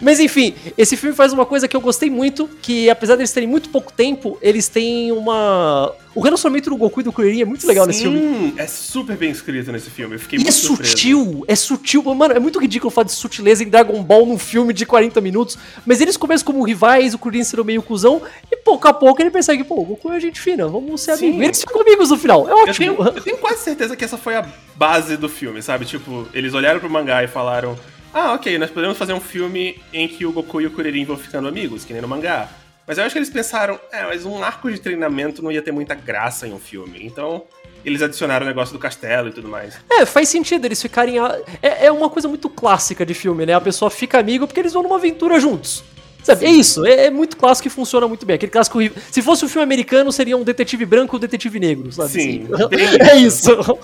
Mas 0.00 0.20
enfim, 0.20 0.54
esse 0.76 0.96
filme 0.96 1.14
faz 1.14 1.32
uma 1.32 1.46
coisa 1.46 1.68
que 1.68 1.76
eu 1.76 1.80
gostei 1.80 2.10
muito, 2.10 2.48
que 2.60 2.88
apesar 2.90 3.16
deles 3.16 3.32
terem 3.32 3.48
muito 3.48 3.68
pouco 3.68 3.92
tempo, 3.92 4.38
eles 4.42 4.68
têm 4.68 5.12
uma... 5.12 5.92
O 6.14 6.20
relacionamento 6.20 6.68
do 6.70 6.76
Goku 6.76 7.00
e 7.00 7.04
do 7.04 7.12
Kuririn 7.12 7.42
é 7.42 7.44
muito 7.44 7.64
legal 7.64 7.84
Sim, 7.84 7.88
nesse 7.88 8.02
filme. 8.02 8.54
é 8.56 8.66
super 8.66 9.16
bem 9.16 9.30
escrito 9.30 9.70
nesse 9.70 9.88
filme. 9.88 10.16
Eu 10.16 10.18
fiquei 10.18 10.38
e 10.38 10.42
muito 10.42 10.48
é 10.48 10.52
sutil, 10.52 11.44
é 11.46 11.54
sutil. 11.54 12.02
Mano, 12.02 12.34
é 12.34 12.40
muito 12.40 12.58
ridículo 12.58 12.90
falar 12.90 13.04
de 13.04 13.12
sutileza 13.12 13.62
em 13.62 13.68
Dragon 13.68 14.02
Ball 14.02 14.26
num 14.26 14.38
filme 14.38 14.72
de 14.72 14.84
40 14.84 15.20
minutos, 15.20 15.56
mas 15.86 16.00
eles 16.00 16.16
começam 16.16 16.44
como 16.44 16.64
rivais, 16.64 17.14
o 17.14 17.18
Kuririn 17.18 17.44
sendo 17.44 17.64
meio 17.64 17.82
cuzão, 17.82 18.20
e 18.50 18.56
pouco 18.56 18.88
a 18.88 18.92
pouco 18.92 19.22
ele 19.22 19.30
percebe, 19.30 19.62
pô, 19.62 19.80
o 19.80 19.84
Goku 19.84 20.10
é 20.10 20.18
gente 20.18 20.40
fina, 20.40 20.66
vamos 20.66 21.00
ser 21.00 21.12
amigos. 21.12 21.40
Eles 21.40 21.60
ficam 21.60 21.80
amigos 21.82 22.10
no 22.10 22.18
final, 22.18 22.48
é 22.48 22.52
ótimo. 22.52 22.86
Eu 22.86 22.96
tenho, 22.96 23.16
eu 23.16 23.22
tenho 23.22 23.38
quase 23.38 23.62
certeza 23.62 23.94
que 23.94 24.04
essa 24.04 24.18
foi 24.18 24.34
a 24.34 24.44
base 24.74 25.16
do 25.16 25.28
filme, 25.28 25.62
sabe? 25.62 25.84
Tipo, 25.84 26.26
eles 26.34 26.52
olharam 26.52 26.80
pro 26.80 26.90
mangá 26.90 27.22
e 27.22 27.28
falaram 27.28 27.78
ah, 28.12 28.32
ok, 28.32 28.58
nós 28.58 28.70
podemos 28.70 28.96
fazer 28.96 29.12
um 29.12 29.20
filme 29.20 29.80
em 29.92 30.08
que 30.08 30.24
o 30.24 30.32
Goku 30.32 30.60
e 30.60 30.66
o 30.66 30.70
Kuririn 30.70 31.04
vão 31.04 31.16
ficando 31.16 31.48
amigos, 31.48 31.84
que 31.84 31.92
nem 31.92 32.00
no 32.00 32.08
mangá. 32.08 32.48
Mas 32.86 32.96
eu 32.96 33.04
acho 33.04 33.12
que 33.12 33.18
eles 33.18 33.28
pensaram, 33.28 33.78
é, 33.92 34.02
mas 34.04 34.24
um 34.24 34.42
arco 34.42 34.70
de 34.70 34.80
treinamento 34.80 35.42
não 35.42 35.52
ia 35.52 35.60
ter 35.60 35.72
muita 35.72 35.94
graça 35.94 36.48
em 36.48 36.54
um 36.54 36.58
filme. 36.58 37.04
Então, 37.04 37.44
eles 37.84 38.00
adicionaram 38.00 38.46
o 38.46 38.48
negócio 38.48 38.72
do 38.72 38.78
castelo 38.78 39.28
e 39.28 39.32
tudo 39.32 39.46
mais. 39.46 39.78
É, 39.90 40.06
faz 40.06 40.30
sentido 40.30 40.64
eles 40.64 40.80
ficarem. 40.80 41.18
A... 41.18 41.38
É, 41.62 41.86
é 41.86 41.92
uma 41.92 42.08
coisa 42.08 42.26
muito 42.28 42.48
clássica 42.48 43.04
de 43.04 43.12
filme, 43.12 43.44
né? 43.44 43.52
A 43.52 43.60
pessoa 43.60 43.90
fica 43.90 44.18
amigo 44.18 44.46
porque 44.46 44.58
eles 44.60 44.72
vão 44.72 44.82
numa 44.82 44.96
aventura 44.96 45.38
juntos. 45.38 45.84
Sabe? 46.22 46.44
É 46.44 46.50
isso, 46.50 46.84
é, 46.84 47.06
é, 47.06 47.10
muito 47.10 47.36
clássico 47.36 47.68
e 47.68 47.70
funciona 47.70 48.06
muito 48.06 48.26
bem. 48.26 48.34
Aquele 48.34 48.52
clássico. 48.52 48.78
Se 49.10 49.22
fosse 49.22 49.44
um 49.44 49.48
filme 49.48 49.62
americano, 49.62 50.12
seria 50.12 50.36
um 50.36 50.42
detetive 50.42 50.84
branco 50.84 51.14
e 51.14 51.16
um 51.16 51.20
detetive 51.20 51.58
negro, 51.58 51.90
sabe? 51.92 52.10
Sim. 52.10 52.48
Assim. 52.52 52.98
É 53.10 53.16
isso. 53.16 53.50
O 53.52 53.78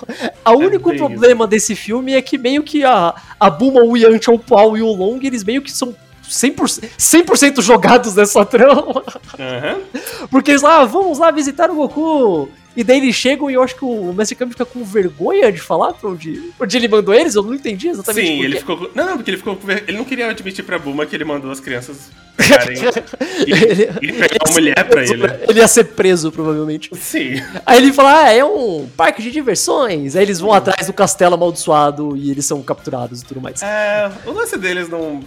é 0.45 0.67
único 0.67 0.95
problema 0.95 1.45
isso. 1.45 1.51
desse 1.51 1.75
filme 1.75 2.13
é 2.15 2.21
que 2.21 2.37
meio 2.37 2.63
que 2.63 2.85
a, 2.85 3.15
a 3.39 3.51
Buma, 3.51 3.83
o 3.83 3.97
Yancha, 3.97 4.31
o 4.31 4.39
Paul 4.39 4.77
e 4.77 4.83
o 4.83 4.93
Long, 4.93 5.19
eles 5.23 5.45
meio 5.45 5.63
que 5.63 5.73
são 5.73 5.95
100%, 6.29 7.37
100 7.37 7.63
jogados 7.63 8.15
nessa 8.15 8.45
trama. 8.45 9.03
Uhum. 9.39 10.27
Porque 10.31 10.51
eles 10.51 10.63
lá, 10.63 10.81
ah, 10.81 10.85
vamos 10.85 11.19
lá 11.19 11.31
visitar 11.31 11.71
o 11.71 11.75
Goku. 11.75 12.49
E 12.77 12.83
daí 12.83 12.99
eles 12.99 13.15
chegam 13.15 13.51
e 13.51 13.55
eu 13.55 13.63
acho 13.63 13.77
que 13.77 13.85
o 13.85 14.13
Mestre 14.13 14.37
Kami 14.37 14.53
fica 14.53 14.65
com 14.65 14.85
vergonha 14.85 15.53
de 15.53 15.61
falar 15.61 15.93
pra 15.93 16.11
onde, 16.11 16.51
onde 16.59 16.77
ele 16.77 16.89
mandou 16.89 17.15
eles. 17.15 17.35
Eu 17.35 17.43
não 17.43 17.55
entendi 17.55 17.89
exatamente. 17.89 18.27
Sim, 18.27 18.43
ele 18.43 18.59
ficou. 18.59 18.91
Não, 18.95 19.07
não, 19.07 19.17
porque 19.17 19.31
ele 19.31 19.39
ficou. 19.39 19.59
Ele 19.87 19.97
não 19.97 20.05
queria 20.05 20.29
admitir 20.29 20.65
pra 20.65 20.79
Buma 20.79 21.07
que 21.07 21.15
ele 21.15 21.25
mandou 21.25 21.51
as 21.51 21.61
crianças 21.61 22.11
pegarem. 22.37 22.77
ele, 23.47 23.91
e 24.03 24.13
pegar 24.13 24.39
uma 24.47 24.55
mulher 24.55 24.89
pra 24.89 25.03
ele. 25.03 25.23
Ele 25.49 25.61
ia 25.61 25.69
ser 25.69 25.85
preso, 25.85 26.33
provavelmente. 26.33 26.91
Sim. 26.97 27.35
Aí 27.65 27.79
ele 27.79 27.93
fala: 27.93 28.25
Ah, 28.25 28.33
é 28.33 28.45
um 28.45 28.89
parque 28.97 29.23
de 29.23 29.31
diversões. 29.31 30.17
Aí 30.17 30.23
eles 30.23 30.41
vão 30.41 30.53
atrás 30.53 30.87
do 30.87 30.93
castelo 30.93 31.35
amaldiçoado 31.35 32.17
e 32.17 32.31
eles 32.31 32.45
são 32.45 32.63
capturados 32.63 33.23
e 33.23 33.25
tudo 33.25 33.41
mais. 33.41 33.63
É, 33.63 34.11
o 34.27 34.33
lance 34.33 34.57
deles 34.59 34.89
não. 34.89 35.21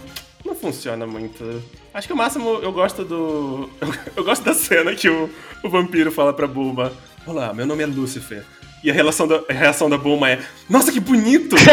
Não 0.44 0.54
funciona 0.54 1.06
muito. 1.06 1.62
Acho 1.92 2.06
que 2.06 2.12
o 2.12 2.16
máximo 2.16 2.60
eu 2.62 2.72
gosto 2.72 3.04
do. 3.04 3.68
Eu, 3.80 3.94
eu 4.16 4.24
gosto 4.24 4.44
da 4.44 4.54
cena 4.54 4.94
que 4.94 5.08
o, 5.08 5.28
o 5.62 5.68
vampiro 5.68 6.12
fala 6.12 6.32
pra 6.32 6.46
Bulma: 6.46 6.92
Olá, 7.28 7.52
meu 7.52 7.66
nome 7.66 7.82
é 7.82 7.86
Lucifer. 7.86 8.42
E 8.82 8.90
a, 8.90 8.94
relação 8.94 9.28
da, 9.28 9.42
a 9.50 9.52
reação 9.52 9.90
da 9.90 9.98
Bulma 9.98 10.30
é: 10.30 10.40
Nossa, 10.66 10.90
que 10.90 10.98
bonito! 10.98 11.56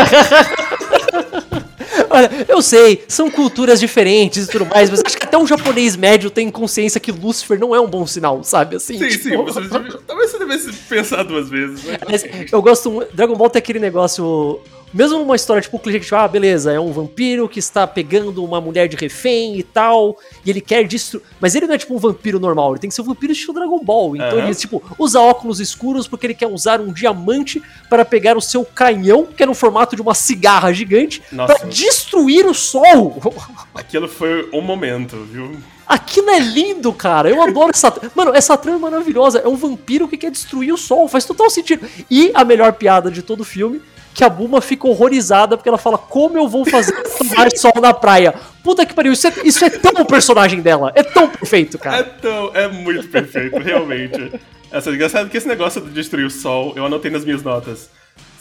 Olha, 2.10 2.30
eu 2.50 2.62
sei, 2.62 3.06
são 3.08 3.32
culturas 3.32 3.80
diferentes 3.80 4.48
e 4.48 4.52
tudo 4.52 4.66
mais, 4.66 4.90
mas 4.90 5.02
acho 5.06 5.18
que 5.18 5.26
até 5.26 5.38
um 5.38 5.48
japonês 5.48 5.96
médio 5.96 6.30
tem 6.30 6.52
consciência 6.52 7.00
que 7.00 7.10
Lucifer 7.10 7.58
não 7.58 7.74
é 7.74 7.80
um 7.80 7.88
bom 7.88 8.06
sinal, 8.06 8.44
sabe? 8.44 8.76
Assim, 8.76 8.98
sim, 8.98 9.08
tipo... 9.08 9.24
sim, 9.24 9.38
você, 9.40 9.62
talvez 10.06 10.32
você 10.32 10.40
devesse 10.40 10.74
pensar 10.74 11.24
duas 11.24 11.48
vezes. 11.50 11.86
Mas, 12.06 12.26
eu 12.52 12.62
gosto. 12.62 13.08
Dragon 13.14 13.36
Ball 13.38 13.50
tem 13.50 13.60
aquele 13.60 13.80
negócio 13.80 14.60
mesmo 14.96 15.20
numa 15.20 15.36
história 15.36 15.62
tipo 15.62 15.76
o 15.76 15.80
clichê 15.80 16.00
que, 16.00 16.06
tipo, 16.06 16.16
ah, 16.16 16.26
beleza, 16.26 16.72
é 16.72 16.80
um 16.80 16.92
vampiro 16.94 17.50
que 17.50 17.60
está 17.60 17.86
pegando 17.86 18.44
uma 18.44 18.62
mulher 18.62 18.88
de 18.88 18.96
refém 18.96 19.60
e 19.60 19.64
tal, 19.64 20.18
e 20.46 20.50
ele 20.50 20.62
quer 20.62 20.88
destruir. 20.88 21.26
Mas 21.42 21.54
ele 21.54 21.68
não 21.68 21.76
é 21.76 21.78
tipo 21.78 21.94
um 21.94 21.98
vampiro 21.98 22.40
normal, 22.40 22.72
ele 22.72 22.80
tem 22.80 22.90
que 22.90 22.96
ser 22.96 23.02
um 23.02 23.06
vampiro 23.06 23.34
estilo 23.34 23.54
Dragon 23.54 23.84
Ball. 23.84 24.16
Então 24.16 24.38
uhum. 24.38 24.46
ele, 24.46 24.56
tipo, 24.56 24.82
usa 24.98 25.20
óculos 25.20 25.60
escuros 25.60 26.08
porque 26.08 26.26
ele 26.26 26.34
quer 26.34 26.48
usar 26.48 26.80
um 26.80 26.94
diamante 26.94 27.62
para 27.90 28.06
pegar 28.06 28.38
o 28.38 28.42
seu 28.42 28.64
canhão, 28.64 29.26
que 29.26 29.44
é 29.44 29.46
no 29.46 29.54
formato 29.54 29.98
de 29.98 30.02
uma 30.02 30.16
cigarra 30.16 30.72
gigante, 30.72 31.22
para 31.36 31.66
destruir 31.66 32.46
o 32.46 32.54
sol. 32.54 33.22
Aquilo 33.76 34.08
foi 34.08 34.50
um 34.54 34.62
momento, 34.62 35.18
viu? 35.30 35.58
Aquilo 35.86 36.30
é 36.30 36.40
lindo, 36.40 36.92
cara. 36.94 37.30
Eu 37.30 37.44
adoro 37.44 37.70
essa. 37.70 37.94
Mano, 38.16 38.34
essa 38.34 38.58
trama 38.58 38.78
é 38.78 38.92
maravilhosa. 38.92 39.40
É 39.40 39.48
um 39.48 39.56
vampiro 39.56 40.08
que 40.08 40.18
quer 40.18 40.32
destruir 40.32 40.74
o 40.74 40.78
sol. 40.78 41.08
Faz 41.08 41.26
total 41.26 41.48
sentido. 41.50 41.88
E 42.10 42.32
a 42.34 42.44
melhor 42.44 42.74
piada 42.74 43.12
de 43.12 43.22
todo 43.22 43.42
o 43.42 43.44
filme 43.44 43.82
que 44.16 44.24
a 44.24 44.30
Buma 44.30 44.62
fica 44.62 44.88
horrorizada 44.88 45.58
porque 45.58 45.68
ela 45.68 45.78
fala: 45.78 45.98
Como 45.98 46.38
eu 46.38 46.48
vou 46.48 46.66
fazer 46.66 46.94
tomar 47.20 47.52
sol 47.52 47.74
na 47.82 47.94
praia? 47.94 48.34
Puta 48.64 48.86
que 48.86 48.94
pariu, 48.94 49.12
isso 49.12 49.28
é, 49.28 49.34
isso 49.44 49.64
é 49.64 49.70
tão 49.70 50.02
o 50.02 50.06
personagem 50.06 50.62
dela. 50.62 50.92
É 50.96 51.04
tão 51.04 51.30
perfeito, 51.30 51.78
cara. 51.78 51.98
É 51.98 52.04
tão. 52.04 52.52
É 52.56 52.68
muito 52.70 53.08
perfeito, 53.10 53.60
realmente. 53.60 54.32
Essa, 54.72 54.90
engraçado 54.90 55.30
que 55.30 55.38
esse 55.38 55.48
negócio 55.48 55.82
de 55.82 55.90
destruir 55.92 56.26
o 56.26 56.32
sol, 56.32 56.74
eu 56.76 56.86
anotei 56.86 57.12
nas 57.12 57.26
minhas 57.26 57.44
notas. 57.44 57.90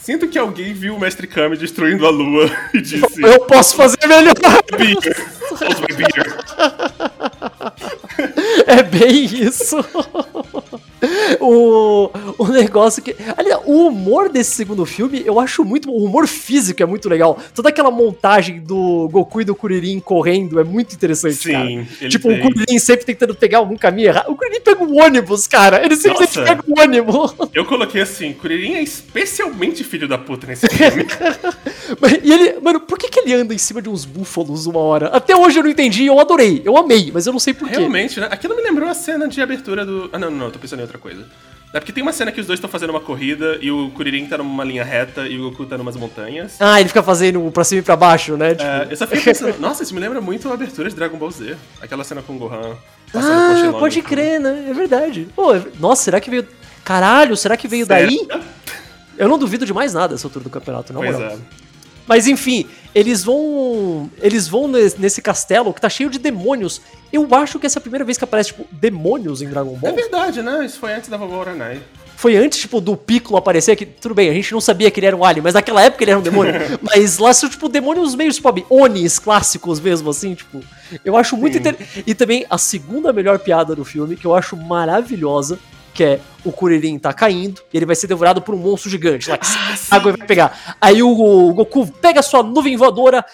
Sinto 0.01 0.29
que 0.29 0.39
alguém 0.39 0.73
viu 0.73 0.95
o 0.95 1.01
Mestre 1.01 1.27
Kami 1.27 1.57
destruindo 1.57 2.07
a 2.07 2.11
lua 2.11 2.49
e 2.73 2.81
disse: 2.81 3.21
Eu 3.21 3.41
posso 3.41 3.75
fazer 3.75 4.07
melhor! 4.07 4.35
Beer. 4.79 4.97
beer. 5.97 6.37
É 8.67 8.83
bem 8.83 9.25
isso. 9.25 9.77
o 11.40 12.11
o, 12.38 12.48
negócio 12.48 13.02
que. 13.02 13.14
Aliás, 13.37 13.61
o 13.64 13.88
humor 13.88 14.28
desse 14.28 14.52
segundo 14.52 14.85
filme 14.85 15.22
eu 15.24 15.38
acho 15.38 15.64
muito. 15.64 15.90
O 15.90 16.04
humor 16.04 16.26
físico 16.26 16.83
é 16.83 16.87
muito 16.87 17.09
legal. 17.09 17.38
Toda 17.54 17.68
aquela 17.68 17.90
montagem 17.90 18.61
do 18.61 19.09
Goku 19.11 19.40
e 19.40 19.44
do 19.44 19.54
Kuririn 19.54 20.00
correndo 20.00 20.59
é 20.61 20.64
muito 20.64 20.94
interessante. 20.94 21.37
Sim. 21.37 21.87
Tipo, 22.09 22.28
tem. 22.28 22.38
o 22.38 22.42
Kuririn 22.42 22.78
sempre 22.78 23.04
tentando 23.04 23.35
pegar 23.35 23.59
algum 23.59 23.76
caminho 23.76 24.09
errado. 24.09 24.30
O 24.30 24.37
Kuririn 24.37 24.61
pega 24.61 24.83
um 24.83 25.02
ônibus, 25.02 25.46
cara. 25.46 25.85
Ele 25.85 25.96
sempre 25.96 26.26
pega 26.26 26.62
um 26.66 26.80
ônibus. 26.80 27.35
Eu 27.54 27.64
coloquei 27.64 28.02
assim: 28.02 28.33
Kuririn 28.33 28.74
é 28.74 28.83
especialmente 28.83 29.85
filho 29.85 30.09
da 30.09 30.18
puta 30.18 30.46
nesse 30.46 30.66
filme. 30.68 31.07
e 32.22 32.33
ele. 32.33 32.61
Mano, 32.61 32.80
por 32.80 32.98
que, 32.98 33.09
que 33.09 33.20
ele 33.20 33.35
anda 33.35 33.54
em 33.54 33.59
cima 33.59 33.80
de 33.80 33.88
uns 33.88 34.04
búfalos 34.04 34.66
uma 34.66 34.80
hora? 34.80 35.09
Até 35.09 35.37
hoje 35.37 35.59
eu 35.59 35.62
não 35.62 35.70
entendi. 35.70 36.07
Eu 36.07 36.18
adorei. 36.18 36.62
Eu 36.64 36.76
amei, 36.76 37.11
mas 37.12 37.26
eu 37.26 37.33
não 37.33 37.40
sei 37.40 37.54
porquê. 37.54 37.76
Realmente, 37.76 38.20
né? 38.20 38.28
Aquilo 38.30 38.57
me 38.57 38.62
lembrou 38.62 38.88
a 38.88 38.94
cena 38.94 39.28
de 39.28 39.40
abertura 39.40 39.85
do. 39.85 40.09
Ah, 40.12 40.18
não, 40.18 40.30
não, 40.30 40.38
não. 40.38 40.50
Tô 40.50 40.59
pensando 40.59 40.80
em 40.80 40.84
outra 40.85 40.99
coisa. 40.99 41.27
É 41.75 41.81
porque 41.81 41.92
tem 41.92 42.05
uma 42.05 42.12
cena 42.12 42.31
que 42.31 42.40
os 42.40 42.47
dois 42.47 42.59
estão 42.59 42.70
fazendo 42.70 42.90
uma 42.90 43.01
corrida 43.01 43.59
e 43.61 43.68
o 43.68 43.90
Kuririn 43.90 44.27
tá 44.27 44.38
numa 44.38 44.62
linha 44.62 44.85
reta 44.85 45.27
e 45.27 45.37
o 45.37 45.51
Goku 45.51 45.66
tá 45.66 45.77
numas 45.77 45.97
montanhas. 45.97 46.57
Ah, 46.61 46.79
ele 46.79 46.88
fica 46.88 47.03
fazendo 47.03 47.51
pra 47.51 47.64
cima 47.64 47.81
e 47.81 47.83
pra 47.83 47.97
baixo, 47.97 48.37
né? 48.37 48.53
É, 48.53 48.55
tipo... 48.55 48.70
É, 48.70 48.87
eu 48.90 48.97
só 48.97 49.09
fiquei 49.09 49.25
pensando, 49.25 49.59
nossa, 49.59 49.83
isso 49.83 49.92
me 49.92 49.99
lembra 49.99 50.20
muito 50.20 50.49
a 50.49 50.55
abertura 50.55 50.88
de 50.88 50.94
Dragon 50.94 51.18
Ball 51.18 51.33
Z. 51.33 51.57
Aquela 51.81 52.05
cena 52.05 52.23
com 52.23 52.37
o 52.37 52.38
Gohan. 52.38 52.77
Ah, 53.12 53.73
pode 53.73 54.01
crer, 54.03 54.38
né? 54.38 54.66
É 54.70 54.73
verdade. 54.73 55.27
Pô, 55.35 55.53
nossa, 55.81 56.05
será 56.05 56.20
que 56.20 56.31
veio. 56.31 56.47
Caralho, 56.85 57.37
será 57.37 57.57
que 57.57 57.66
veio 57.66 57.87
daí? 57.87 58.20
Eu 59.18 59.29
não 59.29 59.37
duvido 59.38 59.66
de 59.66 59.73
mais 59.73 59.92
nada 59.94 60.14
essa 60.14 60.29
altura 60.29 60.44
do 60.44 60.51
campeonato, 60.51 60.92
não. 60.92 61.01
Pois 61.01 61.18
é. 61.18 61.37
Mas 62.07 62.27
enfim, 62.27 62.67
eles 62.95 63.25
vão. 63.25 64.11
Eles 64.21 64.47
vão 64.47 64.69
nesse 64.69 65.21
castelo 65.21 65.73
que 65.75 65.81
tá 65.81 65.88
cheio 65.88 66.09
de 66.09 66.19
demônios. 66.19 66.81
Eu 67.12 67.27
acho 67.33 67.59
que 67.59 67.67
essa 67.67 67.79
é 67.79 67.81
a 67.81 67.83
primeira 67.83 68.05
vez 68.05 68.19
que 68.19 68.25
aparece, 68.25 68.51
tipo, 68.51 68.67
demônios 68.71 69.43
em 69.43 69.49
Dragon 69.49 69.75
Ball. 69.75 69.90
É 69.90 69.95
verdade, 69.95 70.43
né? 70.43 70.64
Isso 70.64 70.79
foi 70.79 70.93
antes 70.93 71.09
da 71.09 71.17
vovó 71.17 71.38
Oranai. 71.38 71.81
Foi 72.17 72.37
antes, 72.37 72.61
tipo, 72.61 72.81
do 72.81 72.97
Piccolo 72.97 73.37
aparecer, 73.37 73.77
que 73.77 73.85
tudo 73.85 74.14
bem, 74.14 74.31
a 74.31 74.33
gente 74.33 74.53
não 74.53 74.61
sabia 74.61 74.90
que 74.90 75.01
ele 75.01 75.07
era 75.07 75.17
um 75.17 75.25
alien, 75.25 75.43
mas 75.43 75.55
naquela 75.55 75.83
época 75.83 76.05
ele 76.05 76.12
era 76.12 76.21
um 76.21 76.23
demônio. 76.23 76.55
mas 76.81 77.19
lá 77.19 77.35
são, 77.35 77.49
tipo, 77.49 77.69
demônios 77.69 78.14
meio, 78.14 78.33
tipo, 78.33 78.49
Onis 78.71 79.19
clássicos 79.19 79.81
mesmo, 79.81 80.09
assim, 80.11 80.35
tipo. 80.35 80.62
Eu 81.05 81.17
acho 81.17 81.37
muito 81.37 81.59
interessante. 81.59 82.05
E 82.07 82.14
também 82.14 82.47
a 82.49 82.57
segunda 82.57 83.12
melhor 83.12 83.38
piada 83.40 83.75
do 83.75 83.85
filme, 83.85 84.17
que 84.17 84.27
eu 84.27 84.35
acho 84.35 84.57
maravilhosa, 84.57 85.59
que 85.94 86.02
é 86.02 86.20
o 86.44 86.52
Kuririn 86.52 86.98
tá 86.98 87.12
caindo 87.12 87.62
e 87.72 87.76
ele 87.76 87.87
vai 87.87 87.96
ser 87.96 88.07
devorado 88.07 88.42
por 88.42 88.54
um 88.54 88.59
monstro 88.59 88.90
gigante 88.90 89.30
lá 89.30 89.38
que 89.38 89.46
ah, 89.46 89.96
água 89.96 90.14
vai 90.16 90.26
pegar. 90.26 90.76
Aí 90.80 91.02
o, 91.02 91.09
o, 91.09 91.54
Goku 91.54 91.87
pega 91.87 92.20
sua 92.20 92.42
nuvem 92.42 92.76
voadora, 92.76 93.24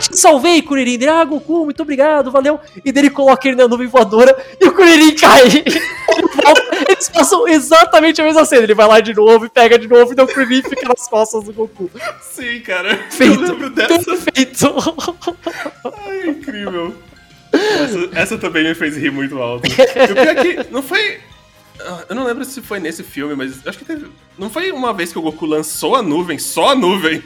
te 0.00 0.16
salvei, 0.16 0.60
Kuririn. 0.60 0.94
Ele, 0.94 1.08
ah, 1.08 1.24
Goku, 1.24 1.64
muito 1.64 1.80
obrigado, 1.82 2.30
valeu. 2.30 2.60
E 2.84 2.92
dele 2.92 3.08
coloca 3.08 3.48
ele 3.48 3.56
na 3.56 3.66
nuvem 3.66 3.86
voadora 3.86 4.36
e 4.60 4.66
o 4.66 4.74
Kuririn 4.74 5.14
cai. 5.14 5.64
Eles 6.88 7.08
passam 7.08 7.48
exatamente 7.48 8.20
a 8.20 8.24
mesma 8.24 8.44
cena. 8.44 8.64
Ele 8.64 8.74
vai 8.74 8.86
lá 8.86 9.00
de 9.00 9.14
novo 9.14 9.46
e 9.46 9.48
pega 9.48 9.78
de 9.78 9.88
novo 9.88 10.12
e 10.12 10.20
o 10.20 10.26
Kuririn 10.26 10.62
fica 10.62 10.88
nas 10.88 11.08
costas 11.08 11.44
do 11.44 11.52
Goku. 11.52 11.90
Sim, 12.20 12.60
cara. 12.60 12.98
Feito. 13.10 13.56
Perfeito. 13.72 14.74
Ai, 15.84 16.28
incrível. 16.28 16.94
Essa, 17.52 18.20
essa, 18.20 18.38
também 18.38 18.64
me 18.64 18.74
fez 18.74 18.96
rir 18.96 19.10
muito 19.10 19.38
alto. 19.38 19.66
E 19.68 19.72
o 19.72 20.14
pior 20.14 20.26
é 20.26 20.34
que 20.34 20.72
não 20.72 20.82
foi 20.82 21.20
eu 22.08 22.14
não 22.14 22.24
lembro 22.24 22.44
se 22.44 22.62
foi 22.62 22.78
nesse 22.78 23.02
filme, 23.02 23.34
mas 23.34 23.66
acho 23.66 23.78
que 23.78 23.84
teve. 23.84 24.10
Não 24.38 24.48
foi 24.48 24.70
uma 24.70 24.92
vez 24.92 25.12
que 25.12 25.18
o 25.18 25.22
Goku 25.22 25.46
lançou 25.46 25.96
a 25.96 26.02
nuvem, 26.02 26.38
só 26.38 26.70
a 26.70 26.74
nuvem. 26.74 27.22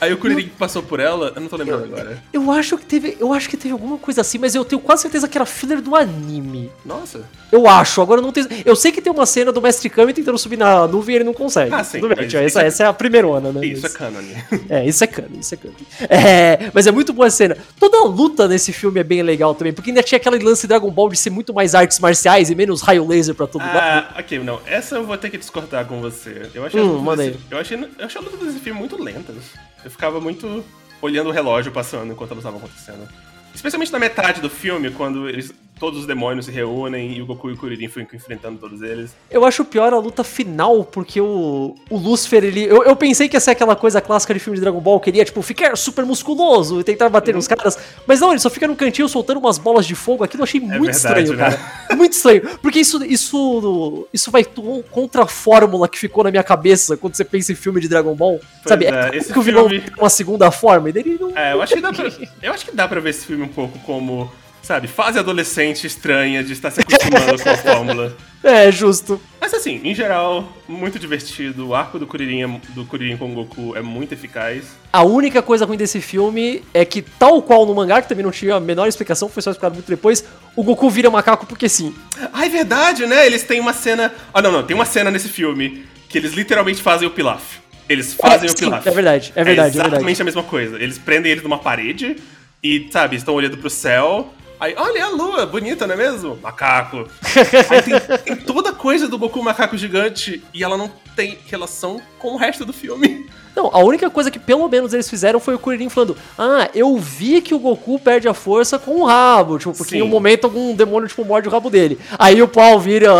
Aí 0.00 0.12
o 0.12 0.18
Kuririn 0.18 0.48
passou 0.58 0.82
por 0.82 1.00
ela, 1.00 1.32
eu 1.34 1.40
não 1.40 1.48
tô 1.48 1.56
lembrando 1.56 1.86
eu, 1.86 1.92
agora. 1.94 2.22
Eu 2.32 2.50
acho 2.50 2.76
que 2.76 2.84
teve. 2.84 3.16
Eu 3.18 3.32
acho 3.32 3.48
que 3.48 3.56
teve 3.56 3.72
alguma 3.72 3.96
coisa 3.96 4.20
assim, 4.20 4.36
mas 4.38 4.54
eu 4.54 4.64
tenho 4.64 4.80
quase 4.80 5.02
certeza 5.02 5.26
que 5.26 5.38
era 5.38 5.46
filler 5.46 5.80
do 5.80 5.96
anime. 5.96 6.70
Nossa. 6.84 7.24
Eu 7.50 7.66
acho, 7.66 8.02
agora 8.02 8.20
eu 8.20 8.22
não 8.22 8.32
tenho. 8.32 8.46
Eu 8.64 8.76
sei 8.76 8.92
que 8.92 9.00
tem 9.00 9.12
uma 9.12 9.24
cena 9.24 9.50
do 9.50 9.62
Mestre 9.62 9.88
Kami 9.88 10.12
tentando 10.12 10.36
subir 10.36 10.58
na 10.58 10.86
nuvem 10.86 11.14
e 11.14 11.16
ele 11.18 11.24
não 11.24 11.32
consegue. 11.32 11.74
Ah, 11.74 11.82
sim. 11.82 12.00
Tudo 12.00 12.14
bem, 12.14 12.26
essa, 12.26 12.38
essa 12.38 12.62
é... 12.62 12.66
essa 12.66 12.82
é 12.84 12.86
a 12.86 12.92
primeirona, 12.92 13.52
né? 13.52 13.64
Isso 13.64 13.82
mas... 13.82 13.94
é 13.94 13.98
canon. 13.98 14.16
É, 14.68 14.86
isso 14.86 15.04
é 15.04 15.06
canon, 15.06 15.38
isso 15.40 15.54
é 15.54 15.56
canon. 15.56 15.74
É, 16.00 16.70
mas 16.74 16.86
é 16.86 16.90
muito 16.90 17.12
boa 17.12 17.28
a 17.28 17.30
cena. 17.30 17.56
Toda 17.78 17.98
a 17.98 18.04
luta 18.04 18.46
nesse 18.48 18.72
filme 18.72 19.00
é 19.00 19.04
bem 19.04 19.22
legal 19.22 19.54
também, 19.54 19.72
porque 19.72 19.90
ainda 19.90 20.02
tinha 20.02 20.16
aquele 20.16 20.38
lance 20.44 20.66
Dragon 20.66 20.90
Ball 20.90 21.08
de 21.08 21.16
ser 21.16 21.30
muito 21.30 21.54
mais 21.54 21.74
artes 21.74 21.98
marciais 22.00 22.50
e 22.50 22.54
menos 22.54 22.82
raio 22.82 23.06
laser 23.06 23.34
pra 23.34 23.46
todo 23.46 23.62
mundo. 23.62 23.76
Ah, 23.76 24.14
ok, 24.18 24.38
não. 24.40 24.60
Essa 24.66 24.96
eu 24.96 25.06
vou 25.06 25.16
ter 25.16 25.30
que 25.30 25.38
discordar 25.38 25.86
com 25.86 26.00
você. 26.00 26.50
Eu 26.52 26.66
achei, 26.66 26.80
hum, 26.80 27.10
a, 27.10 27.16
desse... 27.16 27.38
eu 27.50 27.58
achei, 27.58 27.78
eu 27.78 28.06
achei 28.06 28.20
a 28.20 28.24
luta 28.24 28.44
desse 28.44 28.58
filme 28.58 28.78
muito 28.78 29.00
lentas. 29.00 29.36
Eu 29.86 29.90
ficava 29.92 30.20
muito 30.20 30.64
olhando 31.00 31.28
o 31.28 31.32
relógio 31.32 31.70
passando 31.70 32.12
enquanto 32.12 32.32
elas 32.32 32.42
estavam 32.42 32.58
acontecendo. 32.58 33.08
Especialmente 33.54 33.92
na 33.92 34.00
metade 34.00 34.40
do 34.40 34.50
filme, 34.50 34.90
quando 34.90 35.28
eles 35.28 35.54
todos 35.78 36.00
os 36.00 36.06
demônios 36.06 36.46
se 36.46 36.52
reúnem 36.52 37.12
e 37.12 37.22
o 37.22 37.26
Goku 37.26 37.50
e 37.50 37.52
o 37.52 37.56
Kuririn 37.56 37.88
ficam 37.88 38.16
enfrentando 38.16 38.58
todos 38.58 38.82
eles. 38.82 39.14
Eu 39.30 39.44
acho 39.44 39.64
pior 39.64 39.92
a 39.92 39.98
luta 39.98 40.24
final, 40.24 40.84
porque 40.84 41.20
o, 41.20 41.74
o 41.90 41.96
Lucifer, 41.96 42.44
ele. 42.44 42.64
Eu, 42.64 42.82
eu 42.84 42.96
pensei 42.96 43.28
que 43.28 43.36
ia 43.36 43.40
ser 43.40 43.50
aquela 43.50 43.76
coisa 43.76 44.00
clássica 44.00 44.32
de 44.32 44.40
filme 44.40 44.56
de 44.56 44.62
Dragon 44.62 44.80
Ball, 44.80 44.98
queria, 44.98 45.24
tipo, 45.24 45.42
ficar 45.42 45.76
super 45.76 46.04
musculoso 46.04 46.80
e 46.80 46.84
tentar 46.84 47.08
bater 47.08 47.32
uhum. 47.32 47.38
nos 47.38 47.48
caras. 47.48 47.78
Mas 48.06 48.20
não, 48.20 48.30
ele 48.30 48.40
só 48.40 48.48
fica 48.48 48.66
no 48.66 48.74
cantinho 48.74 49.08
soltando 49.08 49.38
umas 49.38 49.58
bolas 49.58 49.86
de 49.86 49.94
fogo. 49.94 50.24
Aquilo 50.24 50.42
eu 50.42 50.44
achei 50.44 50.60
é 50.60 50.64
muito 50.64 50.92
verdade, 50.92 50.96
estranho, 50.96 51.34
né? 51.34 51.50
cara. 51.50 51.96
Muito 51.96 52.12
estranho. 52.12 52.58
Porque 52.58 52.80
isso, 52.80 53.04
isso, 53.04 54.08
isso 54.12 54.30
vai 54.30 54.46
contra 54.90 55.24
a 55.24 55.26
fórmula 55.26 55.88
que 55.88 55.98
ficou 55.98 56.24
na 56.24 56.30
minha 56.30 56.42
cabeça 56.42 56.96
quando 56.96 57.14
você 57.14 57.24
pensa 57.24 57.52
em 57.52 57.54
filme 57.54 57.80
de 57.80 57.88
Dragon 57.88 58.14
Ball. 58.14 58.38
Pois 58.38 58.68
sabe? 58.68 58.86
É, 58.86 59.18
é 59.18 59.20
que 59.20 59.38
o 59.38 59.42
vilão 59.42 59.68
filme... 59.68 59.84
uma 59.98 60.10
segunda 60.10 60.50
forma 60.50 60.88
e 60.88 60.92
dele 60.92 61.18
não. 61.20 61.36
É, 61.36 61.52
eu 61.52 61.62
acho 61.62 61.74
que 61.74 61.80
dá 61.80 61.92
pra. 61.92 62.06
eu 62.42 62.52
acho 62.52 62.64
que 62.64 62.74
dá 62.74 62.88
pra 62.88 63.00
ver 63.00 63.10
esse 63.10 63.26
filme 63.26 63.44
um 63.44 63.48
pouco 63.48 63.78
como 63.80 64.30
sabe, 64.66 64.88
fase 64.88 65.16
adolescente 65.16 65.86
estranha 65.86 66.42
de 66.42 66.52
estar 66.52 66.72
se 66.72 66.80
acostumando 66.80 67.40
com 67.40 67.48
a 67.48 67.56
fórmula. 67.56 68.16
É, 68.42 68.70
justo. 68.72 69.20
Mas 69.40 69.54
assim, 69.54 69.80
em 69.84 69.94
geral, 69.94 70.52
muito 70.68 70.98
divertido. 70.98 71.68
O 71.68 71.74
arco 71.74 72.00
do 72.00 72.06
Kuririn, 72.06 72.60
do 72.70 72.84
Kuririn 72.84 73.16
com 73.16 73.30
o 73.30 73.34
Goku 73.34 73.76
é 73.76 73.80
muito 73.80 74.12
eficaz. 74.12 74.64
A 74.92 75.04
única 75.04 75.40
coisa 75.40 75.64
ruim 75.64 75.76
desse 75.76 76.00
filme 76.00 76.64
é 76.74 76.84
que, 76.84 77.00
tal 77.00 77.40
qual 77.42 77.64
no 77.64 77.76
mangá, 77.76 78.02
que 78.02 78.08
também 78.08 78.24
não 78.24 78.32
tinha 78.32 78.56
a 78.56 78.60
menor 78.60 78.88
explicação, 78.88 79.28
foi 79.28 79.40
só 79.40 79.52
explicado 79.52 79.74
muito 79.76 79.88
depois, 79.88 80.24
o 80.56 80.64
Goku 80.64 80.90
vira 80.90 81.08
macaco 81.10 81.46
porque 81.46 81.68
sim. 81.68 81.94
Ah, 82.32 82.44
é 82.44 82.48
verdade, 82.48 83.06
né? 83.06 83.24
Eles 83.24 83.44
têm 83.44 83.60
uma 83.60 83.72
cena... 83.72 84.12
Ah, 84.34 84.42
não, 84.42 84.50
não. 84.50 84.64
Tem 84.64 84.74
uma 84.74 84.84
cena 84.84 85.12
nesse 85.12 85.28
filme 85.28 85.84
que 86.08 86.18
eles 86.18 86.32
literalmente 86.32 86.82
fazem 86.82 87.06
o 87.06 87.10
pilaf. 87.12 87.58
Eles 87.88 88.14
fazem 88.14 88.48
é, 88.48 88.52
o 88.52 88.56
pilaf. 88.56 88.84
É 88.84 88.90
verdade, 88.90 89.32
é 89.36 89.44
verdade. 89.44 89.78
É 89.78 89.80
exatamente 89.80 89.94
é 89.94 90.00
verdade. 90.00 90.22
a 90.22 90.24
mesma 90.24 90.42
coisa. 90.42 90.76
Eles 90.82 90.98
prendem 90.98 91.30
eles 91.30 91.44
numa 91.44 91.58
parede 91.58 92.16
e, 92.60 92.88
sabe, 92.90 93.14
estão 93.14 93.32
olhando 93.32 93.56
pro 93.58 93.70
céu 93.70 94.32
Aí, 94.58 94.74
olha 94.76 95.04
a 95.04 95.08
lua, 95.10 95.44
bonita, 95.44 95.86
não 95.86 95.94
é 95.94 95.96
mesmo? 95.98 96.38
Macaco. 96.42 97.06
Aí 97.68 97.82
tem, 97.82 98.18
tem, 98.18 98.36
toda 98.36 98.72
coisa 98.72 99.06
do 99.06 99.18
Goku 99.18 99.42
macaco 99.42 99.76
gigante 99.76 100.42
e 100.54 100.64
ela 100.64 100.78
não 100.78 100.90
tem 101.14 101.38
relação 101.46 102.00
com 102.18 102.34
o 102.34 102.36
resto 102.36 102.64
do 102.64 102.72
filme. 102.72 103.26
Não, 103.54 103.70
a 103.72 103.78
única 103.78 104.10
coisa 104.10 104.30
que 104.30 104.38
pelo 104.38 104.68
menos 104.68 104.92
eles 104.92 105.08
fizeram 105.08 105.40
foi 105.40 105.54
o 105.54 105.58
Kuririn 105.58 105.88
falando: 105.88 106.16
Ah, 106.38 106.68
eu 106.74 106.96
vi 106.98 107.40
que 107.40 107.54
o 107.54 107.58
Goku 107.58 107.98
perde 107.98 108.28
a 108.28 108.34
força 108.34 108.78
com 108.78 109.00
o 109.00 109.04
rabo. 109.04 109.58
Tipo, 109.58 109.72
porque 109.72 109.92
Sim. 109.92 109.98
em 109.98 110.02
um 110.02 110.08
momento 110.08 110.44
algum 110.44 110.74
demônio, 110.74 111.08
tipo, 111.08 111.24
morde 111.24 111.48
o 111.48 111.50
rabo 111.50 111.70
dele. 111.70 111.98
Aí 112.18 112.42
o 112.42 112.48
pau 112.48 112.78
vira, 112.78 113.12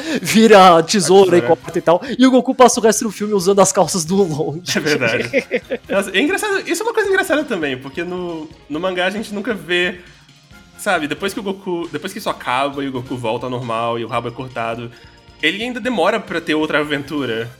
vira 0.20 0.82
tesoura 0.82 1.38
e 1.38 1.42
corta 1.42 1.78
e 1.78 1.82
tal. 1.82 2.02
E 2.18 2.26
o 2.26 2.30
Goku 2.30 2.54
passa 2.54 2.80
o 2.80 2.82
resto 2.82 3.04
do 3.04 3.10
filme 3.10 3.32
usando 3.32 3.60
as 3.60 3.72
calças 3.72 4.04
do 4.04 4.16
Long. 4.16 4.60
É 4.74 4.80
verdade. 4.80 5.30
é 6.12 6.20
engraçado, 6.20 6.62
isso 6.66 6.82
é 6.82 6.86
uma 6.86 6.94
coisa 6.94 7.08
engraçada 7.08 7.44
também, 7.44 7.78
porque 7.78 8.04
no, 8.04 8.46
no 8.68 8.78
mangá 8.78 9.06
a 9.06 9.10
gente 9.10 9.32
nunca 9.34 9.54
vê 9.54 10.00
sabe, 10.78 11.06
depois 11.06 11.34
que 11.34 11.40
o 11.40 11.42
Goku. 11.42 11.88
Depois 11.90 12.12
que 12.12 12.18
isso 12.18 12.30
acaba 12.30 12.82
e 12.82 12.88
o 12.88 12.92
Goku 12.92 13.16
volta 13.16 13.46
ao 13.46 13.50
normal 13.50 13.98
e 13.98 14.04
o 14.04 14.08
rabo 14.08 14.28
é 14.28 14.30
cortado, 14.30 14.90
ele 15.42 15.62
ainda 15.62 15.80
demora 15.80 16.18
para 16.18 16.40
ter 16.40 16.54
outra 16.54 16.80
aventura. 16.80 17.50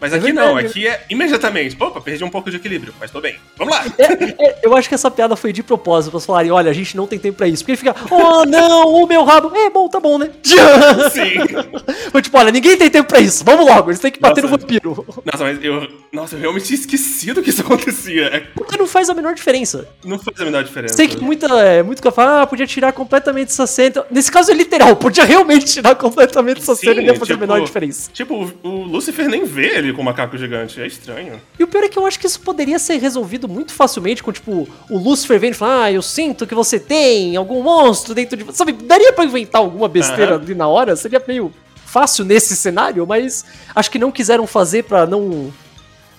Mas 0.00 0.12
é 0.12 0.16
aqui 0.16 0.32
não, 0.34 0.56
aqui 0.56 0.86
é 0.86 1.02
imediatamente. 1.08 1.76
Opa, 1.80 1.98
perdi 1.98 2.22
um 2.22 2.28
pouco 2.28 2.50
de 2.50 2.56
equilíbrio, 2.56 2.94
mas 3.00 3.10
tô 3.10 3.22
bem. 3.22 3.36
Vamos 3.56 3.74
lá. 3.74 3.84
É, 3.96 4.44
é, 4.44 4.58
eu 4.62 4.76
acho 4.76 4.86
que 4.86 4.94
essa 4.94 5.10
piada 5.10 5.34
foi 5.34 5.50
de 5.50 5.62
propósito, 5.62 6.10
pra 6.10 6.20
falarem, 6.20 6.50
olha, 6.50 6.70
a 6.70 6.74
gente 6.74 6.94
não 6.94 7.06
tem 7.06 7.18
tempo 7.18 7.38
pra 7.38 7.48
isso. 7.48 7.64
Porque 7.64 7.72
ele 7.72 7.78
fica, 7.78 7.96
oh 8.10 8.44
não, 8.44 8.92
o 8.92 9.06
meu 9.06 9.24
rabo. 9.24 9.50
É 9.56 9.70
bom, 9.70 9.88
tá 9.88 9.98
bom, 9.98 10.18
né? 10.18 10.30
Sim. 10.42 11.34
Foi 12.12 12.20
tipo, 12.20 12.36
olha, 12.36 12.52
ninguém 12.52 12.76
tem 12.76 12.90
tempo 12.90 13.08
pra 13.08 13.20
isso. 13.20 13.42
Vamos 13.44 13.64
logo, 13.64 13.90
eles 13.90 14.00
têm 14.00 14.10
que 14.10 14.20
bater 14.20 14.42
nossa, 14.42 14.54
no 14.54 14.60
vampiro. 14.60 15.06
Nossa, 15.24 15.44
mas 15.44 15.64
eu. 15.64 15.88
Nossa, 16.14 16.36
eu 16.36 16.40
realmente 16.40 16.66
tinha 16.66 16.78
esquecido 16.78 17.42
que 17.42 17.50
isso 17.50 17.60
acontecia. 17.66 18.26
É... 18.26 18.40
Porque 18.40 18.76
não 18.76 18.86
faz 18.86 19.10
a 19.10 19.14
menor 19.14 19.34
diferença. 19.34 19.88
Não 20.04 20.18
faz 20.18 20.40
a 20.40 20.44
menor 20.44 20.62
diferença. 20.62 20.94
Sei 20.94 21.08
que 21.08 21.20
muita. 21.20 21.46
É, 21.60 21.82
muito 21.82 22.00
que 22.00 22.10
fala, 22.12 22.42
ah, 22.42 22.46
podia 22.46 22.66
tirar 22.66 22.92
completamente 22.92 23.48
essa 23.48 23.66
cena. 23.66 24.06
Nesse 24.10 24.30
caso 24.30 24.50
é 24.50 24.54
literal, 24.54 24.94
podia 24.96 25.24
realmente 25.24 25.66
tirar 25.66 25.96
completamente 25.96 26.60
essa 26.60 26.76
Sim, 26.76 26.86
cena 26.86 27.02
e 27.02 27.06
não 27.06 27.14
fazer 27.16 27.32
tipo, 27.32 27.44
a 27.44 27.46
menor 27.46 27.64
diferença. 27.64 28.10
Tipo, 28.12 28.48
o, 28.62 28.68
o 28.68 28.84
Lucifer 28.84 29.28
nem 29.28 29.44
vê 29.44 29.76
ele 29.76 29.92
com 29.92 30.02
o 30.02 30.04
macaco 30.04 30.38
gigante 30.38 30.80
é 30.80 30.86
estranho. 30.86 31.40
E 31.58 31.64
o 31.64 31.66
pior 31.66 31.82
é 31.82 31.88
que 31.88 31.98
eu 31.98 32.06
acho 32.06 32.18
que 32.18 32.26
isso 32.26 32.40
poderia 32.40 32.78
ser 32.78 32.96
resolvido 32.98 33.48
muito 33.48 33.72
facilmente 33.72 34.22
com, 34.22 34.30
tipo, 34.30 34.68
o 34.88 34.98
Lucifer 34.98 35.40
vendo 35.40 35.54
e 35.54 35.56
falando, 35.56 35.82
ah, 35.82 35.92
eu 35.92 36.02
sinto 36.02 36.46
que 36.46 36.54
você 36.54 36.78
tem 36.78 37.34
algum 37.34 37.60
monstro 37.60 38.14
dentro 38.14 38.36
de 38.36 38.44
você. 38.44 38.58
Sabe, 38.58 38.72
daria 38.72 39.12
pra 39.12 39.24
inventar 39.24 39.60
alguma 39.60 39.88
besteira 39.88 40.36
uhum. 40.36 40.42
ali 40.42 40.54
na 40.54 40.68
hora? 40.68 40.94
Seria 40.94 41.20
meio 41.26 41.52
fácil 41.84 42.24
nesse 42.24 42.56
cenário, 42.56 43.04
mas 43.06 43.44
acho 43.74 43.90
que 43.90 43.98
não 43.98 44.10
quiseram 44.10 44.46
fazer 44.46 44.84
para 44.84 45.06
não 45.06 45.52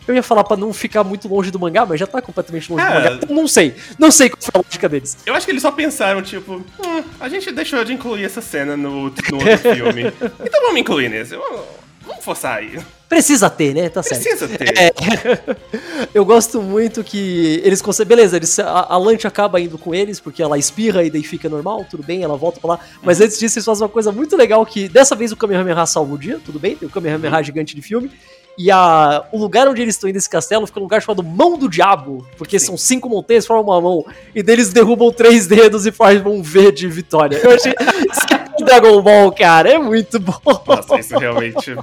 Eu 0.07 0.13
ia 0.15 0.23
falar 0.23 0.43
pra 0.43 0.55
não 0.57 0.71
ficar 0.73 1.03
muito 1.03 1.27
longe 1.27 1.49
do 1.51 1.59
mangá, 1.59 1.85
mas 1.85 1.99
já 1.99 2.05
tá 2.07 2.21
completamente 2.21 2.71
longe 2.71 2.83
do 2.85 2.91
É. 2.91 2.93
mangá. 2.93 3.19
Então 3.21 3.35
não 3.35 3.47
sei. 3.47 3.75
Não 3.97 4.11
sei 4.11 4.29
qual 4.29 4.41
foi 4.41 4.51
a 4.53 4.57
lógica 4.65 4.87
deles. 4.89 5.17
Eu 5.25 5.33
acho 5.33 5.45
que 5.45 5.51
eles 5.51 5.61
só 5.61 5.71
pensaram, 5.71 6.21
tipo, 6.21 6.53
hum, 6.55 7.03
a 7.19 7.27
gente 7.29 7.51
deixou 7.51 7.83
de 7.83 7.93
incluir 7.93 8.23
essa 8.23 8.41
cena 8.41 8.77
no, 8.77 8.91
no 8.91 9.37
outro 9.37 9.57
filme. 9.73 10.03
Então 10.45 10.61
vamos 10.61 10.79
incluir 10.79 11.09
nesse. 11.09 11.35
Vamos, 11.35 11.61
vamos 12.05 12.23
forçar 12.23 12.57
aí. 12.59 12.79
Precisa 13.07 13.49
ter, 13.49 13.73
né? 13.73 13.87
Tá 13.89 14.01
certo. 14.01 14.21
Precisa 14.23 14.47
ter. 14.47 14.77
É. 14.77 14.91
Eu 16.13 16.25
gosto 16.25 16.61
muito 16.61 17.03
que 17.03 17.61
eles 17.63 17.81
conseguem. 17.81 18.09
Beleza, 18.15 18.35
eles, 18.35 18.57
a, 18.59 18.87
a 18.89 18.97
Lante 18.97 19.27
acaba 19.27 19.59
indo 19.59 19.77
com 19.77 19.93
eles, 19.93 20.19
porque 20.19 20.41
ela 20.41 20.57
espirra 20.57 21.03
e 21.03 21.09
daí 21.11 21.23
fica 21.23 21.47
normal, 21.47 21.85
tudo 21.89 22.03
bem, 22.03 22.23
ela 22.23 22.35
volta 22.35 22.59
pra 22.59 22.71
lá. 22.71 22.79
Mas 23.03 23.21
antes 23.21 23.37
disso, 23.37 23.57
eles 23.57 23.65
fazem 23.65 23.83
uma 23.83 23.89
coisa 23.89 24.11
muito 24.11 24.35
legal: 24.35 24.65
que 24.65 24.87
dessa 24.87 25.15
vez 25.15 25.31
o 25.31 25.35
Kamehameha 25.35 25.85
salva 25.85 26.13
o 26.13 26.17
dia, 26.17 26.39
tudo 26.43 26.59
bem, 26.59 26.75
tem 26.75 26.87
o 26.87 26.91
Kamehameha 26.91 27.41
gigante 27.43 27.75
de 27.75 27.81
filme. 27.81 28.11
E 28.57 28.71
a, 28.71 29.25
o 29.31 29.37
lugar 29.37 29.67
onde 29.67 29.81
eles 29.81 29.95
estão 29.95 30.09
indo 30.09 30.15
nesse 30.15 30.29
castelo 30.29 30.65
fica 30.65 30.79
um 30.79 30.83
lugar 30.83 31.01
chamado 31.01 31.21
Mão 31.21 31.57
do 31.57 31.69
Diabo, 31.69 32.25
porque 32.37 32.57
Sim. 32.57 32.67
são 32.67 32.77
cinco 32.77 33.09
montanhas, 33.09 33.45
formam 33.45 33.73
uma 33.73 33.81
mão, 33.81 34.05
e 34.33 34.41
deles 34.41 34.71
derrubam 34.71 35.11
três 35.11 35.45
dedos 35.45 35.85
e 35.85 35.91
formam 35.91 36.35
um 36.35 36.41
V 36.41 36.71
de 36.71 36.87
vitória. 36.87 37.37
Eu 37.37 37.51
achei. 37.51 37.73
Isso 37.73 38.33
é 38.33 38.63
Dragon 38.63 39.01
Ball, 39.01 39.31
cara, 39.33 39.69
é 39.71 39.77
muito 39.77 40.19
bom. 40.19 40.39
Nossa, 40.67 40.99
isso 40.99 41.17
realmente. 41.17 41.75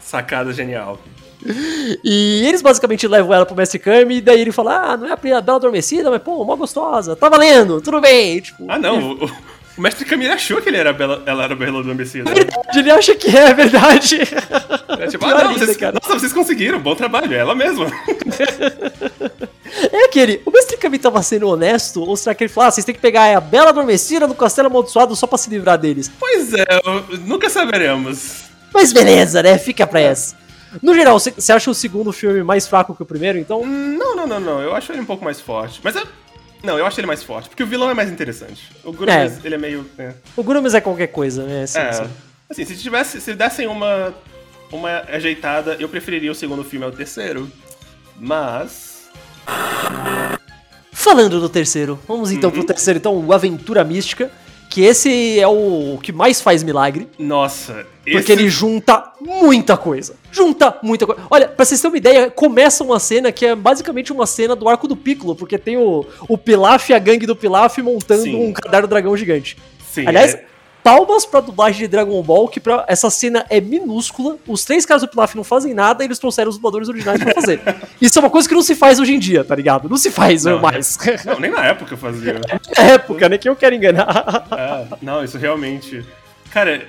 Sacada 0.00 0.52
genial. 0.52 0.98
E 2.04 2.44
eles 2.46 2.60
basicamente 2.62 3.06
levam 3.06 3.32
ela 3.32 3.46
pro 3.46 3.54
Mestre 3.54 3.78
Kami, 3.78 4.16
e 4.16 4.20
daí 4.20 4.40
ele 4.40 4.50
fala: 4.52 4.92
Ah, 4.92 4.96
não 4.96 5.06
é 5.06 5.12
a 5.12 5.16
Bela 5.16 5.56
Adormecida, 5.56 6.10
mas 6.10 6.20
pô, 6.20 6.44
mó 6.44 6.56
gostosa, 6.56 7.14
tá 7.14 7.28
valendo, 7.28 7.80
tudo 7.80 8.00
bem. 8.00 8.40
Tipo, 8.40 8.64
Ah, 8.68 8.78
não. 8.78 9.12
O, 9.12 9.30
o 9.78 9.80
mestre 9.80 10.04
Camille 10.04 10.32
achou 10.32 10.60
que 10.60 10.68
ele 10.68 10.76
era 10.76 10.92
bela, 10.92 11.22
ela 11.24 11.44
era 11.44 11.54
bela 11.54 11.78
adormecida. 11.78 12.28
é 12.28 12.34
verdade, 12.34 12.78
ele 12.78 12.90
acha 12.90 13.14
que 13.14 13.34
é 13.34 13.54
verdade. 13.54 14.18
É 14.98 15.06
tipo, 15.06 15.24
ah, 15.24 15.30
não, 15.30 15.50
ainda, 15.50 15.64
vocês, 15.64 15.76
cara. 15.76 15.98
nossa, 16.02 16.18
vocês 16.18 16.32
conseguiram, 16.32 16.80
bom 16.80 16.96
trabalho, 16.96 17.32
é 17.32 17.38
ela 17.38 17.54
mesma. 17.54 17.86
É 19.92 20.04
aquele, 20.06 20.40
o 20.44 20.50
Mestre 20.50 20.76
Kami 20.78 20.98
tava 20.98 21.22
sendo 21.22 21.46
honesto, 21.46 22.02
ou 22.02 22.16
será 22.16 22.34
que 22.34 22.42
ele 22.42 22.52
falou: 22.52 22.68
Ah, 22.68 22.70
vocês 22.70 22.84
têm 22.84 22.94
que 22.94 23.00
pegar 23.00 23.36
a 23.36 23.40
Bela 23.40 23.68
Adormecida 23.68 24.26
no 24.26 24.34
Castelo 24.34 24.66
Amaldiçoado 24.68 25.14
só 25.14 25.26
pra 25.26 25.38
se 25.38 25.50
livrar 25.50 25.78
deles? 25.78 26.10
Pois 26.18 26.52
é, 26.54 26.64
nunca 27.24 27.50
saberemos. 27.50 28.44
Mas 28.72 28.92
beleza, 28.92 29.42
né? 29.42 29.58
Fica 29.58 29.86
pra 29.86 30.00
essa. 30.00 30.36
No 30.82 30.94
geral, 30.94 31.18
você 31.18 31.52
acha 31.52 31.70
o 31.70 31.74
segundo 31.74 32.12
filme 32.12 32.42
mais 32.42 32.66
fraco 32.66 32.94
que 32.94 33.02
o 33.02 33.06
primeiro, 33.06 33.38
então? 33.38 33.64
Não, 33.64 34.16
não, 34.16 34.26
não, 34.26 34.40
não. 34.40 34.60
Eu 34.60 34.74
acho 34.74 34.90
ele 34.90 35.00
um 35.00 35.06
pouco 35.06 35.24
mais 35.24 35.40
forte. 35.40 35.80
Mas 35.84 35.94
eu. 35.94 36.06
Não, 36.62 36.78
eu 36.78 36.84
acho 36.86 36.98
ele 36.98 37.06
mais 37.06 37.22
forte, 37.22 37.48
porque 37.48 37.62
o 37.62 37.66
vilão 37.66 37.88
é 37.90 37.94
mais 37.94 38.10
interessante. 38.10 38.70
O 38.84 38.92
Guru, 38.92 39.10
É. 39.10 39.32
ele 39.44 39.54
é 39.54 39.58
meio. 39.58 39.86
É. 39.98 40.12
O 40.36 40.42
Gurumes 40.42 40.74
é 40.74 40.80
qualquer 40.80 41.06
coisa, 41.08 41.44
né? 41.44 41.66
Sim, 41.66 41.78
É. 41.78 41.92
sim. 41.92 42.04
Assim, 42.50 42.64
se 42.64 42.76
tivesse. 42.76 43.20
Se 43.20 43.34
dessem 43.34 43.66
uma. 43.66 44.14
Uma 44.70 44.98
ajeitada, 45.08 45.76
eu 45.80 45.88
preferiria 45.88 46.30
o 46.30 46.34
segundo 46.34 46.62
filme 46.62 46.84
ao 46.84 46.92
terceiro. 46.92 47.50
Mas. 48.18 49.08
Falando 50.92 51.40
do 51.40 51.48
terceiro, 51.48 51.98
vamos 52.06 52.30
então 52.32 52.50
pro 52.50 52.64
terceiro, 52.64 52.98
então, 52.98 53.32
Aventura 53.32 53.82
Mística, 53.84 54.30
que 54.68 54.82
esse 54.84 55.38
é 55.40 55.46
o 55.46 55.98
que 56.02 56.12
mais 56.12 56.40
faz 56.40 56.62
milagre, 56.62 57.08
Nossa, 57.18 57.86
porque 58.02 58.18
esse. 58.18 58.32
ele 58.32 58.48
junta 58.48 59.12
muita 59.20 59.76
coisa. 59.76 60.14
Junta 60.30 60.78
muita 60.82 61.06
coisa. 61.06 61.22
Olha, 61.30 61.48
pra 61.48 61.64
vocês 61.64 61.80
terem 61.80 61.92
uma 61.92 61.98
ideia, 61.98 62.30
começa 62.30 62.84
uma 62.84 62.98
cena 63.00 63.32
que 63.32 63.46
é 63.46 63.54
basicamente 63.54 64.12
uma 64.12 64.26
cena 64.26 64.54
do 64.54 64.68
arco 64.68 64.86
do 64.86 64.94
Piccolo, 64.94 65.34
porque 65.34 65.56
tem 65.58 65.76
o, 65.76 66.04
o 66.28 66.36
Pilaf 66.36 66.90
e 66.90 66.94
a 66.94 66.98
gangue 66.98 67.26
do 67.26 67.34
Pilaf 67.34 67.78
montando 67.78 68.22
Sim. 68.22 68.36
um 68.48 68.52
caderno 68.52 68.86
dragão 68.88 69.16
gigante. 69.16 69.56
Sim, 69.90 70.06
Aliás, 70.06 70.34
é- 70.34 70.44
palmas 70.88 71.26
pra 71.26 71.40
dublagem 71.40 71.80
de 71.82 71.88
Dragon 71.88 72.22
Ball, 72.22 72.48
que 72.48 72.58
pra, 72.58 72.82
essa 72.88 73.10
cena 73.10 73.44
é 73.50 73.60
minúscula, 73.60 74.38
os 74.46 74.64
três 74.64 74.86
caras 74.86 75.02
do 75.02 75.08
Pilaf 75.08 75.34
não 75.34 75.44
fazem 75.44 75.74
nada 75.74 76.02
e 76.02 76.06
eles 76.06 76.18
trouxeram 76.18 76.48
os 76.48 76.56
dubladores 76.56 76.88
originais 76.88 77.22
pra 77.22 77.34
fazer. 77.34 77.60
Isso 78.00 78.18
é 78.18 78.22
uma 78.22 78.30
coisa 78.30 78.48
que 78.48 78.54
não 78.54 78.62
se 78.62 78.74
faz 78.74 78.98
hoje 78.98 79.14
em 79.14 79.18
dia, 79.18 79.44
tá 79.44 79.54
ligado? 79.54 79.86
Não 79.86 79.98
se 79.98 80.10
faz 80.10 80.44
Não, 80.44 80.58
mais. 80.62 80.96
Não, 81.26 81.38
nem 81.38 81.50
na 81.50 81.62
época 81.66 81.92
eu 81.92 81.98
fazia. 81.98 82.40
Na 82.74 82.82
época, 82.84 83.28
né? 83.28 83.36
Que 83.36 83.50
eu 83.50 83.54
quero 83.54 83.74
enganar. 83.74 84.46
É, 84.50 84.96
não, 85.02 85.22
isso 85.22 85.36
realmente. 85.36 86.02
Cara, 86.50 86.86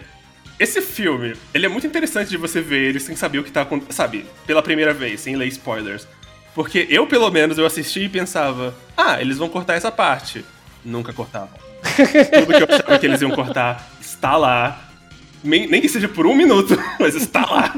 esse 0.58 0.82
filme, 0.82 1.36
ele 1.54 1.66
é 1.66 1.70
muito 1.70 1.86
interessante 1.86 2.30
de 2.30 2.38
você 2.38 2.62
ver 2.62 2.88
ele 2.88 3.02
sem 3.02 3.18
saber 3.18 3.40
o 3.40 3.44
que 3.44 3.52
tá 3.52 3.64
acontecendo. 3.64 3.94
Sabe, 3.94 4.26
pela 4.48 4.64
primeira 4.64 4.94
vez, 4.94 5.20
sem 5.20 5.36
ler 5.36 5.48
spoilers. 5.48 6.08
Porque 6.56 6.88
eu, 6.90 7.06
pelo 7.06 7.30
menos, 7.30 7.58
eu 7.58 7.66
assisti 7.66 8.06
e 8.06 8.10
pensava, 8.10 8.74
ah, 8.96 9.20
eles 9.20 9.38
vão 9.38 9.50
cortar 9.50 9.74
essa 9.74 9.92
parte. 9.92 10.46
Nunca 10.86 11.12
cortavam. 11.12 11.69
Tudo 11.96 12.54
que 12.58 12.64
eu 12.64 12.68
achava 12.76 13.00
que 13.00 13.06
eles 13.06 13.22
iam 13.22 13.32
cortar 13.32 13.90
está 14.02 14.36
lá. 14.38 14.90
Nem, 15.44 15.68
nem 15.68 15.80
que 15.82 15.88
seja 15.90 16.08
por 16.08 16.26
um 16.28 16.36
minuto, 16.36 16.78
mas 17.00 17.16
está 17.16 17.46
lá. 17.46 17.76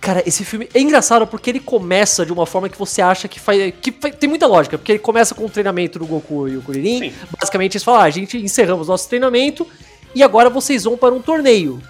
Cara, 0.00 0.22
esse 0.26 0.44
filme 0.44 0.68
é 0.74 0.80
engraçado 0.80 1.26
porque 1.26 1.50
ele 1.50 1.60
começa 1.60 2.24
de 2.24 2.32
uma 2.32 2.46
forma 2.46 2.68
que 2.68 2.78
você 2.78 3.02
acha 3.02 3.26
que 3.28 3.38
faz. 3.40 3.72
que 3.80 3.90
fa- 3.92 4.10
tem 4.10 4.28
muita 4.28 4.46
lógica, 4.46 4.78
porque 4.78 4.92
ele 4.92 4.98
começa 5.00 5.34
com 5.34 5.44
o 5.44 5.48
treinamento 5.50 5.98
do 5.98 6.06
Goku 6.06 6.48
e 6.48 6.56
o 6.56 6.62
Kuririn. 6.62 6.98
Sim. 7.10 7.12
Basicamente 7.40 7.74
eles 7.76 7.84
falam: 7.84 8.00
ah, 8.00 8.04
a 8.04 8.10
gente 8.10 8.36
encerramos 8.38 8.88
nosso 8.88 9.08
treinamento 9.08 9.66
e 10.14 10.22
agora 10.22 10.48
vocês 10.50 10.84
vão 10.84 10.96
para 10.96 11.14
um 11.14 11.20
torneio. 11.20 11.80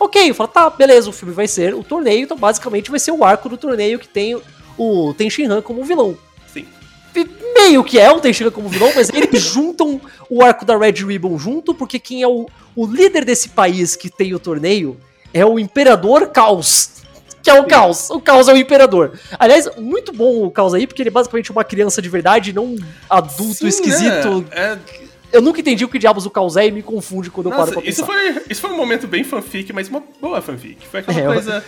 Ok, 0.00 0.28
eu 0.28 0.34
falo, 0.34 0.48
tá, 0.48 0.68
beleza, 0.68 1.08
o 1.08 1.12
filme 1.12 1.32
vai 1.32 1.46
ser 1.46 1.74
o 1.74 1.82
torneio, 1.82 2.24
então 2.24 2.36
basicamente 2.36 2.90
vai 2.90 2.98
ser 2.98 3.12
o 3.12 3.24
arco 3.24 3.48
do 3.48 3.56
torneio 3.56 3.98
que 3.98 4.08
tem 4.08 4.38
o 4.76 5.14
Tenshinhan 5.16 5.62
como 5.62 5.84
vilão. 5.84 6.16
Meio 7.54 7.84
que 7.84 7.98
é 7.98 8.10
o 8.10 8.20
Tenshinhan 8.20 8.50
como 8.50 8.68
vilão, 8.68 8.90
mas 8.94 9.08
eles 9.10 9.40
juntam 9.44 10.00
o 10.28 10.42
arco 10.42 10.64
da 10.64 10.76
Red 10.76 11.04
Ribbon 11.06 11.38
junto, 11.38 11.72
porque 11.74 11.98
quem 11.98 12.22
é 12.22 12.28
o, 12.28 12.46
o 12.74 12.86
líder 12.86 13.24
desse 13.24 13.50
país 13.50 13.94
que 13.96 14.10
tem 14.10 14.34
o 14.34 14.38
torneio 14.38 14.96
é 15.32 15.44
o 15.46 15.58
Imperador 15.58 16.28
Caos. 16.28 16.90
Que 17.42 17.50
é 17.50 17.60
o 17.60 17.64
Caos. 17.66 18.08
O 18.10 18.20
Caos 18.20 18.48
é 18.48 18.52
o 18.54 18.56
Imperador. 18.56 19.12
Aliás, 19.38 19.68
muito 19.76 20.12
bom 20.12 20.44
o 20.44 20.50
Caos 20.50 20.72
aí, 20.74 20.86
porque 20.86 21.02
ele 21.02 21.08
é 21.10 21.12
basicamente 21.12 21.52
uma 21.52 21.62
criança 21.62 22.00
de 22.00 22.08
verdade, 22.08 22.52
não 22.52 22.64
um 22.66 22.76
adulto 23.08 23.54
Sim, 23.54 23.66
esquisito. 23.68 24.40
né? 24.40 24.46
É, 24.52 24.78
Eu 25.32 25.42
nunca 25.42 25.60
entendi 25.60 25.84
o 25.84 25.88
que 25.88 25.98
diabos 25.98 26.24
o 26.26 26.30
Caos 26.30 26.56
é 26.56 26.66
e 26.66 26.70
me 26.72 26.82
confunde 26.82 27.30
quando 27.30 27.46
eu 27.46 27.50
paro 27.50 27.66
Nossa, 27.66 27.80
pra 27.80 27.88
isso 27.90 28.04
pensar. 28.06 28.12
foi, 28.32 28.42
isso 28.48 28.60
foi 28.62 28.70
um 28.70 28.76
momento 28.76 29.06
bem 29.06 29.22
fanfic, 29.24 29.72
mas 29.72 29.88
uma 29.88 30.02
boa 30.20 30.40
fanfic. 30.40 30.86
Foi 30.88 31.00
aquela 31.00 31.18
É, 31.20 31.26
eu- 31.26 31.32
coisa. 31.32 31.64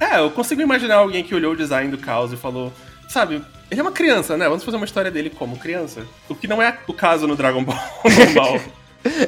É, 0.00 0.18
eu 0.20 0.30
consigo 0.30 0.60
imaginar 0.60 0.96
alguém 0.96 1.24
que 1.24 1.34
olhou 1.34 1.52
o 1.54 1.56
design 1.56 1.90
do 1.90 1.98
Caos 1.98 2.32
e 2.32 2.36
falou: 2.36 2.72
Sabe, 3.08 3.42
ele 3.70 3.80
é 3.80 3.82
uma 3.82 3.92
criança, 3.92 4.36
né? 4.36 4.48
Vamos 4.48 4.64
fazer 4.64 4.76
uma 4.76 4.86
história 4.86 5.10
dele 5.10 5.30
como 5.30 5.56
criança. 5.56 6.02
O 6.28 6.34
que 6.34 6.46
não 6.46 6.62
é 6.62 6.78
o 6.86 6.92
caso 6.92 7.26
no 7.26 7.36
Dragon 7.36 7.62
Ball 7.62 7.78
normal. 8.04 8.60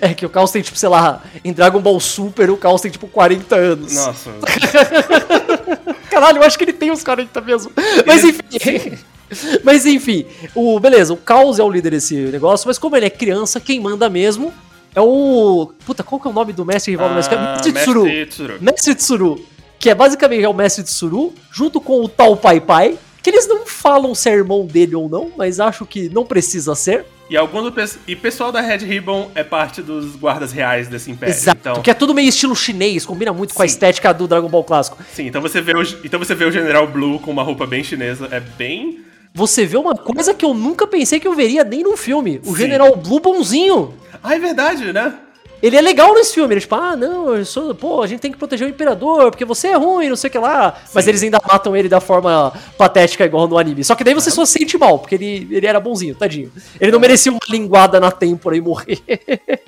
É 0.01 0.13
que 0.13 0.27
o 0.27 0.29
Caos 0.29 0.51
tem, 0.51 0.63
tipo, 0.63 0.77
sei 0.77 0.89
lá, 0.89 1.23
em 1.45 1.53
Dragon 1.53 1.81
Ball 1.81 1.99
Super 2.01 2.51
o 2.51 2.57
Caos 2.57 2.81
tem, 2.81 2.91
tipo, 2.91 3.07
40 3.07 3.55
anos. 3.55 3.95
Nossa. 3.95 4.31
Caralho, 6.11 6.39
eu 6.39 6.43
acho 6.43 6.59
que 6.59 6.65
ele 6.65 6.73
tem 6.73 6.91
uns 6.91 7.05
40 7.05 7.41
mesmo. 7.41 7.73
Mas 8.07 8.25
enfim. 8.25 8.99
Mas 9.63 9.87
enfim, 9.87 10.27
o 10.57 10.81
beleza, 10.81 11.13
o 11.13 11.17
Caos 11.17 11.61
é 11.61 11.63
o 11.63 11.71
líder 11.71 11.91
desse 11.91 12.17
negócio, 12.17 12.67
mas 12.67 12.79
como 12.79 12.97
ele 12.97 13.07
é 13.07 13.11
criança, 13.11 13.61
quem 13.61 13.79
manda 13.79 14.11
mesmo 14.11 14.53
é 14.95 15.01
o. 15.01 15.73
Puta, 15.87 16.03
qual 16.03 16.21
que 16.21 16.27
é 16.27 16.31
o 16.31 16.35
nome 16.35 16.53
do 16.53 16.65
mestre 16.65 16.91
rival 16.91 17.11
do 17.11 17.15
mestre? 17.15 17.37
Ah, 17.37 17.53
Mestre 17.53 17.73
Tsuru. 17.73 18.05
Mestre 18.05 18.27
Tsuru. 18.27 18.59
Mestre 18.61 18.95
Tsuru. 18.97 19.47
Que 19.79 19.91
é 19.91 19.95
basicamente 19.95 20.43
é 20.43 20.49
o 20.49 20.53
mestre 20.53 20.83
Tsuru, 20.83 21.33
junto 21.51 21.81
com 21.81 22.03
o 22.03 22.09
Tal 22.09 22.37
Pai 22.37 22.61
Pai. 22.61 22.99
Que 23.23 23.31
eles 23.31 23.47
não 23.47 23.67
falam 23.67 24.15
se 24.15 24.29
é 24.29 24.33
irmão 24.33 24.67
dele 24.67 24.95
ou 24.95 25.09
não, 25.09 25.31
mas 25.37 25.61
acho 25.61 25.85
que 25.85 26.09
não 26.09 26.25
precisa 26.25 26.75
ser. 26.75 27.05
E 27.31 27.37
algum 27.37 27.63
do 27.63 27.73
e 28.09 28.17
pessoal 28.17 28.51
da 28.51 28.61
Red 28.61 28.79
Ribbon 28.79 29.31
é 29.37 29.45
parte 29.45 29.81
dos 29.81 30.17
guardas 30.17 30.51
reais 30.51 30.89
desse 30.89 31.13
império. 31.13 31.33
Exato. 31.33 31.59
Então, 31.61 31.81
Que 31.83 31.91
é 31.91 31.95
tudo 31.95 32.13
meio 32.13 32.29
estilo 32.29 32.57
chinês, 32.57 33.07
combina 33.07 33.33
muito 33.33 33.55
com 33.55 33.63
a 33.63 33.69
Sim. 33.69 33.73
estética 33.75 34.13
do 34.13 34.27
Dragon 34.27 34.49
Ball 34.49 34.65
clássico. 34.65 34.99
sim, 35.13 35.29
então 35.29 35.41
você 35.41 35.61
vê 35.61 35.73
o, 35.77 35.83
então 36.05 36.19
você 36.19 36.35
vê 36.35 36.45
o 36.45 36.51
General 36.51 36.89
Blue 36.89 37.21
com 37.21 37.31
uma 37.31 37.45
roupa 37.45 37.67
bem 37.69 37.85
chinesa, 37.85 38.27
é 38.33 38.41
bem 38.41 39.05
Você 39.33 39.65
vê 39.65 39.77
uma 39.77 39.95
coisa 39.95 40.35
que 40.35 40.45
eu 40.45 40.53
nunca 40.53 40.89
pensei 40.89 41.21
que 41.21 41.29
eu 41.29 41.35
veria 41.35 41.63
nem 41.63 41.85
num 41.85 41.97
filme. 41.97 42.41
O 42.45 42.49
Sim. 42.51 42.57
General 42.63 42.97
Blue 42.97 43.21
bonzinho. 43.21 43.95
Ah, 44.21 44.35
é 44.35 44.39
verdade, 44.41 44.93
né? 44.93 45.15
Ele 45.63 45.77
é 45.77 45.81
legal 45.81 46.15
nesse 46.15 46.35
filme, 46.35 46.55
ele 46.55 46.59
é 46.59 46.63
tipo, 46.63 46.75
ah, 46.75 46.97
não, 46.97 47.35
eu 47.35 47.45
sou, 47.45 47.75
pô, 47.75 48.03
a 48.03 48.07
gente 48.07 48.21
tem 48.21 48.33
que 48.33 48.39
proteger 48.39 48.67
o 48.67 48.71
imperador, 48.71 49.31
porque 49.31 49.45
você 49.45 49.69
é 49.69 49.77
ruim, 49.77 50.09
não 50.09 50.17
sei 50.17 50.29
o 50.29 50.31
que 50.31 50.39
lá. 50.39 50.81
Mas 50.95 51.07
eles 51.07 51.23
ainda 51.23 51.41
matam 51.47 51.77
ele 51.77 51.89
da 51.89 52.01
forma 52.01 52.53
patética 52.79 53.25
igual 53.25 53.47
no 53.47 53.59
anime. 53.59 53.85
Só 53.85 53.95
que 53.95 54.03
daí 54.03 54.15
você 54.15 54.31
só 54.31 54.45
sente 54.45 54.79
mal, 54.79 54.99
porque 54.99 55.15
ele, 55.15 55.49
ele 55.51 55.67
era 55.67 55.79
bonzinho, 55.79 56.15
tadinho. 56.15 56.51
Ele 56.81 56.91
não 56.91 57.01
merecia 57.01 57.31
uma 57.31 57.41
linguada 57.49 58.01
na 58.01 58.11
têmpora 58.11 58.57
e 58.57 58.61
morrer. 58.61 59.01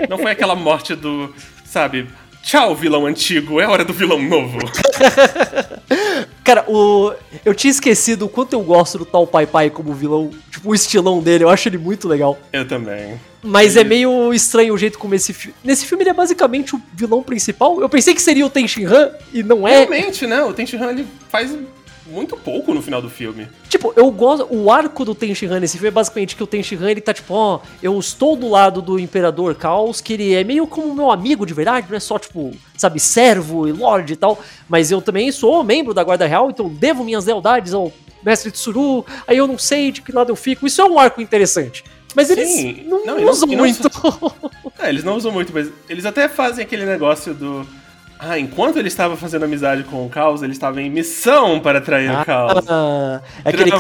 Não 0.09 0.19
foi 0.19 0.31
aquela 0.33 0.55
morte 0.55 0.95
do, 0.95 1.33
sabe, 1.65 2.09
tchau, 2.43 2.75
vilão 2.75 3.07
antigo, 3.07 3.61
é 3.61 3.67
hora 3.67 3.85
do 3.85 3.93
vilão 3.93 4.21
novo. 4.23 4.59
Cara, 6.45 6.65
o 6.69 7.13
eu 7.45 7.55
tinha 7.55 7.71
esquecido 7.71 8.27
o 8.27 8.29
quanto 8.29 8.53
eu 8.53 8.61
gosto 8.61 8.99
do 8.99 9.05
tal 9.05 9.27
Pai 9.27 9.47
Pai 9.47 9.71
como 9.71 9.95
vilão, 9.95 10.31
tipo, 10.51 10.71
o 10.71 10.75
estilão 10.75 11.21
dele, 11.21 11.45
eu 11.45 11.49
acho 11.49 11.69
ele 11.69 11.79
muito 11.79 12.09
legal. 12.09 12.39
Eu 12.53 12.67
também. 12.67 13.19
Mas 13.43 13.77
é 13.77 13.83
meio 13.83 14.33
estranho 14.33 14.75
o 14.75 14.79
jeito 14.79 14.99
como 14.99 15.15
esse 15.15 15.33
filme. 15.33 15.57
Nesse 15.65 15.87
filme 15.87 16.03
ele 16.03 16.11
é 16.11 16.15
basicamente 16.15 16.77
o 16.77 16.83
vilão 16.95 17.23
principal. 17.23 17.81
Eu 17.81 17.89
pensei 17.89 18.15
que 18.15 18.23
seria 18.23 18.47
o 18.47 18.51
Tenshinhan 18.51 19.11
e 19.33 19.43
não 19.43 19.67
é. 19.67 19.79
Realmente, 19.79 20.27
né? 20.27 20.43
O 20.43 20.53
Tenshinhan 20.53 20.91
ele 20.91 21.07
faz 21.29 21.57
muito 22.07 22.37
pouco 22.37 22.75
no 22.75 22.83
final 22.83 23.01
do 23.01 23.09
filme. 23.09 23.49
Tipo, 23.69 23.93
eu 23.97 24.11
gosto. 24.11 24.47
O 24.51 24.71
arco 24.71 25.05
do 25.05 25.15
Tenshinhan 25.15 25.61
nesse 25.61 25.77
filme 25.79 25.89
é 25.89 25.91
basicamente 25.91 26.35
que 26.37 26.43
o 26.43 26.47
Tenshinhan 26.47 26.91
ele 26.91 27.01
tá 27.01 27.13
tipo, 27.15 27.33
ó, 27.35 27.61
eu 27.83 27.99
estou 27.99 28.37
do 28.37 28.49
lado 28.49 28.83
do 28.83 28.99
Imperador 28.99 29.55
Caos, 29.55 30.01
que 30.01 30.13
ele 30.15 30.35
é 30.35 30.43
meio 30.45 30.67
como 30.67 30.95
meu 30.95 31.11
amigo 31.11 31.47
de 31.47 31.55
verdade, 31.55 31.87
não 31.89 31.97
é 31.97 32.01
só 32.01 32.19
tipo, 32.19 32.53
sabe, 32.77 32.99
servo 33.01 33.67
e 33.69 33.73
lord 33.73 34.13
e 34.13 34.17
tal. 34.17 34.43
Mas 34.69 34.91
eu 34.91 35.01
também 35.01 35.31
sou 35.33 35.63
membro 35.65 35.95
da 35.95 36.03
Guarda 36.05 36.27
Real, 36.27 36.51
então 36.51 36.69
devo 36.69 37.05
minhas 37.05 37.25
lealdades 37.25 37.73
ao 37.75 37.93
mestre 38.25 38.51
Tsuru, 38.53 39.05
aí 39.27 39.37
eu 39.37 39.47
não 39.47 39.59
sei 39.59 39.91
de 39.91 40.01
que 40.03 40.13
lado 40.13 40.31
eu 40.31 40.37
fico. 40.37 40.67
Isso 40.67 40.81
é 40.81 40.85
um 40.85 40.99
arco 40.99 41.21
interessante. 41.21 41.83
Mas 42.15 42.29
eles 42.31 42.49
Sim. 42.49 42.85
não, 42.87 43.07
Não, 43.07 43.21
não- 43.21 43.31
usam 43.31 43.49
e 43.51 43.57
não 43.57 43.65
muito. 43.65 43.89
É, 44.79 44.89
eles 44.89 45.05
não 45.05 45.17
usam 45.17 45.31
muito, 45.31 45.53
mas 45.53 45.69
eles 45.89 46.05
até 46.05 46.29
fazem 46.29 46.65
aquele 46.65 46.85
negócio 46.85 47.33
do. 47.35 47.65
Ah, 48.25 48.39
enquanto 48.39 48.79
ele 48.79 48.87
estava 48.87 49.17
fazendo 49.17 49.45
amizade 49.47 49.83
com 49.83 50.07
o 50.07 50.09
Caos, 50.09 50.45
ele 50.45 50.53
estava 50.53 50.81
em 50.81 50.89
missão 50.89 51.59
para 51.59 51.79
atrair 51.79 52.09
o 52.09 52.25
Caos. 52.25 52.65
Ah, 52.69 53.21
é 53.45 53.49
aquele, 53.49 53.73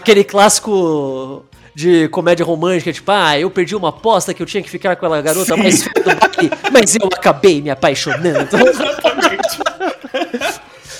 aquele 0.00 0.24
clássico 0.24 1.44
de 1.74 2.08
comédia 2.08 2.46
romântica, 2.46 2.90
tipo, 2.90 3.10
ah, 3.12 3.38
eu 3.38 3.50
perdi 3.50 3.76
uma 3.76 3.90
aposta 3.90 4.32
que 4.32 4.42
eu 4.42 4.46
tinha 4.46 4.62
que 4.62 4.70
ficar 4.70 4.96
com 4.96 5.04
aquela 5.04 5.20
garota 5.20 5.54
Sim. 5.54 5.62
mais 5.62 5.82
do 5.82 5.90
baile, 6.02 6.50
mas 6.72 6.96
eu 6.96 7.06
acabei 7.14 7.60
me 7.60 7.68
apaixonando. 7.68 8.48
Exatamente. 8.56 9.58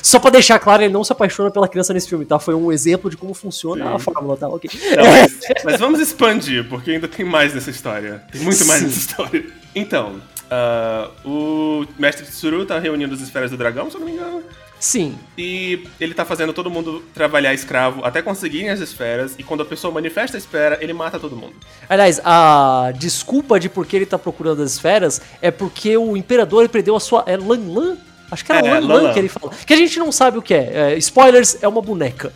Só 0.02 0.18
pra 0.18 0.30
deixar 0.30 0.58
claro, 0.58 0.82
ele 0.82 0.92
não 0.92 1.02
se 1.02 1.10
apaixona 1.10 1.50
pela 1.50 1.68
criança 1.68 1.94
nesse 1.94 2.08
filme, 2.08 2.26
tá? 2.26 2.38
Foi 2.38 2.54
um 2.54 2.70
exemplo 2.70 3.10
de 3.10 3.16
como 3.16 3.32
funciona 3.32 3.86
Sim. 3.86 3.94
a 3.94 3.98
fórmula, 3.98 4.36
tá? 4.36 4.46
Ok. 4.46 4.70
Não, 4.94 5.04
mas, 5.04 5.38
mas 5.64 5.80
vamos 5.80 6.00
expandir, 6.00 6.68
porque 6.68 6.90
ainda 6.90 7.08
tem 7.08 7.24
mais 7.24 7.54
nessa 7.54 7.70
história. 7.70 8.22
Tem 8.30 8.42
muito 8.42 8.64
mais 8.66 8.80
Sim. 8.80 8.86
nessa 8.86 8.98
história. 8.98 9.46
Então, 9.74 10.20
ah, 10.50 11.10
o 11.24 11.84
mestre 11.98 12.26
Tsuru 12.26 12.64
tá 12.64 12.78
reunindo 12.78 13.14
as 13.14 13.20
esferas 13.20 13.50
do 13.50 13.56
dragão, 13.56 13.90
se 13.90 13.96
eu 13.96 14.00
não 14.00 14.06
me 14.06 14.14
engano. 14.14 14.42
Sim. 14.80 15.18
E 15.36 15.84
ele 15.98 16.14
tá 16.14 16.24
fazendo 16.24 16.52
todo 16.52 16.70
mundo 16.70 17.02
trabalhar 17.12 17.52
escravo 17.52 18.04
até 18.04 18.22
conseguirem 18.22 18.70
as 18.70 18.80
esferas. 18.80 19.34
E 19.38 19.42
quando 19.42 19.62
a 19.62 19.66
pessoa 19.66 19.92
manifesta 19.92 20.36
a 20.36 20.38
esfera, 20.38 20.78
ele 20.80 20.92
mata 20.92 21.18
todo 21.18 21.34
mundo. 21.34 21.54
Aliás, 21.88 22.20
a 22.24 22.92
desculpa 22.96 23.58
de 23.58 23.68
por 23.68 23.86
que 23.86 23.96
ele 23.96 24.06
tá 24.06 24.18
procurando 24.18 24.62
as 24.62 24.72
esferas 24.72 25.20
é 25.42 25.50
porque 25.50 25.96
o 25.96 26.16
imperador 26.16 26.68
perdeu 26.68 26.94
a 26.94 27.00
sua. 27.00 27.24
É 27.26 27.36
Lan 27.36 27.60
Lan? 27.66 27.96
Acho 28.30 28.44
que 28.44 28.52
era 28.52 28.66
É, 28.66 28.70
Lan 28.70 28.86
Lan 28.86 29.02
Lan 29.02 29.12
que 29.12 29.18
ele 29.18 29.28
fala. 29.28 29.52
Que 29.66 29.74
a 29.74 29.76
gente 29.76 29.98
não 29.98 30.12
sabe 30.12 30.38
o 30.38 30.42
que 30.42 30.54
é. 30.54 30.92
É, 30.92 30.98
spoilers, 30.98 31.58
é 31.60 31.66
uma 31.66 31.82
boneca. 31.82 32.32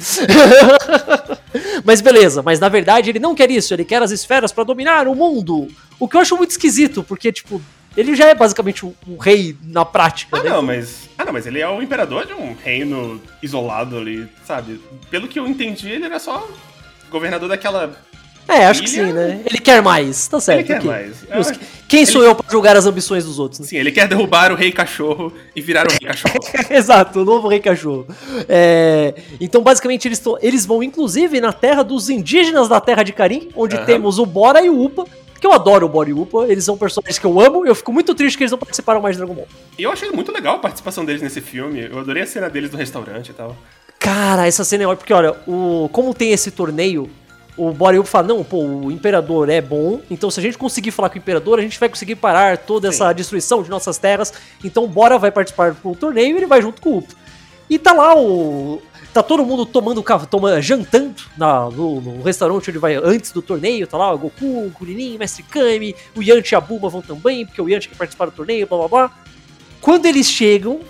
mas 1.85 2.01
beleza, 2.01 2.43
mas 2.43 2.59
na 2.59 2.69
verdade 2.69 3.11
ele 3.11 3.21
não 3.21 3.35
quer 3.35 3.51
isso, 3.51 3.73
ele 3.73 3.85
quer 3.85 4.03
as 4.03 4.11
esferas 4.11 4.51
pra 4.51 4.65
dominar 4.65 5.07
o 5.07 5.15
mundo. 5.15 5.69
O 6.01 6.09
que 6.09 6.17
eu 6.17 6.21
acho 6.21 6.37
muito 6.37 6.51
esquisito, 6.51 7.05
porque, 7.05 7.31
tipo, 7.31 7.63
ele 7.97 8.15
já 8.15 8.29
é 8.29 8.35
basicamente 8.35 8.85
um, 8.87 8.93
um 9.07 9.17
rei 9.17 9.57
na 9.65 9.85
prática, 9.85 10.37
Ah, 10.39 10.43
né? 10.43 10.51
não, 10.51 10.63
mas. 10.63 11.09
Ah, 11.19 11.25
não, 11.25 11.33
mas 11.33 11.47
ele 11.47 11.61
é 11.61 11.69
o 11.69 11.83
imperador 11.83 12.27
de 12.27 12.33
um 12.33 12.55
reino 12.63 13.21
isolado 13.43 13.97
ali, 13.97 14.27
sabe? 14.45 14.81
Pelo 15.11 15.29
que 15.29 15.39
eu 15.39 15.47
entendi, 15.47 15.89
ele 15.91 16.05
era 16.05 16.19
só 16.19 16.49
governador 17.11 17.49
daquela. 17.49 17.95
É, 18.49 18.67
acho 18.67 18.83
que 18.83 18.91
Ilha- 18.91 19.07
sim, 19.07 19.13
né? 19.13 19.41
Ele 19.47 19.59
quer 19.59 19.81
mais, 19.81 20.27
tá 20.27 20.41
certo. 20.41 20.59
Ele 20.59 20.67
quer 20.67 20.79
ok. 20.79 20.91
mais. 20.91 21.15
Justo. 21.37 21.61
Ah, 21.63 21.67
Quem 21.89 22.05
sou 22.05 22.25
eu 22.25 22.35
pra 22.35 22.45
julgar 22.51 22.77
as 22.77 22.87
ambições 22.87 23.25
dos 23.25 23.39
outros, 23.39 23.61
né? 23.61 23.67
Sim, 23.67 23.77
ele 23.77 23.93
quer 23.93 24.09
derrubar 24.09 24.51
o 24.51 24.57
rei 24.57 24.73
cachorro 24.73 25.33
e 25.55 25.61
virar 25.61 25.87
o 25.87 25.91
rei 25.91 26.01
cachorro. 26.01 26.35
Exato, 26.69 27.21
o 27.21 27.25
novo 27.25 27.47
rei 27.47 27.61
cachorro. 27.61 28.05
É, 28.49 29.15
então, 29.41 29.63
basicamente, 29.63 30.09
eles, 30.09 30.19
tão- 30.19 30.37
eles 30.43 30.67
vão, 30.67 30.83
inclusive, 30.83 31.41
na 31.41 31.53
terra 31.53 31.85
dos 31.85 32.11
indígenas 32.11 32.69
da 32.69 32.81
terra 32.81 33.05
de 33.05 33.13
Karim, 33.13 33.49
onde 33.55 33.77
Aham. 33.77 33.85
temos 33.85 34.19
o 34.19 34.27
Bora 34.27 34.61
e 34.65 34.69
o 34.69 34.83
Upa, 34.87 35.05
que 35.43 35.47
eu 35.49 35.53
adoro 35.53 35.87
o 35.87 35.89
Bora 35.89 36.09
e 36.09 36.13
o 36.13 36.23
Upa, 36.23 36.47
eles 36.49 36.65
são 36.65 36.79
personagens 36.79 37.19
que 37.19 37.27
eu 37.27 37.41
amo, 37.41 37.67
e 37.67 37.69
eu 37.69 37.75
fico 37.75 37.93
muito 37.93 38.15
triste 38.15 38.37
que 38.39 38.45
eles 38.45 38.53
não 38.53 38.59
participaram 38.59 39.01
mais 39.01 39.17
de 39.17 39.19
Dragon 39.19 39.35
Ball. 39.35 39.49
E 39.77 39.83
eu 39.83 39.91
achei 39.91 40.09
muito 40.13 40.31
legal 40.31 40.55
a 40.55 40.59
participação 40.61 41.05
deles 41.05 41.21
nesse 41.21 41.41
filme. 41.41 41.81
Eu 41.91 41.99
adorei 41.99 42.23
a 42.23 42.27
cena 42.27 42.49
deles 42.49 42.71
no 42.71 42.79
restaurante 42.79 43.31
e 43.31 43.35
tal. 43.35 43.57
Cara, 43.99 44.47
essa 44.47 44.63
cena 44.63 44.85
é 44.85 44.87
ótima, 44.87 44.99
porque 44.99 45.13
olha, 45.13 45.35
o, 45.45 45.89
como 45.91 46.15
tem 46.15 46.31
esse 46.31 46.53
torneio, 46.53 47.11
o 47.57 47.71
Upa 47.71 48.05
fala, 48.05 48.29
não, 48.29 48.45
pô, 48.45 48.59
o 48.59 48.93
Imperador 48.93 49.49
é 49.49 49.61
bom, 49.61 50.01
então 50.09 50.31
se 50.31 50.39
a 50.39 50.43
gente 50.45 50.57
conseguir 50.57 50.93
falar 50.93 51.09
com 51.09 51.17
o 51.17 51.19
Imperador, 51.19 51.59
a 51.59 51.63
gente 51.63 51.79
vai 51.81 51.89
conseguir 51.89 52.15
parar 52.15 52.57
toda 52.57 52.87
essa 52.87 53.09
Sim. 53.09 53.15
destruição 53.17 53.65
de 53.65 53.69
nossas 53.69 53.99
terras, 53.99 54.33
então 54.63 54.87
Bora 54.87 55.19
vai 55.19 55.33
participar 55.33 55.73
do 55.73 55.95
torneio 55.97 56.37
e 56.37 56.39
ele 56.39 56.47
vai 56.47 56.63
junto 56.63 56.81
com 56.81 56.91
o 56.91 56.99
Upa. 56.99 57.15
E 57.69 57.81
tá 57.81 57.93
lá 57.93 58.17
o... 58.17 58.81
Tá 59.13 59.23
todo 59.23 59.45
mundo 59.45 59.67
tomando 59.67 60.03
toma, 60.31 60.61
jantando 60.63 61.23
na, 61.37 61.69
no, 61.69 62.01
no 62.01 62.23
restaurante 62.23 62.71
onde 62.71 62.79
vai 62.79 62.95
antes 62.95 63.31
do 63.31 63.43
torneio. 63.43 63.87
Tá 63.87 63.99
lá 63.99 64.11
o 64.13 64.19
Goku, 64.19 64.67
o 64.67 64.71
Kuririn, 64.71 65.19
Mestre 65.19 65.43
Kami, 65.43 65.95
o 66.17 66.23
Yanti 66.23 66.53
e 66.53 66.57
a 66.57 66.61
Bulma 66.61 66.89
vão 66.89 67.03
também, 67.03 67.45
porque 67.45 67.61
o 67.61 67.69
Yanti 67.69 67.91
quer 67.91 67.97
participar 67.97 68.27
do 68.27 68.33
torneio, 68.33 68.67
blá 68.67 68.79
blá 68.79 68.89
blá. 68.89 69.11
Quando 69.83 70.07
eles 70.07 70.27
chegam, 70.27 70.81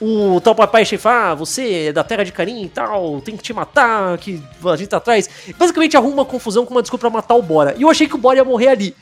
o 0.00 0.40
tal 0.40 0.54
papai 0.54 0.84
chefe 0.84 1.06
ah, 1.06 1.34
você 1.34 1.86
é 1.86 1.92
da 1.92 2.02
terra 2.02 2.24
de 2.24 2.32
Karim 2.32 2.64
e 2.64 2.68
tal, 2.68 3.20
tem 3.20 3.36
que 3.36 3.42
te 3.42 3.52
matar, 3.52 4.18
que 4.18 4.42
a 4.64 4.76
gente 4.76 4.88
tá 4.88 4.96
atrás. 4.96 5.30
Basicamente 5.56 5.96
arruma 5.96 6.14
uma 6.14 6.24
confusão 6.24 6.66
com 6.66 6.74
uma 6.74 6.82
desculpa 6.82 7.08
pra 7.08 7.18
matar 7.18 7.36
o 7.36 7.42
Bora. 7.42 7.74
E 7.78 7.82
eu 7.82 7.90
achei 7.90 8.08
que 8.08 8.16
o 8.16 8.18
Bora 8.18 8.38
ia 8.38 8.44
morrer 8.44 8.68
ali. 8.68 8.96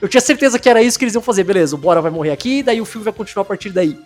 Eu 0.00 0.08
tinha 0.08 0.20
certeza 0.20 0.58
que 0.58 0.68
era 0.68 0.82
isso 0.82 0.98
que 0.98 1.04
eles 1.04 1.14
iam 1.14 1.22
fazer. 1.22 1.44
Beleza, 1.44 1.74
o 1.74 1.78
Bora 1.78 2.00
vai 2.00 2.10
morrer 2.10 2.30
aqui, 2.30 2.62
daí 2.62 2.80
o 2.80 2.84
filme 2.84 3.04
vai 3.04 3.12
continuar 3.12 3.42
a 3.42 3.46
partir 3.46 3.70
daí. 3.70 3.98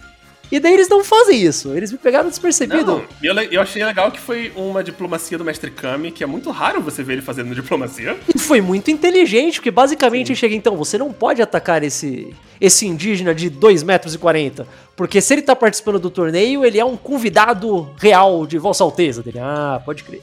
E 0.51 0.61
daí 0.61 0.75
eles 0.75 0.89
não 0.89 1.03
fazem 1.05 1.43
isso. 1.43 1.75
Eles 1.75 1.91
me 1.91 1.99
pegaram 1.99 2.29
despercebido. 2.29 3.05
Não, 3.23 3.43
eu, 3.43 3.61
achei 3.61 3.85
legal 3.85 4.11
que 4.11 4.21
foi 4.21 4.53
uma 4.55 4.83
diplomacia 4.83 5.37
do 5.37 5.45
Mestre 5.45 5.71
Kami, 5.71 6.13
que 6.13 6.23
é 6.23 6.27
muito 6.27 6.51
raro 6.51 6.81
você 6.81 7.03
ver 7.03 7.15
ele 7.15 7.23
fazendo 7.23 7.55
diplomacia. 7.55 8.17
E 8.33 8.39
foi 8.39 8.61
muito 8.61 8.91
inteligente, 8.91 9.57
porque 9.57 9.71
basicamente 9.71 10.35
chega 10.37 10.55
então, 10.55 10.77
você 10.77 10.97
não 10.97 11.13
pode 11.13 11.43
atacar 11.43 11.83
esse 11.83 12.35
esse 12.59 12.87
indígena 12.87 13.35
de 13.35 13.51
2 13.51 13.83
metros 13.83 14.15
e 14.15 14.19
40, 14.19 14.67
porque 14.97 15.21
se 15.21 15.35
ele 15.35 15.43
tá 15.43 15.55
participando 15.55 15.99
do 15.99 16.09
torneio, 16.09 16.65
ele 16.65 16.79
é 16.79 16.85
um 16.85 16.97
convidado 16.97 17.91
real 17.99 18.47
de 18.47 18.57
Vossa 18.57 18.83
Alteza 18.83 19.23
dele. 19.23 19.39
Ah, 19.39 19.81
pode 19.85 20.03
crer. 20.05 20.23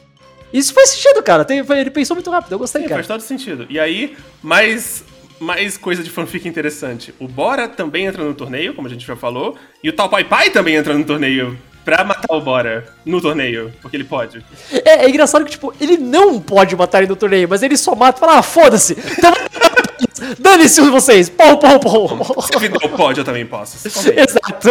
Isso 0.52 0.72
faz 0.74 0.90
sentido, 0.90 1.24
cara. 1.24 1.46
Ele 1.50 1.90
pensou 1.90 2.16
muito 2.16 2.30
rápido, 2.30 2.52
eu 2.54 2.60
gostei, 2.60 2.84
Sim, 2.84 2.88
cara. 2.88 3.04
faz 3.04 3.08
todo 3.08 3.22
sentido. 3.22 3.66
E 3.70 3.80
aí, 3.80 4.16
mais, 4.42 5.04
mais 5.44 5.78
coisa 5.78 6.02
de 6.04 6.10
fanfic 6.10 6.48
interessante. 6.48 7.14
O 7.20 7.28
Bora 7.28 7.68
também 7.68 8.06
entra 8.06 8.24
no 8.24 8.34
torneio, 8.34 8.74
como 8.74 8.88
a 8.88 8.90
gente 8.90 9.06
já 9.06 9.16
falou, 9.16 9.58
e 9.84 9.90
o 9.90 9.94
Tal 9.94 10.10
Pai 10.10 10.24
Pai 10.24 10.50
também 10.50 10.76
entra 10.76 10.94
no 10.98 11.04
torneio 11.04 11.58
pra 11.84 12.04
matar 12.04 12.34
o 12.34 12.42
Bora 12.42 12.86
no 13.06 13.22
torneio, 13.22 13.72
porque 13.82 13.98
ele 13.98 14.06
pode. 14.06 14.44
É, 14.72 15.06
é 15.06 15.10
engraçado 15.10 15.44
que, 15.46 15.52
tipo, 15.52 15.74
ele 15.80 15.98
não 15.98 16.40
pode 16.40 16.76
matar 16.76 17.00
ele 17.00 17.10
no 17.10 17.16
torneio, 17.16 17.48
mas 17.48 17.62
ele 17.62 17.78
só 17.78 17.94
mata 17.94 18.18
e 18.18 18.22
fala, 18.22 18.40
ah, 18.40 18.44
foda-se. 18.44 18.98
Então, 19.18 19.34
Dane-se 20.40 20.82
vocês. 20.82 21.30
Pau, 21.30 21.58
pau, 21.58 21.80
pau. 21.80 22.42
Se 22.42 22.70
não 22.70 22.98
pode, 22.98 23.20
eu 23.20 23.26
também 23.26 23.46
posso. 23.46 23.78
Exato. 23.88 24.70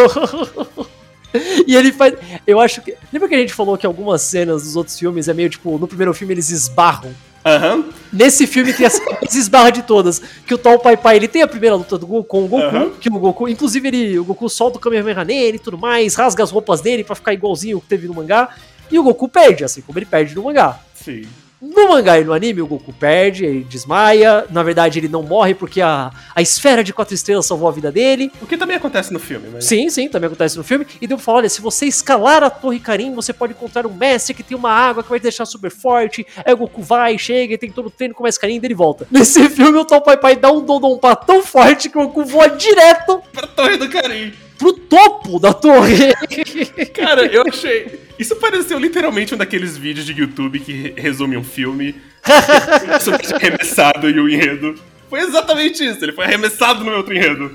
E 1.66 1.74
ele 1.74 1.92
faz. 1.92 2.14
Eu 2.46 2.60
acho 2.60 2.80
que. 2.82 2.94
Lembra 3.12 3.28
que 3.28 3.34
a 3.34 3.38
gente 3.38 3.54
falou 3.54 3.76
que 3.76 3.86
algumas 3.86 4.22
cenas 4.22 4.62
dos 4.64 4.76
outros 4.76 4.98
filmes 4.98 5.28
é 5.28 5.34
meio 5.34 5.48
tipo. 5.48 5.78
No 5.78 5.86
primeiro 5.86 6.12
filme 6.14 6.34
eles 6.34 6.50
esbarram. 6.50 7.14
Aham. 7.44 7.84
Nesse 8.12 8.46
filme 8.46 8.72
tem 8.72 8.86
a 8.86 8.90
cena 8.90 9.16
que 9.16 9.32
se 9.32 9.38
esbarra 9.38 9.70
de 9.70 9.82
todas. 9.82 10.20
Que 10.46 10.54
o 10.54 10.58
tal 10.58 10.78
Pai 10.78 10.96
Pai 10.96 11.16
ele 11.16 11.28
tem 11.28 11.42
a 11.42 11.48
primeira 11.48 11.76
luta 11.76 11.98
do 11.98 12.06
Goku 12.06 12.24
com 12.24 12.44
o 12.44 12.48
Goku. 12.48 12.62
Aham. 12.62 12.90
Que 13.00 13.08
o 13.08 13.18
Goku. 13.18 13.48
Inclusive 13.48 13.88
ele, 13.88 14.18
o 14.18 14.24
Goku 14.24 14.48
solta 14.48 14.78
o 14.78 14.80
Kamehameha 14.80 15.24
nele 15.24 15.56
e 15.56 15.60
tudo 15.60 15.78
mais. 15.78 16.14
Rasga 16.14 16.44
as 16.44 16.50
roupas 16.50 16.80
dele 16.80 17.04
pra 17.04 17.14
ficar 17.14 17.32
igualzinho 17.32 17.78
o 17.78 17.80
que 17.80 17.88
teve 17.88 18.06
no 18.06 18.14
mangá. 18.14 18.50
E 18.90 18.98
o 18.98 19.02
Goku 19.02 19.28
perde, 19.28 19.64
assim 19.64 19.80
como 19.80 19.98
ele 19.98 20.06
perde 20.06 20.34
no 20.34 20.44
mangá. 20.44 20.78
Sim. 20.94 21.22
No 21.62 21.88
mangá 21.88 22.18
e 22.18 22.24
no 22.24 22.32
anime, 22.32 22.60
o 22.60 22.66
Goku 22.66 22.92
perde, 22.92 23.44
ele 23.44 23.62
desmaia. 23.62 24.44
Na 24.50 24.64
verdade, 24.64 24.98
ele 24.98 25.06
não 25.06 25.22
morre 25.22 25.54
porque 25.54 25.80
a, 25.80 26.10
a 26.34 26.42
esfera 26.42 26.82
de 26.82 26.92
quatro 26.92 27.14
estrelas 27.14 27.46
salvou 27.46 27.68
a 27.68 27.72
vida 27.72 27.92
dele. 27.92 28.32
O 28.42 28.46
que 28.46 28.56
também 28.56 28.76
acontece 28.76 29.12
no 29.12 29.20
filme, 29.20 29.48
mas. 29.52 29.64
Sim, 29.64 29.88
sim, 29.88 30.08
também 30.08 30.26
acontece 30.26 30.56
no 30.56 30.64
filme. 30.64 30.84
E 31.00 31.06
deu 31.06 31.16
pra 31.16 31.24
falar: 31.24 31.38
olha, 31.38 31.48
se 31.48 31.60
você 31.60 31.86
escalar 31.86 32.42
a 32.42 32.50
Torre 32.50 32.80
Karim, 32.80 33.14
você 33.14 33.32
pode 33.32 33.52
encontrar 33.52 33.86
um 33.86 33.94
mestre 33.94 34.34
que 34.34 34.42
tem 34.42 34.56
uma 34.56 34.72
água 34.72 35.04
que 35.04 35.08
vai 35.08 35.20
te 35.20 35.22
deixar 35.22 35.46
super 35.46 35.70
forte. 35.70 36.26
Aí 36.44 36.52
o 36.52 36.56
Goku 36.56 36.82
vai, 36.82 37.16
chega, 37.16 37.54
e 37.54 37.58
tem 37.58 37.70
todo 37.70 37.86
o 37.86 37.90
treino 37.90 38.12
com 38.12 38.24
mais 38.24 38.36
Karim, 38.36 38.58
daí 38.58 38.66
ele 38.66 38.74
volta. 38.74 39.06
Nesse 39.12 39.48
filme, 39.48 39.78
o 39.78 39.84
tal 39.84 40.02
Pai 40.02 40.16
Pai 40.16 40.34
dá 40.34 40.50
um 40.50 40.64
Dodonpa 40.64 41.14
tão 41.14 41.44
forte 41.44 41.88
que 41.88 41.96
o 41.96 42.08
Goku 42.08 42.24
voa 42.24 42.48
direto 42.48 43.22
Pra 43.32 43.46
Torre 43.46 43.76
do 43.76 43.88
Carim. 43.88 44.32
Pro 44.62 44.72
topo 44.72 45.38
da 45.40 45.52
torre. 45.52 46.12
Cara, 46.94 47.26
eu 47.26 47.42
achei. 47.48 48.00
Isso 48.18 48.36
pareceu 48.36 48.78
literalmente 48.78 49.34
um 49.34 49.36
daqueles 49.36 49.76
vídeos 49.76 50.06
de 50.06 50.12
YouTube 50.12 50.60
que 50.60 50.94
resume 50.96 51.36
um 51.36 51.42
filme. 51.44 51.94
Super 53.00 53.34
arremessado 53.34 54.08
e 54.08 54.18
o 54.20 54.28
enredo. 54.28 54.74
Foi 55.10 55.20
exatamente 55.20 55.84
isso, 55.84 56.02
ele 56.04 56.12
foi 56.12 56.24
arremessado 56.24 56.84
no 56.84 56.92
outro 56.92 57.12
enredo. 57.14 57.50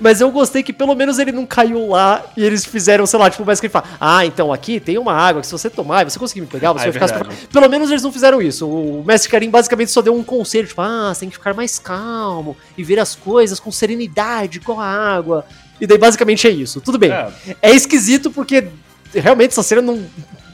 Mas 0.00 0.18
eu 0.22 0.30
gostei 0.30 0.62
que 0.62 0.72
pelo 0.72 0.94
menos 0.94 1.18
ele 1.18 1.30
não 1.30 1.44
caiu 1.44 1.88
lá 1.90 2.24
e 2.34 2.42
eles 2.42 2.64
fizeram, 2.64 3.04
sei 3.04 3.18
lá, 3.18 3.28
tipo, 3.28 3.44
mais 3.44 3.60
que 3.60 3.66
ele 3.66 3.70
fala: 3.72 3.84
Ah, 4.00 4.24
então 4.24 4.50
aqui 4.50 4.80
tem 4.80 4.96
uma 4.96 5.12
água 5.12 5.42
que 5.42 5.46
se 5.46 5.52
você 5.52 5.68
tomar 5.68 6.06
e 6.06 6.10
você 6.10 6.18
conseguir 6.18 6.40
me 6.40 6.46
pegar, 6.46 6.72
você 6.72 6.86
Ah, 6.86 6.88
é 6.88 6.90
vai 6.90 6.92
ficar. 6.94 7.06
verdade. 7.06 7.34
super- 7.42 7.52
Pelo 7.52 7.68
menos 7.68 7.90
eles 7.90 8.02
não 8.02 8.10
fizeram 8.10 8.40
isso. 8.40 8.66
O 8.66 9.04
Mestre 9.06 9.30
Karim 9.30 9.50
basicamente 9.50 9.90
só 9.90 10.00
deu 10.00 10.14
um 10.14 10.24
conselho: 10.24 10.66
tipo, 10.66 10.80
ah, 10.80 11.12
você 11.12 11.20
tem 11.20 11.28
que 11.28 11.36
ficar 11.36 11.52
mais 11.52 11.78
calmo 11.78 12.56
e 12.78 12.82
ver 12.82 12.98
as 12.98 13.14
coisas 13.14 13.60
com 13.60 13.70
serenidade, 13.70 14.56
igual 14.56 14.80
a 14.80 14.86
água. 14.86 15.44
E 15.80 15.86
daí 15.86 15.98
basicamente 15.98 16.46
é 16.46 16.50
isso. 16.50 16.80
Tudo 16.80 16.98
bem. 16.98 17.10
É. 17.10 17.30
É, 17.62 17.70
esquisito 17.70 18.30
porque 18.30 18.68
realmente 19.14 19.52
essa 19.52 19.62
cena 19.62 19.82
não, 19.82 20.04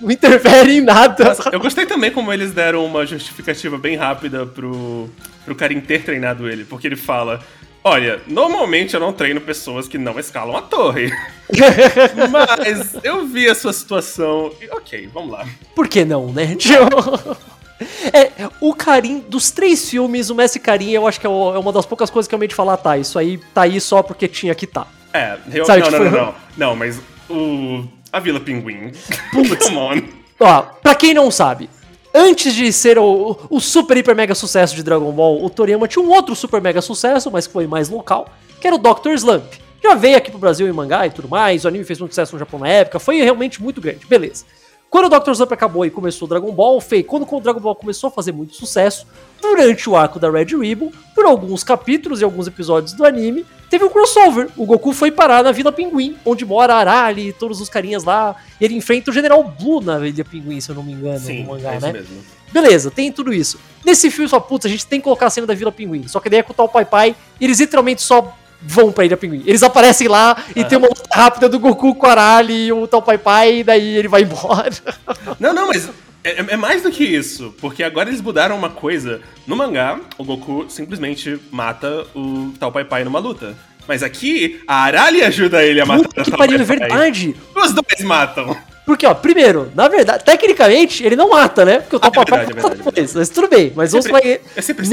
não 0.00 0.10
interfere 0.10 0.78
em 0.78 0.80
nada. 0.80 1.36
Eu 1.52 1.60
gostei 1.60 1.86
também 1.86 2.10
como 2.10 2.32
eles 2.32 2.52
deram 2.52 2.84
uma 2.84 3.06
justificativa 3.06 3.78
bem 3.78 3.96
rápida 3.96 4.46
pro, 4.46 5.08
pro 5.44 5.54
Karim 5.54 5.80
ter 5.80 6.02
treinado 6.02 6.48
ele, 6.48 6.64
porque 6.64 6.86
ele 6.86 6.96
fala. 6.96 7.40
Olha, 7.86 8.18
normalmente 8.26 8.94
eu 8.94 9.00
não 9.00 9.12
treino 9.12 9.42
pessoas 9.42 9.86
que 9.86 9.98
não 9.98 10.18
escalam 10.18 10.56
a 10.56 10.62
torre. 10.62 11.12
Mas 12.30 12.96
eu 13.04 13.26
vi 13.26 13.46
a 13.46 13.54
sua 13.54 13.74
situação 13.74 14.50
e 14.58 14.70
ok, 14.70 15.06
vamos 15.12 15.30
lá. 15.30 15.46
Por 15.74 15.86
que 15.86 16.02
não, 16.02 16.32
né? 16.32 16.56
É, 18.12 18.30
o 18.60 18.72
Karim, 18.72 19.18
dos 19.28 19.50
três 19.50 19.90
filmes, 19.90 20.30
o 20.30 20.34
Messi 20.34 20.60
Karim, 20.60 20.90
eu 20.90 21.06
acho 21.06 21.20
que 21.20 21.26
é 21.26 21.30
é 21.30 21.32
uma 21.32 21.72
das 21.72 21.84
poucas 21.84 22.08
coisas 22.08 22.28
que 22.28 22.34
eu 22.34 22.38
realmente 22.38 22.54
falar, 22.54 22.76
tá, 22.76 22.96
isso 22.96 23.18
aí 23.18 23.36
tá 23.52 23.62
aí 23.62 23.80
só 23.80 24.02
porque 24.02 24.28
tinha 24.28 24.54
que 24.54 24.66
tá. 24.66 24.86
É, 25.14 25.38
eu, 25.52 25.64
Sabe, 25.64 25.80
não, 25.80 25.88
tipo, 25.88 26.04
não, 26.04 26.10
não, 26.10 26.26
não. 26.26 26.34
Não, 26.56 26.76
mas 26.76 27.00
o. 27.30 27.84
A 28.12 28.18
Vila 28.18 28.40
Pinguim. 28.40 28.90
Putz. 29.32 29.68
Come 29.68 29.76
on. 29.78 30.02
Ó, 30.40 30.62
pra 30.82 30.94
quem 30.96 31.14
não 31.14 31.30
sabe, 31.30 31.70
antes 32.12 32.52
de 32.52 32.72
ser 32.72 32.98
o, 32.98 33.38
o 33.48 33.60
super, 33.60 33.96
hiper, 33.96 34.16
mega 34.16 34.34
sucesso 34.34 34.74
de 34.74 34.82
Dragon 34.82 35.12
Ball, 35.12 35.44
o 35.44 35.48
Toriyama 35.48 35.86
tinha 35.86 36.04
um 36.04 36.10
outro 36.10 36.34
super, 36.34 36.60
mega 36.60 36.82
sucesso, 36.82 37.30
mas 37.30 37.46
que 37.46 37.52
foi 37.52 37.68
mais 37.68 37.88
local, 37.88 38.28
que 38.60 38.66
era 38.66 38.74
o 38.74 38.78
Dr. 38.78 39.10
Slump. 39.14 39.44
Já 39.82 39.94
veio 39.94 40.16
aqui 40.16 40.30
pro 40.30 40.40
Brasil 40.40 40.66
em 40.66 40.72
mangá 40.72 41.06
e 41.06 41.10
tudo 41.10 41.28
mais, 41.28 41.64
o 41.64 41.68
anime 41.68 41.84
fez 41.84 42.00
muito 42.00 42.12
sucesso 42.12 42.32
no 42.32 42.38
Japão 42.38 42.58
na 42.58 42.68
época, 42.68 42.98
foi 42.98 43.20
realmente 43.20 43.62
muito 43.62 43.80
grande, 43.80 44.04
beleza. 44.06 44.44
Quando 44.94 45.12
o 45.12 45.18
Dr. 45.18 45.32
Slump 45.32 45.50
acabou 45.50 45.84
e 45.84 45.90
começou 45.90 46.24
o 46.24 46.28
Dragon 46.28 46.52
Ball, 46.52 46.80
fei, 46.80 47.02
quando 47.02 47.26
o 47.28 47.40
Dragon 47.40 47.58
Ball 47.58 47.74
começou 47.74 48.06
a 48.06 48.10
fazer 48.12 48.30
muito 48.30 48.54
sucesso, 48.54 49.04
durante 49.42 49.90
o 49.90 49.96
arco 49.96 50.20
da 50.20 50.30
Red 50.30 50.56
Ribbon, 50.56 50.92
por 51.16 51.24
alguns 51.26 51.64
capítulos 51.64 52.20
e 52.20 52.24
alguns 52.24 52.46
episódios 52.46 52.92
do 52.92 53.04
anime, 53.04 53.44
teve 53.68 53.84
um 53.84 53.88
crossover. 53.88 54.50
O 54.56 54.64
Goku 54.64 54.92
foi 54.92 55.10
parar 55.10 55.42
na 55.42 55.50
Vila 55.50 55.72
Pinguim, 55.72 56.16
onde 56.24 56.46
mora 56.46 56.76
Arali 56.76 57.30
e 57.30 57.32
todos 57.32 57.60
os 57.60 57.68
carinhas 57.68 58.04
lá. 58.04 58.36
E 58.60 58.64
ele 58.64 58.76
enfrenta 58.76 59.10
o 59.10 59.12
General 59.12 59.42
Blue 59.42 59.80
na 59.80 59.98
Vila 59.98 60.24
Pinguim, 60.24 60.60
se 60.60 60.70
eu 60.70 60.76
não 60.76 60.84
me 60.84 60.92
engano, 60.92 61.18
Sim, 61.18 61.42
no 61.42 61.48
mangá, 61.48 61.72
é 61.72 61.76
isso 61.78 61.86
né? 61.86 61.92
mesmo. 61.92 62.24
Beleza, 62.52 62.88
tem 62.88 63.10
tudo 63.10 63.34
isso. 63.34 63.58
Nesse 63.84 64.12
filme, 64.12 64.28
só 64.28 64.38
putz, 64.38 64.64
a 64.64 64.68
gente 64.68 64.86
tem 64.86 65.00
que 65.00 65.04
colocar 65.04 65.26
a 65.26 65.30
cena 65.30 65.44
da 65.44 65.54
Vila 65.54 65.72
Pinguim. 65.72 66.06
Só 66.06 66.20
que 66.20 66.30
daí 66.30 66.38
é 66.38 66.42
com 66.44 66.52
o 66.52 66.54
tal 66.54 66.68
Pai 66.68 66.84
Pai, 66.84 67.16
e 67.40 67.44
eles 67.44 67.58
literalmente 67.58 68.00
só 68.00 68.32
vão 68.66 68.90
pra 68.90 69.04
Ilha 69.04 69.16
Pinguim. 69.16 69.42
Eles 69.46 69.62
aparecem 69.62 70.08
lá 70.08 70.36
e 70.54 70.64
tem 70.64 70.78
uma 70.78 70.88
luta 70.88 71.08
rápida 71.12 71.48
do 71.48 71.58
Goku 71.58 71.94
com 71.94 72.06
o 72.06 72.10
Arali 72.10 72.66
e 72.66 72.72
o 72.72 72.86
tal 72.86 73.02
Pai 73.02 73.18
Pai, 73.18 73.58
e 73.58 73.64
daí 73.64 73.96
ele 73.96 74.08
vai 74.08 74.22
embora. 74.22 74.70
Não, 75.38 75.52
não, 75.52 75.68
mas 75.68 75.90
é, 76.24 76.54
é 76.54 76.56
mais 76.56 76.82
do 76.82 76.90
que 76.90 77.04
isso. 77.04 77.54
Porque 77.60 77.82
agora 77.82 78.08
eles 78.08 78.20
mudaram 78.20 78.56
uma 78.56 78.70
coisa. 78.70 79.20
No 79.46 79.54
mangá, 79.54 80.00
o 80.16 80.24
Goku 80.24 80.66
simplesmente 80.68 81.38
mata 81.50 82.06
o 82.14 82.52
tal 82.58 82.72
Pai 82.72 82.84
Pai 82.84 83.04
numa 83.04 83.18
luta. 83.18 83.54
Mas 83.86 84.02
aqui, 84.02 84.60
a 84.66 84.84
Arali 84.84 85.22
ajuda 85.22 85.62
ele 85.62 85.80
a 85.80 85.86
matar 85.86 86.02
Puta 86.04 86.20
o 86.22 86.24
que 86.24 86.30
pariu, 86.36 86.58
é 86.60 86.64
verdade. 86.64 87.36
Os 87.54 87.72
dois 87.72 88.00
matam. 88.02 88.56
Porque, 88.86 89.06
ó, 89.06 89.14
primeiro, 89.14 89.72
na 89.74 89.88
verdade, 89.88 90.22
tecnicamente, 90.24 91.02
ele 91.02 91.16
não 91.16 91.30
mata, 91.30 91.64
né? 91.64 91.78
Porque 91.80 91.96
o 91.96 91.98
Ah, 92.02 92.10
Tal 92.10 92.22
é 92.22 92.26
Pai 92.26 92.38
verdade, 92.44 92.52
é 92.60 92.62
mata 92.62 92.76
depois. 92.76 93.14
Mas 93.14 93.28
tudo 93.30 93.48
bem, 93.48 93.72
mas 93.74 93.92
vamos 93.92 94.04
sempre- 94.04 94.40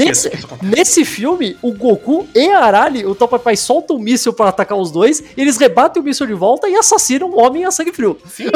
Nesse, 0.06 0.30
nesse 0.62 1.04
filme, 1.04 1.58
o 1.60 1.72
Goku 1.74 2.26
e 2.34 2.48
a 2.48 2.60
Arali, 2.60 3.04
o 3.04 3.14
Tal 3.14 3.28
Pai 3.28 3.54
soltam 3.54 3.96
um 3.96 3.98
míssil 3.98 4.32
pra 4.32 4.48
atacar 4.48 4.78
os 4.78 4.90
dois, 4.90 5.22
eles 5.36 5.58
rebatem 5.58 6.00
o 6.00 6.04
míssil 6.04 6.26
de 6.26 6.32
volta 6.32 6.68
e 6.70 6.74
assassinam 6.74 7.28
o 7.28 7.38
homem 7.38 7.66
a 7.66 7.70
sangue 7.70 7.92
frio. 7.92 8.16
Sim, 8.26 8.46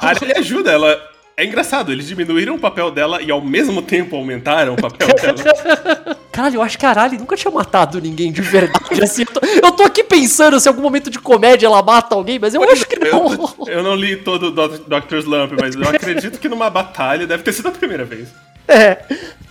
a 0.00 0.06
Arali 0.08 0.32
ajuda. 0.34 0.70
Ela. 0.72 0.98
É 1.38 1.44
engraçado, 1.44 1.92
eles 1.92 2.06
diminuíram 2.06 2.54
o 2.54 2.58
papel 2.58 2.90
dela 2.90 3.20
e 3.20 3.30
ao 3.30 3.42
mesmo 3.42 3.82
tempo 3.82 4.16
aumentaram 4.16 4.72
o 4.72 4.76
papel 4.80 5.08
dela. 5.08 6.16
Caralho, 6.32 6.54
eu 6.54 6.62
acho 6.62 6.78
que 6.78 6.86
a 6.86 6.88
Arali 6.88 7.18
nunca 7.18 7.36
tinha 7.36 7.50
matado 7.50 8.00
ninguém 8.00 8.32
de 8.32 8.40
verdade. 8.40 9.04
assim, 9.04 9.20
eu, 9.20 9.26
tô, 9.26 9.46
eu 9.46 9.72
tô 9.72 9.82
aqui 9.82 10.02
pensando 10.02 10.58
se 10.58 10.66
em 10.66 10.70
algum 10.70 10.80
momento 10.80 11.10
de 11.10 11.18
comédia 11.18 11.66
ela 11.66 11.82
mata 11.82 12.14
alguém, 12.14 12.38
mas 12.38 12.54
eu 12.54 12.62
acho 12.62 12.88
que 12.88 12.98
não. 12.98 13.30
Eu, 13.30 13.66
eu 13.66 13.82
não 13.82 13.94
li 13.94 14.16
todo 14.16 14.46
o 14.46 14.50
Dr. 14.50 14.78
Dr. 14.88 15.16
Slump, 15.16 15.52
mas 15.60 15.74
eu 15.74 15.82
acredito 15.86 16.38
que 16.38 16.48
numa 16.48 16.70
batalha 16.70 17.26
deve 17.26 17.42
ter 17.42 17.52
sido 17.52 17.68
a 17.68 17.72
primeira 17.72 18.06
vez. 18.06 18.30
É. 18.66 19.04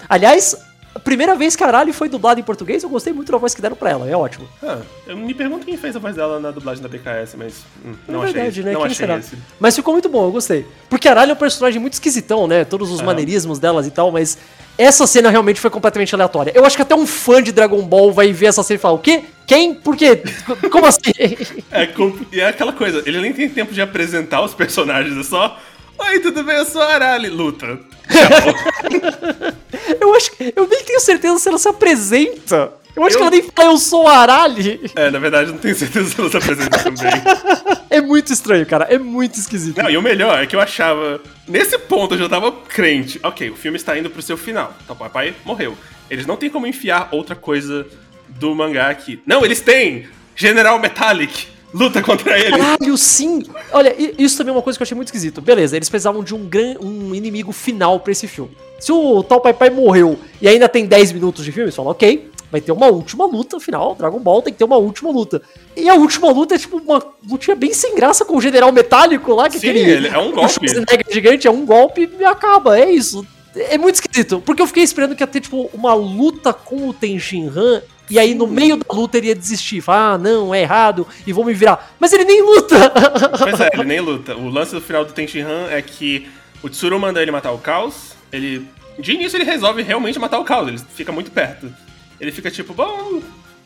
Aliás, 0.09 0.57
a 0.95 0.99
primeira 0.99 1.35
vez 1.35 1.57
que 1.57 1.63
a 1.63 1.67
Arali 1.67 1.91
foi 1.91 2.07
dublada 2.07 2.39
em 2.39 2.43
português, 2.43 2.81
eu 2.81 2.87
gostei 2.89 3.11
muito 3.11 3.29
da 3.29 3.37
voz 3.37 3.53
que 3.53 3.61
deram 3.61 3.75
pra 3.75 3.89
ela, 3.89 4.09
é 4.09 4.15
ótimo. 4.15 4.47
Ah, 4.63 4.79
eu 5.05 5.17
me 5.17 5.33
pergunto 5.33 5.65
quem 5.65 5.75
fez 5.75 5.93
a 5.93 5.99
voz 5.99 6.15
dela 6.15 6.39
na 6.39 6.51
dublagem 6.51 6.81
da 6.81 6.87
BKS, 6.87 7.35
mas 7.37 7.65
hum, 7.85 7.93
não 8.07 8.21
é 8.21 8.23
achei 8.23 8.33
verdade, 8.33 8.59
esse. 8.61 8.65
né? 8.65 8.71
Não 8.71 8.79
Quem 8.79 8.91
achei 8.91 9.05
será? 9.05 9.17
esse. 9.17 9.37
Mas 9.59 9.75
ficou 9.75 9.93
muito 9.93 10.07
bom, 10.07 10.23
eu 10.25 10.31
gostei. 10.31 10.65
Porque 10.89 11.09
a 11.09 11.11
Arali 11.11 11.31
é 11.31 11.33
um 11.33 11.37
personagem 11.37 11.81
muito 11.81 11.93
esquisitão, 11.93 12.47
né? 12.47 12.63
Todos 12.63 12.89
os 12.91 12.99
Aham. 12.99 13.07
maneirismos 13.07 13.59
delas 13.59 13.85
e 13.85 13.91
tal, 13.91 14.09
mas 14.09 14.37
essa 14.77 15.05
cena 15.05 15.29
realmente 15.29 15.59
foi 15.59 15.69
completamente 15.69 16.15
aleatória. 16.15 16.53
Eu 16.55 16.65
acho 16.65 16.77
que 16.77 16.81
até 16.81 16.95
um 16.95 17.05
fã 17.05 17.43
de 17.43 17.51
Dragon 17.51 17.81
Ball 17.81 18.13
vai 18.13 18.31
ver 18.31 18.45
essa 18.45 18.63
cena 18.63 18.77
e 18.77 18.81
falar: 18.81 18.93
o 18.93 18.99
quê? 18.99 19.23
Quem? 19.45 19.73
Por 19.75 19.97
quê? 19.97 20.23
Como 20.71 20.85
assim? 20.85 21.01
É, 21.71 21.89
e 22.31 22.39
é 22.39 22.47
aquela 22.47 22.71
coisa, 22.71 23.03
ele 23.05 23.19
nem 23.19 23.33
tem 23.33 23.49
tempo 23.49 23.73
de 23.73 23.81
apresentar 23.81 24.41
os 24.41 24.53
personagens, 24.53 25.17
é 25.17 25.23
só. 25.23 25.59
Oi, 25.97 26.19
tudo 26.19 26.43
bem? 26.43 26.55
Eu 26.57 26.65
sou 26.65 26.81
a 26.81 26.93
Arali. 26.93 27.29
Luta. 27.29 27.79
Eu 29.99 30.13
acho 30.15 30.31
que. 30.31 30.53
Eu 30.55 30.67
nem 30.67 30.83
tenho 30.83 30.99
certeza 30.99 31.39
se 31.39 31.47
ela 31.49 31.57
se 31.57 31.67
apresenta. 31.67 32.71
Eu 32.95 33.03
acho 33.03 33.15
Eu- 33.15 33.19
que 33.19 33.23
ela 33.23 33.31
nem 33.31 33.41
fala, 33.43 33.69
eu 33.71 33.77
sou 33.77 34.07
a 34.07 34.17
Arali. 34.19 34.79
É, 34.95 35.09
na 35.11 35.19
verdade, 35.19 35.51
não 35.51 35.57
tenho 35.57 35.75
certeza 35.75 36.09
se 36.09 36.19
ela 36.19 36.29
se 36.29 36.37
apresenta 36.37 36.79
também. 36.79 37.11
É 37.89 38.01
muito 38.01 38.33
estranho, 38.33 38.65
cara. 38.65 38.85
É 38.89 38.97
muito 38.97 39.39
esquisito. 39.39 39.77
Não, 39.81 39.89
e 39.89 39.95
o 39.95 40.01
melhor 40.01 40.41
é 40.41 40.45
que 40.45 40.53
eu 40.55 40.59
achava. 40.59 41.21
Nesse 41.47 41.77
ponto 41.77 42.13
eu 42.15 42.17
já 42.19 42.27
tava 42.27 42.51
crente. 42.51 43.19
Ok, 43.23 43.49
o 43.51 43.55
filme 43.55 43.77
está 43.77 43.97
indo 43.97 44.09
pro 44.09 44.21
seu 44.21 44.35
final. 44.37 44.75
Então, 44.83 44.95
o 44.95 44.99
papai 44.99 45.33
morreu. 45.45 45.77
Eles 46.09 46.25
não 46.25 46.35
têm 46.35 46.49
como 46.49 46.67
enfiar 46.67 47.07
outra 47.11 47.35
coisa 47.37 47.85
do 48.27 48.53
mangá 48.53 48.89
aqui. 48.89 49.21
Não, 49.25 49.45
eles 49.45 49.61
têm! 49.61 50.09
General 50.35 50.77
Metallic! 50.77 51.47
Luta 51.75 52.01
contra 52.01 52.39
ele! 52.39 52.57
Caralho, 52.57 52.97
sim! 52.97 53.43
Olha, 53.73 53.93
isso 54.17 54.37
também 54.37 54.53
é 54.53 54.55
uma 54.55 54.61
coisa 54.61 54.79
que 54.79 54.81
eu 54.81 54.85
achei 54.85 54.95
muito 54.95 55.09
esquisito. 55.09 55.41
Beleza, 55.41 55.75
eles 55.75 55.89
precisavam 55.89 56.23
de 56.23 56.33
um, 56.33 56.45
gran, 56.45 56.75
um 56.81 57.13
inimigo 57.13 57.51
final 57.51 57.99
pra 57.99 58.13
esse 58.13 58.29
filme. 58.29 58.55
Se 58.79 58.93
o 58.93 59.21
tal 59.21 59.41
Pai 59.41 59.53
Pai 59.53 59.69
morreu 59.69 60.17
e 60.41 60.47
ainda 60.47 60.69
tem 60.69 60.85
10 60.85 61.11
minutos 61.11 61.43
de 61.43 61.51
filme, 61.51 61.65
eles 61.65 61.75
falam, 61.75 61.91
ok, 61.91 62.31
vai 62.49 62.61
ter 62.61 62.71
uma 62.71 62.87
última 62.87 63.25
luta, 63.25 63.59
final, 63.59 63.93
Dragon 63.93 64.19
Ball 64.19 64.41
tem 64.41 64.53
que 64.53 64.59
ter 64.59 64.63
uma 64.63 64.77
última 64.77 65.11
luta. 65.11 65.41
E 65.75 65.89
a 65.89 65.95
última 65.95 66.31
luta 66.31 66.55
é 66.55 66.57
tipo 66.57 66.77
uma 66.77 67.03
lutinha 67.29 67.57
bem 67.57 67.73
sem 67.73 67.93
graça 67.93 68.23
com 68.23 68.37
o 68.37 68.41
General 68.41 68.71
Metálico 68.71 69.33
lá, 69.33 69.49
que 69.49 69.59
Sim, 69.59 69.69
aquele... 69.69 69.91
ele 69.91 70.07
é 70.07 70.17
um 70.17 70.31
golpe. 70.31 70.53
Schwarzenegger 70.53 71.05
gigante, 71.11 71.45
é 71.45 71.51
um 71.51 71.65
golpe 71.65 72.09
e 72.17 72.23
acaba, 72.23 72.79
é 72.79 72.89
isso. 72.89 73.27
É 73.53 73.77
muito 73.77 73.95
esquisito, 73.95 74.41
porque 74.45 74.61
eu 74.61 74.67
fiquei 74.67 74.83
esperando 74.83 75.13
que 75.13 75.23
ia 75.23 75.27
ter, 75.27 75.41
tipo, 75.41 75.69
uma 75.73 75.93
luta 75.93 76.53
com 76.53 76.87
o 76.87 76.93
Tenshin 76.93 77.47
Han, 77.47 77.81
e 78.09 78.19
aí 78.19 78.33
no 78.35 78.47
meio 78.47 78.77
da 78.77 78.85
luta 78.93 79.17
ele 79.17 79.27
ia 79.27 79.35
desistir, 79.35 79.81
falar, 79.81 80.13
ah, 80.13 80.17
não, 80.17 80.53
é 80.53 80.61
errado, 80.61 81.07
e 81.25 81.33
vou 81.33 81.45
me 81.45 81.53
virar. 81.53 81.95
Mas 81.99 82.13
ele 82.13 82.25
nem 82.25 82.41
luta! 82.41 82.75
Pois 83.37 83.59
é, 83.59 83.69
ele 83.73 83.83
nem 83.83 83.99
luta. 83.99 84.35
O 84.35 84.49
lance 84.49 84.73
do 84.73 84.81
final 84.81 85.05
do 85.05 85.13
Tenshinhan 85.13 85.67
é 85.69 85.81
que 85.81 86.27
o 86.63 86.69
Tsuru 86.69 86.99
manda 86.99 87.21
ele 87.21 87.31
matar 87.31 87.51
o 87.51 87.57
Caos. 87.57 88.15
Ele. 88.31 88.67
De 88.97 89.13
início 89.13 89.37
ele 89.37 89.43
resolve 89.43 89.81
realmente 89.81 90.17
matar 90.17 90.39
o 90.39 90.43
Caos, 90.43 90.67
ele 90.67 90.77
fica 90.77 91.11
muito 91.11 91.31
perto. 91.31 91.71
Ele 92.19 92.31
fica 92.31 92.49
tipo, 92.49 92.73
bom, 92.73 93.21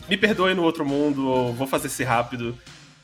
me 0.09 0.17
perdoe 0.17 0.53
no 0.53 0.63
outro 0.63 0.85
mundo, 0.85 1.27
ou 1.27 1.53
vou 1.53 1.67
fazer 1.67 1.87
esse 1.87 2.03
rápido. 2.03 2.57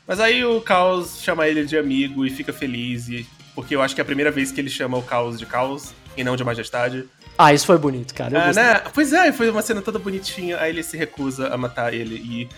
Mas 0.07 0.19
aí 0.19 0.43
o 0.43 0.59
Caos 0.61 1.21
chama 1.21 1.47
ele 1.47 1.65
de 1.65 1.77
amigo 1.77 2.25
e 2.25 2.29
fica 2.29 2.51
feliz, 2.51 3.07
e, 3.09 3.27
porque 3.53 3.75
eu 3.75 3.81
acho 3.81 3.95
que 3.95 4.01
é 4.01 4.03
a 4.03 4.05
primeira 4.05 4.31
vez 4.31 4.51
que 4.51 4.59
ele 4.59 4.69
chama 4.69 4.97
o 4.97 5.03
Caos 5.03 5.39
de 5.39 5.45
Caos 5.45 5.93
e 6.17 6.23
não 6.23 6.35
de 6.35 6.43
Majestade. 6.43 7.05
Ah, 7.37 7.53
isso 7.53 7.65
foi 7.65 7.77
bonito, 7.77 8.13
cara. 8.13 8.49
Ah, 8.49 8.53
né? 8.53 8.81
Pois 8.93 9.11
é, 9.11 9.31
foi 9.31 9.49
uma 9.49 9.61
cena 9.61 9.81
toda 9.81 9.99
bonitinha, 9.99 10.57
aí 10.59 10.71
ele 10.71 10.83
se 10.83 10.97
recusa 10.97 11.47
a 11.47 11.57
matar 11.57 11.93
ele 11.93 12.15
e. 12.15 12.49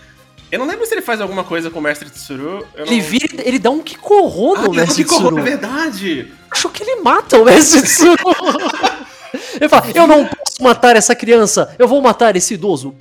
Eu 0.50 0.58
não 0.58 0.66
lembro 0.66 0.86
se 0.86 0.94
ele 0.94 1.02
faz 1.02 1.20
alguma 1.20 1.44
coisa 1.44 1.68
com 1.68 1.78
o 1.78 1.82
Mestre 1.82 2.08
Tsuru. 2.08 2.66
Ele 2.74 3.00
vira, 3.00 3.42
ele 3.44 3.58
dá 3.58 3.68
um 3.68 3.82
Kikorro 3.82 4.54
Ah, 4.56 4.62
no 4.62 4.72
Mestre 4.72 5.04
Tsuru. 5.04 5.38
É 5.38 5.42
verdade! 5.42 6.32
Acho 6.50 6.70
que 6.70 6.82
ele 6.82 7.02
mata 7.02 7.36
o 7.36 7.44
Mestre 7.44 7.82
Tsuru. 7.82 8.16
ele 9.60 9.68
fala, 9.68 9.86
eu 9.94 10.06
não 10.06 10.24
posso 10.24 10.62
matar 10.62 10.96
essa 10.96 11.14
criança, 11.14 11.74
eu 11.78 11.86
vou 11.86 12.00
matar 12.00 12.34
esse 12.34 12.54
idoso. 12.54 12.94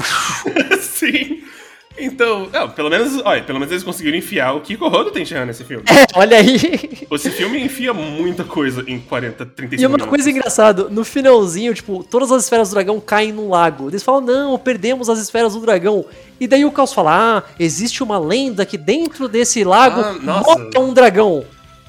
Então, 2.07 2.47
não, 2.51 2.69
pelo 2.69 2.89
menos, 2.89 3.21
olha, 3.23 3.43
pelo 3.43 3.59
menos 3.59 3.71
eles 3.71 3.83
conseguiram 3.83 4.17
enfiar 4.17 4.53
o 4.53 4.61
Kiko 4.61 4.87
Rodo 4.87 5.11
Tenshinhan 5.11 5.45
nesse 5.45 5.63
filme. 5.63 5.83
É, 5.87 6.05
olha 6.17 6.37
aí. 6.37 7.05
Esse 7.11 7.29
filme 7.29 7.61
enfia 7.63 7.93
muita 7.93 8.43
coisa 8.43 8.83
em 8.87 8.99
40, 8.99 9.45
35 9.45 9.81
E 9.81 9.85
uma 9.85 9.89
minutos. 9.97 10.07
coisa 10.09 10.29
engraçada, 10.29 10.83
no 10.89 11.03
finalzinho, 11.03 11.73
tipo, 11.73 12.03
todas 12.03 12.31
as 12.31 12.43
esferas 12.43 12.69
do 12.69 12.73
dragão 12.73 12.99
caem 12.99 13.31
no 13.31 13.49
lago. 13.49 13.89
Eles 13.89 14.03
falam, 14.03 14.21
não, 14.21 14.57
perdemos 14.57 15.09
as 15.09 15.19
esferas 15.19 15.53
do 15.53 15.59
dragão. 15.61 16.05
E 16.39 16.47
daí 16.47 16.65
o 16.65 16.71
Caos 16.71 16.93
fala, 16.93 17.37
ah, 17.39 17.43
existe 17.59 18.01
uma 18.03 18.17
lenda 18.19 18.65
que 18.65 18.77
dentro 18.77 19.27
desse 19.27 19.63
lago 19.63 20.01
Ah, 20.01 20.79
um 20.79 20.93
dragão. 20.93 21.43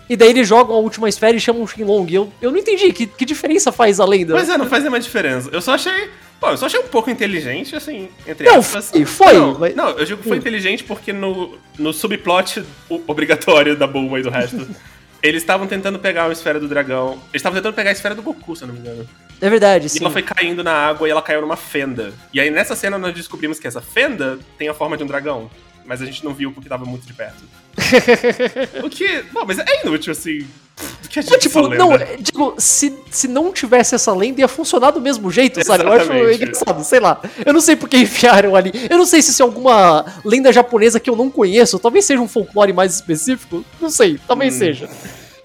E 0.08 0.16
daí 0.16 0.30
eles 0.30 0.48
jogam 0.48 0.74
a 0.74 0.78
última 0.78 1.08
esfera 1.08 1.36
e 1.36 1.40
chamam 1.40 1.62
o 1.62 1.66
Shenlong. 1.68 2.06
Eu, 2.10 2.32
eu 2.40 2.50
não 2.50 2.58
entendi, 2.58 2.92
que, 2.92 3.06
que 3.06 3.24
diferença 3.26 3.70
faz 3.70 4.00
a 4.00 4.06
lenda? 4.06 4.32
Pois 4.32 4.48
é, 4.48 4.56
não 4.56 4.66
faz 4.66 4.82
nenhuma 4.82 4.98
diferença. 5.00 5.50
Eu 5.52 5.60
só 5.60 5.74
achei. 5.74 6.08
Pô, 6.40 6.50
eu 6.50 6.56
só 6.56 6.66
achei 6.66 6.78
um 6.78 6.86
pouco 6.86 7.10
inteligente, 7.10 7.74
assim, 7.74 8.08
entre 8.26 8.46
Não, 8.46 8.60
aspas. 8.60 8.90
foi, 8.90 9.04
foi, 9.04 9.32
Não, 9.34 9.58
mas- 9.58 9.74
não, 9.74 9.90
eu 9.90 10.04
digo 10.04 10.22
que 10.22 10.28
foi 10.28 10.36
Hum. 10.36 10.40
inteligente 10.40 10.84
porque 10.84 11.12
no, 11.12 11.58
no 11.78 11.92
subplot 11.92 12.62
obrigatório 13.06 13.76
da 13.76 13.86
Bulma 13.88 14.20
e 14.20 14.22
do 14.22 14.30
resto, 14.30 14.68
eles 15.20 15.42
estavam 15.42 15.66
tentando 15.66 15.98
pegar 15.98 16.26
a 16.26 16.32
esfera 16.32 16.60
do 16.60 16.68
dragão. 16.68 17.14
Eles 17.30 17.34
estavam 17.34 17.56
tentando 17.58 17.74
pegar 17.74 17.90
a 17.90 17.92
esfera 17.92 18.14
do 18.14 18.22
Goku, 18.22 18.54
se 18.54 18.62
eu 18.62 18.68
não 18.68 18.74
me 18.74 18.80
engano. 18.80 19.08
É 19.40 19.50
verdade, 19.50 19.86
E 19.86 19.88
sim. 19.88 19.98
ela 20.00 20.10
foi 20.10 20.22
caindo 20.22 20.62
na 20.62 20.72
água 20.72 21.08
e 21.08 21.10
ela 21.10 21.22
caiu 21.22 21.40
numa 21.40 21.56
fenda. 21.56 22.12
E 22.32 22.40
aí 22.40 22.50
nessa 22.50 22.76
cena 22.76 22.98
nós 22.98 23.12
descobrimos 23.14 23.58
que 23.58 23.66
essa 23.66 23.80
fenda 23.80 24.38
tem 24.56 24.68
a 24.68 24.74
forma 24.74 24.96
de 24.96 25.02
um 25.02 25.06
dragão. 25.06 25.50
Mas 25.84 26.02
a 26.02 26.04
gente 26.06 26.22
não 26.24 26.34
viu 26.34 26.52
porque 26.52 26.68
tava 26.68 26.84
muito 26.84 27.06
de 27.06 27.14
perto. 27.14 27.42
o 28.84 28.90
que. 28.90 29.22
Bom, 29.32 29.44
mas 29.46 29.58
é 29.58 29.64
inútil, 29.84 30.12
assim. 30.12 30.46
Do 31.02 31.08
que 31.08 31.18
a 31.18 31.22
gente 31.22 31.32
Mas, 31.32 31.42
tipo, 31.42 31.60
lembra. 31.60 31.78
não, 31.78 31.94
é, 31.94 32.16
digo, 32.18 32.54
se, 32.56 32.94
se 33.10 33.26
não 33.26 33.52
tivesse 33.52 33.96
essa 33.96 34.12
lenda, 34.14 34.40
ia 34.40 34.46
funcionar 34.48 34.92
do 34.92 35.00
mesmo 35.00 35.28
jeito, 35.30 35.64
sabe? 35.64 35.82
Eu 35.82 35.92
acho 35.92 36.04
Exatamente. 36.04 36.34
engraçado, 36.36 36.84
sei 36.84 37.00
lá. 37.00 37.20
Eu 37.44 37.52
não 37.52 37.60
sei 37.60 37.74
por 37.74 37.88
que 37.88 37.96
enfiaram 37.96 38.54
ali. 38.54 38.70
Eu 38.88 38.96
não 38.96 39.04
sei 39.06 39.20
se 39.20 39.30
isso 39.32 39.42
é 39.42 39.44
alguma 39.44 40.04
lenda 40.24 40.52
japonesa 40.52 41.00
que 41.00 41.10
eu 41.10 41.16
não 41.16 41.28
conheço. 41.30 41.78
Talvez 41.80 42.04
seja 42.04 42.20
um 42.20 42.28
folclore 42.28 42.72
mais 42.72 42.94
específico. 42.94 43.64
Não 43.80 43.90
sei, 43.90 44.20
talvez 44.28 44.54
Hum. 44.54 44.58
seja. 44.58 44.88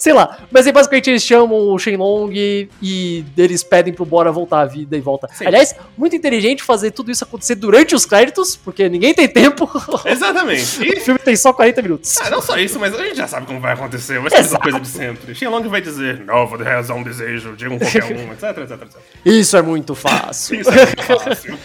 Sei 0.03 0.11
lá. 0.11 0.37
Mas 0.51 0.67
aí 0.67 0.73
basicamente 0.73 1.09
eles 1.09 1.23
chamam 1.23 1.57
o 1.69 1.79
Shenlong 1.79 2.29
e, 2.35 2.67
e 2.81 3.23
eles 3.37 3.63
pedem 3.63 3.93
pro 3.93 4.03
Bora 4.03 4.33
voltar 4.33 4.59
à 4.59 4.65
vida 4.65 4.97
e 4.97 4.99
volta. 4.99 5.29
Sim. 5.33 5.45
Aliás, 5.47 5.73
muito 5.97 6.13
inteligente 6.13 6.61
fazer 6.61 6.91
tudo 6.91 7.09
isso 7.09 7.23
acontecer 7.23 7.55
durante 7.55 7.95
os 7.95 8.05
créditos, 8.05 8.57
porque 8.57 8.89
ninguém 8.89 9.13
tem 9.13 9.29
tempo. 9.29 9.65
Exatamente. 10.03 10.79
o 10.81 10.83
E, 10.83 10.99
filme 10.99 11.17
tem 11.21 11.37
só 11.37 11.53
40 11.53 11.81
minutos. 11.81 12.17
ah, 12.19 12.29
não 12.29 12.41
só 12.41 12.57
isso, 12.57 12.77
mas 12.81 12.93
a 12.93 13.01
gente 13.01 13.15
já 13.15 13.27
sabe 13.29 13.45
como 13.45 13.61
vai 13.61 13.71
acontecer. 13.75 14.19
Vai 14.19 14.29
ser 14.29 14.35
a 14.35 14.39
Exato. 14.41 14.61
coisa 14.61 14.79
de 14.81 14.87
sempre. 14.89 15.33
Shenlong 15.33 15.69
vai 15.69 15.79
dizer, 15.79 16.19
nova 16.25 16.61
realizar 16.61 16.95
um 16.95 17.03
desejo, 17.03 17.55
digam 17.55 17.79
qualquer 17.79 18.03
um, 18.03 18.33
etc, 18.33 18.57
etc, 18.57 18.71
etc. 18.81 18.97
Isso 19.23 19.55
é 19.55 19.61
muito 19.61 19.95
fácil. 19.95 20.59
Isso 20.59 20.69
é 20.69 20.85
muito 20.85 21.03
fácil. 21.03 21.57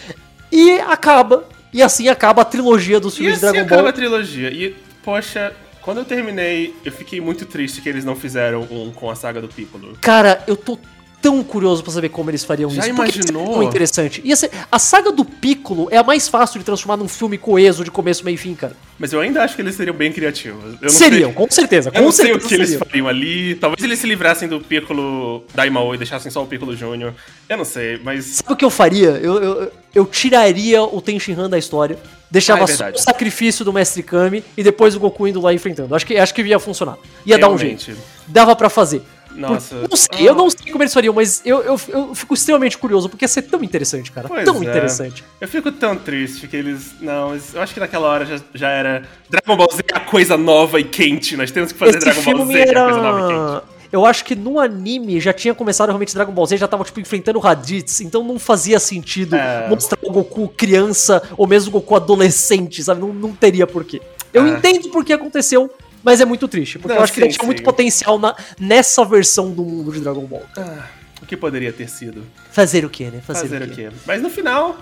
e 0.49 0.79
acaba. 0.79 1.43
E 1.73 1.81
assim 1.83 2.07
acaba 2.07 2.43
a 2.43 2.45
trilogia 2.45 3.01
dos 3.01 3.15
E 3.15 3.17
filmes 3.17 3.33
assim 3.43 3.47
de 3.47 3.51
Dragon 3.51 3.65
acaba 3.67 3.81
Ball. 3.81 3.89
a 3.89 3.93
trilogia. 3.93 4.49
E, 4.49 4.73
poxa, 5.03 5.53
quando 5.81 5.99
eu 5.99 6.05
terminei, 6.05 6.73
eu 6.85 6.91
fiquei 6.91 7.19
muito 7.21 7.45
triste 7.45 7.81
que 7.81 7.89
eles 7.89 8.03
não 8.05 8.15
fizeram 8.15 8.63
um 8.69 8.91
com 8.91 9.09
a 9.09 9.15
saga 9.15 9.41
do 9.41 9.47
Piccolo. 9.47 9.97
Cara, 10.01 10.43
eu 10.47 10.55
tô 10.55 10.77
tão 11.21 11.43
curioso 11.43 11.83
pra 11.83 11.91
saber 11.91 12.07
como 12.07 12.29
eles 12.29 12.45
fariam 12.45 12.69
Já 12.69 12.87
isso. 12.87 12.95
porque 12.95 13.09
isso 13.09 13.19
é 13.27 13.31
imaginou? 13.31 13.61
interessante. 13.63 14.21
Ia 14.23 14.37
ser, 14.37 14.49
a 14.71 14.79
saga 14.79 15.11
do 15.11 15.25
Piccolo 15.25 15.89
é 15.91 15.97
a 15.97 16.03
mais 16.03 16.29
fácil 16.29 16.59
de 16.59 16.65
transformar 16.65 16.95
num 16.95 17.09
filme 17.09 17.37
coeso 17.37 17.83
de 17.83 17.91
começo, 17.91 18.23
meio 18.23 18.35
e 18.35 18.37
fim, 18.37 18.55
cara. 18.55 18.73
Mas 18.97 19.11
eu 19.11 19.19
ainda 19.19 19.43
acho 19.43 19.53
que 19.55 19.61
eles 19.61 19.75
seriam 19.75 19.93
bem 19.95 20.13
criativos. 20.13 20.63
Eu 20.75 20.77
não 20.83 20.89
Seriam, 20.89 21.29
sei, 21.29 21.33
com 21.35 21.51
certeza. 21.51 21.89
eu 21.89 21.93
Com 21.93 22.01
não 22.03 22.11
sei 22.13 22.27
certeza 22.27 22.45
o 22.45 22.47
que 22.47 22.53
eles 22.55 22.69
seriam. 22.69 22.85
fariam 22.87 23.07
ali. 23.09 23.55
Talvez 23.55 23.83
eles 23.83 23.99
se 23.99 24.07
livrassem 24.07 24.47
do 24.47 24.61
Piccolo 24.61 25.43
Daimao 25.53 25.93
e 25.93 25.97
deixassem 25.97 26.31
só 26.31 26.41
o 26.41 26.47
Piccolo 26.47 26.73
Júnior. 26.75 27.13
Eu 27.49 27.57
não 27.57 27.65
sei, 27.65 27.99
mas... 28.01 28.25
Sabe 28.25 28.53
o 28.53 28.55
que 28.55 28.63
eu 28.63 28.69
faria? 28.69 29.09
Eu, 29.09 29.43
eu, 29.43 29.71
eu 29.93 30.05
tiraria 30.05 30.81
o 30.83 31.01
Tenshinhan 31.01 31.49
da 31.49 31.57
história, 31.57 31.97
deixava 32.29 32.61
Ah, 32.61 32.63
é 32.63 32.67
só 32.67 32.89
o 32.89 32.97
sacrifício 32.97 33.63
do 33.65 33.73
Mestre 33.73 34.03
Kami 34.03 34.43
e 34.57 34.63
depois 34.63 34.95
o 34.95 34.99
Goku 34.99 35.27
indo 35.27 35.41
lá 35.41 35.53
enfrentando. 35.53 35.95
Acho 35.95 36.05
que, 36.05 36.15
acho 36.17 36.33
que 36.33 36.41
ia 36.41 36.59
funcionar. 36.59 36.97
Ia 37.25 37.37
dar 37.37 37.49
um 37.49 37.55
Realmente. 37.55 37.85
jeito. 37.87 38.01
Dava 38.27 38.55
pra 38.55 38.69
fazer. 38.69 39.01
Nossa. 39.31 39.75
Não 39.87 39.95
sei, 39.95 40.09
Ah. 40.19 40.23
eu 40.23 40.35
não 40.35 40.49
sei 40.49 40.71
como 40.71 40.83
eles 40.83 40.93
fariam, 40.93 41.13
mas 41.13 41.41
eu, 41.45 41.61
eu, 41.61 41.79
eu 41.89 42.15
fico 42.15 42.33
extremamente 42.33 42.77
curioso, 42.77 43.07
porque 43.07 43.23
ia 43.23 43.29
ser 43.29 43.43
tão 43.43 43.63
interessante, 43.63 44.11
cara. 44.11 44.27
Pois 44.27 44.43
tão 44.43 44.55
é. 44.55 44.65
interessante. 44.65 45.23
Eu 45.39 45.47
fico 45.47 45.71
tão 45.71 45.95
triste 45.95 46.47
que 46.47 46.55
eles. 46.57 46.95
Não, 46.99 47.35
eu 47.53 47.61
acho 47.61 47.73
que 47.73 47.79
naquela 47.79 48.07
hora 48.07 48.25
já, 48.25 48.39
já 48.53 48.69
era. 48.69 49.03
Dragon 49.29 49.55
Ball 49.55 49.69
Z 49.71 49.83
é 49.93 49.97
a 49.97 49.99
coisa 49.99 50.35
nova 50.35 50.79
e 50.79 50.83
quente. 50.83 51.37
Nós 51.37 51.51
temos 51.51 51.71
que 51.71 51.77
fazer 51.77 51.97
Esse 51.97 52.05
Dragon 52.11 52.23
Ball 52.37 52.47
Z, 52.47 52.59
é 52.59 52.77
a 52.77 52.83
coisa 52.83 53.01
nova 53.01 53.19
e 53.19 53.61
quente. 53.61 53.78
Eu 53.91 54.05
acho 54.05 54.23
que 54.23 54.35
no 54.35 54.59
anime 54.59 55.19
já 55.19 55.33
tinha 55.33 55.53
começado 55.55 55.87
realmente 55.89 56.13
Dragon 56.13 56.31
Ball 56.31 56.45
Z, 56.45 56.57
já 56.57 56.67
tava 56.67 56.83
tipo 56.83 56.99
enfrentando 56.99 57.39
Raditz, 57.39 58.01
então 58.01 58.23
não 58.23 58.37
fazia 58.37 58.79
sentido 58.79 59.35
É. 59.35 59.67
mostrar 59.67 59.97
o 60.03 60.11
Goku 60.11 60.47
criança 60.49 61.21
ou 61.35 61.47
mesmo 61.47 61.69
o 61.69 61.71
Goku 61.79 61.95
adolescente, 61.95 62.83
sabe? 62.83 63.01
Não, 63.01 63.11
não 63.13 63.33
teria 63.33 63.65
porquê. 63.65 64.01
Eu 64.31 64.45
É. 64.45 64.49
entendo 64.49 64.89
por 64.89 65.03
que 65.03 65.11
aconteceu, 65.11 65.73
mas 66.03 66.21
é 66.21 66.25
muito 66.25 66.47
triste, 66.47 66.77
porque 66.77 66.89
Não, 66.93 66.97
eu 66.97 67.03
acho 67.03 67.13
que 67.13 67.19
sim, 67.19 67.25
ele 67.25 67.33
tinha 67.33 67.45
muito 67.45 67.59
sim. 67.59 67.63
potencial 67.63 68.19
na, 68.19 68.35
nessa 68.59 69.03
versão 69.03 69.49
do 69.51 69.63
mundo 69.63 69.91
de 69.91 69.99
Dragon 70.01 70.25
Ball. 70.25 70.43
Ah, 70.55 70.85
o 71.21 71.25
que 71.25 71.35
poderia 71.35 71.73
ter 71.73 71.89
sido? 71.89 72.23
Fazer 72.51 72.85
o 72.85 72.89
quê, 72.91 73.05
né? 73.05 73.21
Fazer, 73.25 73.47
Fazer 73.49 73.61
o 73.63 73.65
o 73.65 73.69
quê? 73.69 73.87
quê? 73.89 73.95
Mas 74.05 74.21
no 74.21 74.29
final, 74.29 74.77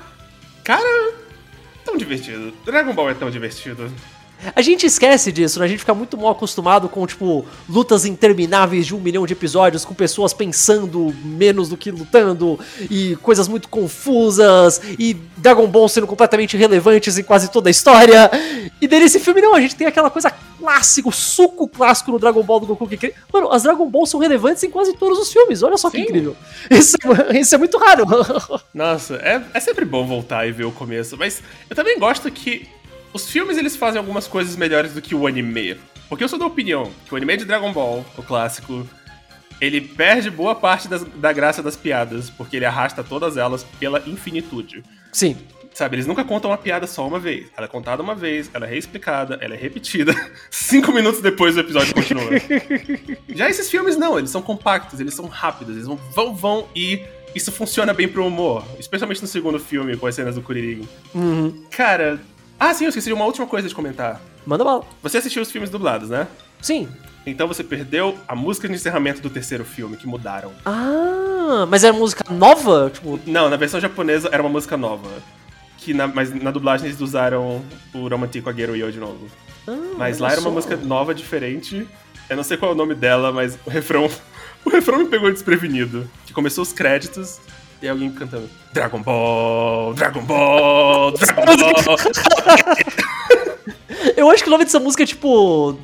cara, 0.66 1.14
tão 1.86 1.96
divertido. 1.96 2.52
Dragon 2.66 2.94
Ball 2.94 3.10
é 3.10 3.14
tão 3.14 3.32
divertido. 3.32 3.90
A 4.56 4.62
gente 4.62 4.86
esquece 4.86 5.32
disso, 5.32 5.60
né? 5.60 5.66
A 5.66 5.68
gente 5.68 5.80
fica 5.80 5.94
muito 5.94 6.18
mal 6.18 6.32
acostumado 6.32 6.88
com, 6.88 7.06
tipo, 7.06 7.46
lutas 7.68 8.06
intermináveis 8.06 8.86
de 8.86 8.96
um 8.96 9.00
milhão 9.00 9.26
de 9.26 9.34
episódios, 9.34 9.84
com 9.84 9.94
pessoas 9.94 10.34
pensando 10.34 11.14
menos 11.24 11.70
do 11.70 11.78
que 11.78 11.92
lutando, 11.92 12.60
e 12.90 13.16
coisas 13.18 13.48
muito 13.48 13.68
confusas, 13.68 14.82
e 14.98 15.16
Dragon 15.38 15.68
Ball 15.68 15.90
sendo 15.90 16.08
completamente 16.08 16.56
irrelevantes 16.56 17.18
em 17.18 17.24
quase 17.24 17.50
toda 17.52 17.70
a 17.70 17.72
história. 17.72 18.30
E 18.82 18.88
daí 18.88 19.00
nesse 19.00 19.20
filme, 19.20 19.42
não, 19.42 19.56
a 19.56 19.62
gente 19.62 19.76
tem 19.76 19.88
aquela 19.88 20.10
coisa 20.10 20.32
clássica, 20.60 21.08
o 21.10 21.12
suco 21.12 21.68
clássico 21.68 22.12
no 22.12 22.20
Dragon 22.20 22.42
Ball 22.44 22.60
do 22.60 22.66
Goku 22.68 22.88
que 22.88 23.14
Mano, 23.32 23.52
as 23.52 23.64
Dragon 23.64 23.90
Balls 23.90 24.10
são 24.10 24.20
relevantes 24.20 24.64
em 24.64 24.70
quase 24.70 24.94
todos 24.98 25.20
os 25.20 25.32
filmes, 25.32 25.62
olha 25.64 25.78
só 25.78 25.90
que 25.90 25.98
Sim. 25.98 26.04
incrível. 26.04 26.36
Isso, 26.70 26.96
é- 27.32 27.40
isso 27.40 27.56
é 27.56 27.58
muito 27.58 27.78
raro. 27.78 28.06
Nossa, 28.74 29.16
é, 29.16 29.42
é 29.54 29.60
sempre 29.60 29.86
bom 29.86 30.06
voltar 30.06 30.48
e 30.48 30.52
ver 30.52 30.66
o 30.66 30.72
começo, 30.72 31.16
mas 31.18 31.42
eu 31.70 31.76
também 31.76 31.98
gosto 32.00 32.30
que 32.32 32.68
os 33.18 33.30
filmes 33.30 33.58
eles 33.58 33.76
fazem 33.76 33.98
algumas 34.00 34.28
coisas 34.28 34.56
melhores 34.56 34.94
do 34.94 35.02
que 35.02 35.14
o 35.16 35.28
anime. 35.28 35.76
Porque 36.08 36.24
eu 36.24 36.30
sou 36.30 36.40
da 36.40 36.46
opinião 36.46 36.92
que 37.06 37.14
o 37.14 37.18
anime 37.18 37.36
de 37.38 37.46
Dragon 37.46 37.74
Ball, 37.74 38.06
o 38.18 38.24
clássico, 38.24 38.88
ele 39.60 39.82
perde 39.82 40.30
boa 40.30 40.56
parte 40.56 40.88
das- 40.88 41.04
da 41.04 41.34
graça 41.34 41.62
das 41.64 41.76
piadas, 41.76 42.30
porque 42.30 42.56
ele 42.56 42.66
arrasta 42.66 43.04
todas 43.04 43.36
elas 43.36 43.64
pela 43.80 44.02
infinitude. 44.08 44.84
Sim. 45.12 45.36
Sabe, 45.74 45.96
eles 45.96 46.08
nunca 46.08 46.24
contam 46.24 46.50
uma 46.50 46.58
piada 46.58 46.88
só 46.88 47.08
uma 47.08 47.20
vez. 47.20 47.48
Ela 47.56 47.66
é 47.66 47.70
contada 47.70 48.02
uma 48.02 48.16
vez, 48.16 48.50
ela 48.54 48.66
é 48.66 48.70
reexplicada, 48.70 49.38
ela 49.42 49.54
é 49.54 49.58
repetida. 49.58 50.12
Cinco 50.50 50.92
minutos 50.92 51.22
depois 51.22 51.56
o 51.56 51.60
episódio 51.60 51.94
continua. 51.94 52.30
Já 53.30 53.50
esses 53.50 53.70
filmes 53.70 53.96
não, 53.98 54.18
eles 54.18 54.30
são 54.32 54.42
compactos, 54.42 55.00
eles 55.00 55.14
são 55.14 55.28
rápidos, 55.28 55.76
eles 55.76 55.88
vão, 55.88 55.96
vão, 56.16 56.36
vão 56.36 56.68
e 56.76 57.02
isso 57.36 57.52
funciona 57.52 57.94
bem 57.94 58.08
pro 58.08 58.26
humor. 58.26 58.64
Especialmente 58.80 59.22
no 59.22 59.28
segundo 59.28 59.60
filme, 59.60 59.96
com 59.98 60.08
as 60.08 60.16
cenas 60.16 60.34
do 60.36 60.42
Kuririn. 60.42 60.88
Uhum. 61.14 61.64
Cara. 61.70 62.20
Ah, 62.60 62.74
sim, 62.74 62.86
eu 62.86 62.90
esqueci 62.90 63.08
de 63.08 63.14
uma 63.14 63.26
última 63.26 63.46
coisa 63.48 63.68
de 63.68 63.76
comentar. 63.76 64.20
Manda 64.46 64.64
bala. 64.64 64.84
Você 65.04 65.18
assistiu 65.18 65.42
os 65.42 65.52
filmes 65.52 65.70
dublados, 65.70 66.10
né? 66.10 66.28
Sim. 66.62 66.88
Então 67.26 67.48
você 67.48 67.64
perdeu 67.64 68.18
a 68.28 68.36
música 68.36 68.68
de 68.68 68.74
encerramento 68.74 69.22
do 69.22 69.30
terceiro 69.30 69.66
filme, 69.66 69.98
que 69.98 70.08
mudaram. 70.08 70.52
Ah, 70.66 71.66
mas 71.70 71.84
era 71.84 71.94
música 71.94 72.24
nova? 72.34 72.90
Tipo, 72.94 73.20
Não, 73.28 73.50
na 73.50 73.58
versão 73.58 73.80
japonesa 73.80 74.30
era 74.32 74.42
uma 74.42 74.50
música 74.50 74.78
nova. 74.78 75.10
Que 75.78 75.94
na, 75.94 76.08
mas 76.08 76.34
na 76.34 76.52
dublagem 76.52 76.88
eles 76.88 77.00
usaram 77.02 77.64
o 77.94 78.08
Romantico 78.08 78.50
Aguero 78.50 78.76
Yo 78.76 78.92
de 78.92 79.00
novo. 79.00 79.28
ah, 79.68 79.72
Mas 79.98 80.18
lá 80.20 80.30
era 80.32 80.40
uma 80.40 80.50
só. 80.50 80.52
música 80.56 80.76
nova, 80.78 81.14
diferente. 81.14 81.88
Eu 82.30 82.36
não 82.36 82.44
sei 82.44 82.58
qual 82.58 82.72
é 82.72 82.74
o 82.74 82.78
nome 82.78 82.96
dela, 82.96 83.32
mas 83.32 83.58
o 83.66 83.70
refrão. 83.70 84.10
O 84.66 84.70
refrão 84.70 84.98
me 85.00 85.06
pegou 85.06 85.32
desprevenido. 85.32 86.10
Que 86.26 86.34
começou 86.34 86.62
os 86.62 86.74
créditos 86.74 87.40
e 87.82 87.88
alguém 87.88 88.12
cantando 88.12 88.50
Dragon 88.74 89.02
Ball, 89.02 89.94
Dragon 89.94 90.22
Ball, 90.22 91.12
Dragon 91.12 91.46
Ball. 91.46 91.98
Eu 94.16 94.30
acho 94.32 94.44
que 94.44 94.50
o 94.50 94.52
nome 94.52 94.66
dessa 94.66 94.80
música 94.80 95.04
é 95.04 95.06
tipo. 95.06 95.78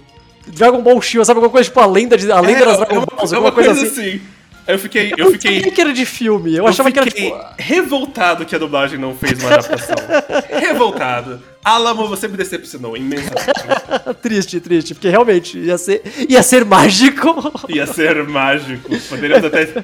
Dragon 0.48 0.82
Ball 0.82 1.02
Shield, 1.02 1.26
sabe? 1.26 1.38
Alguma 1.38 1.52
coisa 1.52 1.70
tipo 1.70 1.80
a 1.80 1.86
lenda, 1.86 2.18
de, 2.18 2.30
a 2.32 2.40
lenda 2.42 2.64
É, 2.64 2.66
das 2.66 2.76
é 2.76 2.78
Dragon 2.86 2.96
uma, 2.98 3.06
Balls, 3.06 3.32
é 3.32 3.36
alguma 3.36 3.50
uma 3.52 3.56
coisa, 3.56 3.70
coisa 3.74 3.86
assim. 3.88 4.10
assim. 4.10 4.22
Eu 4.68 4.80
fiquei. 4.80 5.12
Eu 5.14 5.18
Eu 5.18 5.26
não 5.26 5.32
fiquei. 5.34 5.62
que 5.62 5.82
era 5.82 5.94
de 5.94 6.06
filme. 6.06 6.52
Eu, 6.52 6.58
Eu 6.64 6.68
achava 6.68 6.92
que 6.92 7.00
era 7.00 7.10
fiquei 7.10 7.32
tipo. 7.32 7.44
revoltado 7.58 8.46
que 8.46 8.56
a 8.56 8.60
dublagem 8.60 9.00
não 9.00 9.16
fez 9.16 9.40
uma 9.40 9.54
adaptação. 9.54 9.96
revoltado. 10.60 11.42
Alamo, 11.64 12.08
você 12.08 12.28
me 12.28 12.36
decepcionou 12.38 12.98
imensamente. 12.98 13.40
triste, 14.22 14.60
triste, 14.60 14.94
porque 14.94 15.10
realmente 15.10 15.58
ia 15.58 15.78
ser, 15.78 16.02
ia 16.30 16.44
ser 16.44 16.66
mágico. 16.66 17.52
Ia 17.70 17.88
ser 17.88 18.24
mágico. 18.28 18.90
Poderíamos 19.10 19.46
até. 19.46 19.84